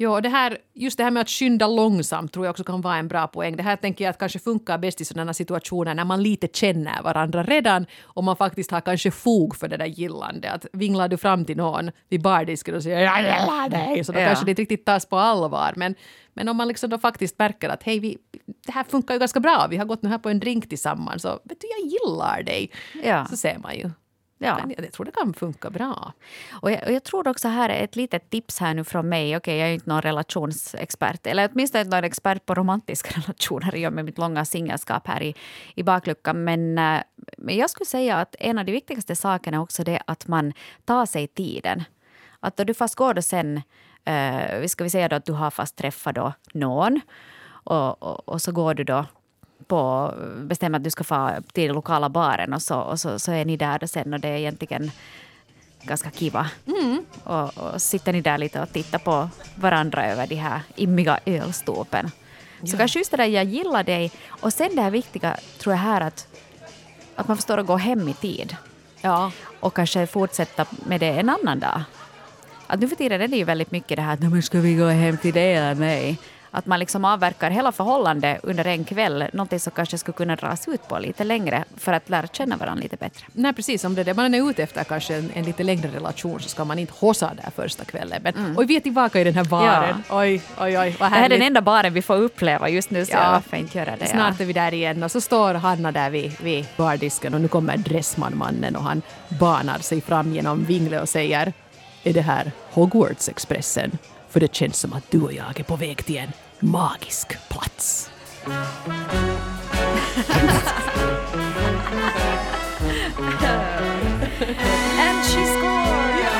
Ja, 0.00 0.20
det 0.20 0.28
här, 0.28 0.58
just 0.74 0.98
det 0.98 1.04
här 1.04 1.10
med 1.10 1.20
att 1.20 1.28
skynda 1.28 1.66
långsamt 1.66 2.32
tror 2.32 2.46
jag 2.46 2.50
också 2.50 2.64
kan 2.64 2.80
vara 2.80 2.96
en 2.96 3.08
bra 3.08 3.26
poäng. 3.26 3.56
Det 3.56 3.62
här 3.62 3.76
tänker 3.76 4.04
jag 4.04 4.10
att 4.10 4.18
kanske 4.18 4.38
funkar 4.38 4.78
bäst 4.78 5.00
i 5.00 5.04
sådana 5.04 5.34
situationer 5.34 5.94
när 5.94 6.04
man 6.04 6.22
lite 6.22 6.48
känner 6.52 7.02
varandra 7.02 7.42
redan 7.42 7.86
och 8.02 8.24
man 8.24 8.36
faktiskt 8.36 8.70
har 8.70 8.80
kanske 8.80 9.10
fog 9.10 9.56
för 9.56 9.68
det 9.68 9.76
där 9.76 9.86
gillandet. 9.86 10.52
Att 10.52 10.66
vinglar 10.72 11.08
du 11.08 11.16
fram 11.16 11.44
till 11.44 11.56
någon 11.56 11.90
vid 12.08 12.22
bardisken 12.22 12.74
och 12.74 12.82
säger 12.82 13.00
jag 13.00 13.18
gillar 13.18 13.68
dig 13.68 14.04
så 14.04 14.12
då 14.12 14.18
ja. 14.18 14.26
kanske 14.26 14.44
det 14.44 14.50
inte 14.50 14.62
riktigt 14.62 14.84
tas 14.84 15.06
på 15.06 15.16
allvar. 15.18 15.72
Men, 15.76 15.94
men 16.34 16.48
om 16.48 16.56
man 16.56 16.68
liksom 16.68 16.90
då 16.90 16.98
faktiskt 16.98 17.38
märker 17.38 17.68
att 17.68 17.82
hej, 17.82 17.98
vi, 18.00 18.18
det 18.66 18.72
här 18.72 18.84
funkar 18.84 19.14
ju 19.14 19.20
ganska 19.20 19.40
bra, 19.40 19.66
vi 19.70 19.76
har 19.76 19.84
gått 19.84 20.02
nu 20.02 20.08
här 20.08 20.18
på 20.18 20.28
en 20.28 20.40
drink 20.40 20.68
tillsammans 20.68 21.24
och 21.24 21.40
vet 21.44 21.60
du, 21.60 21.66
jag 21.78 21.90
gillar 21.90 22.42
dig. 22.42 22.70
Ja. 23.04 23.26
Så 23.26 23.36
ser 23.36 23.58
man 23.58 23.76
ju. 23.76 23.90
Ja. 24.38 24.60
Jag 24.78 24.92
tror 24.92 25.04
det 25.04 25.12
kan 25.12 25.34
funka 25.34 25.70
bra. 25.70 26.12
Och 26.52 26.70
jag, 26.70 26.82
och 26.86 26.92
jag, 26.92 27.04
tror 27.04 27.28
också 27.28 27.48
här 27.48 27.68
är 27.68 27.84
ett 27.84 27.96
litet 27.96 28.30
tips 28.30 28.58
här 28.60 28.74
nu 28.74 28.84
från 28.84 29.08
mig. 29.08 29.36
Okej, 29.36 29.58
jag 29.58 29.68
är 29.68 29.72
inte 29.72 29.88
någon 29.88 30.02
relationsexpert, 30.02 31.26
eller 31.26 31.50
åtminstone 31.52 31.82
inte 31.82 31.96
någon 31.96 32.04
expert 32.04 32.46
på 32.46 32.54
romantiska 32.54 33.10
relationer 33.20 33.76
i 33.76 33.86
och 33.86 33.92
med 33.92 34.04
mitt 34.04 34.18
långa 34.18 34.44
singelskap 34.44 35.06
här 35.06 35.22
i, 35.22 35.34
i 35.74 35.82
bakluckan. 35.82 36.44
Men, 36.44 36.78
äh, 36.78 37.02
men 37.38 37.56
jag 37.56 37.70
skulle 37.70 37.86
säga 37.86 38.16
att 38.16 38.36
en 38.38 38.58
av 38.58 38.64
de 38.64 38.72
viktigaste 38.72 39.16
sakerna 39.16 39.56
är 39.56 39.60
också 39.60 39.84
det 39.84 40.02
att 40.06 40.28
man 40.28 40.52
tar 40.84 41.06
sig 41.06 41.26
tiden. 41.26 41.84
Att 42.40 42.56
då 42.56 42.64
du 42.64 42.74
fast 42.74 42.94
går 42.94 43.14
då 43.14 43.22
sen, 43.22 43.62
äh, 44.04 44.66
ska 44.66 44.84
vi 44.84 44.90
säga 44.90 45.08
då 45.08 45.16
att 45.16 45.26
du 45.26 45.32
har 45.32 45.50
fast 45.50 45.76
träffat 45.76 46.14
då 46.14 46.32
någon 46.54 47.00
och, 47.48 48.02
och, 48.02 48.28
och 48.28 48.42
så 48.42 48.52
går 48.52 48.74
du 48.74 48.84
då 48.84 49.04
på, 49.66 50.14
bestämmer 50.42 50.78
att 50.78 50.84
du 50.84 50.90
ska 50.90 51.04
få 51.04 51.30
till 51.52 51.72
lokala 51.72 52.08
baren 52.08 52.52
och 52.52 52.62
så, 52.62 52.78
och 52.78 53.00
så, 53.00 53.18
så 53.18 53.32
är 53.32 53.44
ni 53.44 53.56
där 53.56 53.86
sen 53.86 54.14
och 54.14 54.20
det 54.20 54.28
är 54.28 54.36
egentligen 54.36 54.90
ganska 55.82 56.10
kiva. 56.10 56.50
Mm. 56.66 57.04
Och, 57.24 57.58
och 57.58 57.82
sitter 57.82 58.12
ni 58.12 58.20
där 58.20 58.38
lite 58.38 58.62
och 58.62 58.72
tittar 58.72 58.98
på 58.98 59.28
varandra 59.54 60.06
över 60.06 60.26
de 60.26 60.34
här 60.34 60.60
immiga 60.76 61.18
ölstopen. 61.26 62.10
Ja. 62.60 62.66
Så 62.66 62.76
kanske 62.76 62.98
just 62.98 63.10
det 63.10 63.16
där 63.16 63.24
jag 63.24 63.44
gillar 63.44 63.84
dig 63.84 64.12
och 64.28 64.52
sen 64.52 64.76
det 64.76 64.82
här 64.82 64.90
viktiga 64.90 65.36
tror 65.58 65.74
jag 65.74 65.80
här 65.80 66.00
att, 66.00 66.26
att 67.14 67.28
man 67.28 67.36
förstår 67.36 67.58
att 67.58 67.66
gå 67.66 67.76
hem 67.76 68.08
i 68.08 68.14
tid. 68.14 68.56
Ja. 69.00 69.32
Och 69.60 69.74
kanske 69.74 70.06
fortsätta 70.06 70.66
med 70.86 71.00
det 71.00 71.10
en 71.10 71.28
annan 71.28 71.60
dag. 71.60 71.82
Att 72.66 72.80
nu 72.80 72.88
för 72.88 72.96
tiden 72.96 73.20
är 73.20 73.28
det 73.28 73.36
ju 73.36 73.44
väldigt 73.44 73.70
mycket 73.70 73.96
det 73.96 74.02
här 74.02 74.36
att 74.36 74.44
ska 74.44 74.60
vi 74.60 74.74
gå 74.74 74.86
hem 74.86 75.16
till 75.16 75.34
dig 75.34 75.54
eller 75.54 75.74
nej? 75.74 76.18
Att 76.58 76.66
man 76.66 76.78
liksom 76.78 77.04
avverkar 77.04 77.50
hela 77.50 77.72
förhållandet 77.72 78.40
under 78.42 78.66
en 78.66 78.84
kväll, 78.84 79.24
någonting 79.32 79.60
som 79.60 79.72
kanske 79.72 79.98
skulle 79.98 80.16
kunna 80.16 80.36
dras 80.36 80.68
ut 80.68 80.88
på 80.88 80.98
lite 80.98 81.24
längre 81.24 81.64
för 81.76 81.92
att 81.92 82.08
lära 82.08 82.26
känna 82.26 82.56
varandra 82.56 82.82
lite 82.82 82.96
bättre. 82.96 83.26
Nej, 83.32 83.52
precis. 83.52 83.84
Om 83.84 83.94
det 83.94 84.00
är 84.00 84.04
det 84.04 84.14
man 84.14 84.34
är 84.34 84.50
ute 84.50 84.62
efter, 84.62 84.84
kanske 84.84 85.16
en, 85.16 85.30
en 85.34 85.44
lite 85.44 85.62
längre 85.62 85.88
relation, 85.88 86.40
så 86.40 86.48
ska 86.48 86.64
man 86.64 86.78
inte 86.78 86.92
hossa 86.96 87.32
där 87.42 87.50
första 87.56 87.84
kvällen. 87.84 88.20
Men 88.22 88.34
mm. 88.34 88.54
oj, 88.58 88.66
vi 88.66 88.76
är 88.76 88.80
tillbaka 88.80 89.20
i 89.20 89.24
den 89.24 89.34
här 89.34 89.44
baren. 89.44 90.02
Ja. 90.08 90.20
Oj, 90.20 90.42
oj, 90.60 90.78
oj, 90.78 90.96
vad 91.00 91.12
Det 91.12 91.16
här 91.16 91.24
är 91.24 91.28
den 91.28 91.42
enda 91.42 91.60
baren 91.60 91.94
vi 91.94 92.02
får 92.02 92.16
uppleva 92.16 92.68
just 92.68 92.90
nu, 92.90 93.06
så 93.06 93.12
ja. 93.12 93.30
varför 93.30 93.56
inte 93.56 93.78
göra 93.78 93.96
det? 93.96 94.06
Snart 94.06 94.34
ja. 94.38 94.42
är 94.42 94.46
vi 94.46 94.52
där 94.52 94.74
igen 94.74 95.02
och 95.02 95.10
så 95.10 95.20
står 95.20 95.54
Hanna 95.54 95.92
där 95.92 96.10
vid, 96.10 96.40
vid 96.40 96.66
bardisken 96.76 97.34
och 97.34 97.40
nu 97.40 97.48
kommer 97.48 97.76
Dressman-mannen 97.76 98.76
och 98.76 98.82
han 98.82 99.02
banar 99.28 99.78
sig 99.78 100.00
fram 100.00 100.32
genom 100.32 100.64
Vingle 100.64 101.00
och 101.00 101.08
säger 101.08 101.52
är 102.02 102.12
det 102.12 102.20
här 102.20 102.52
Hogwarts-expressen? 102.72 103.98
För 104.30 104.40
det 104.40 104.54
känns 104.54 104.78
som 104.78 104.92
att 104.92 105.10
du 105.10 105.22
och 105.22 105.32
jag 105.32 105.60
är 105.60 105.64
på 105.64 105.76
väg 105.76 106.04
till 106.04 106.16
en 106.16 106.32
magisk 106.62 107.36
plats. 107.48 108.10
And 114.98 115.24
she's 115.24 115.62
gone. 115.62 116.37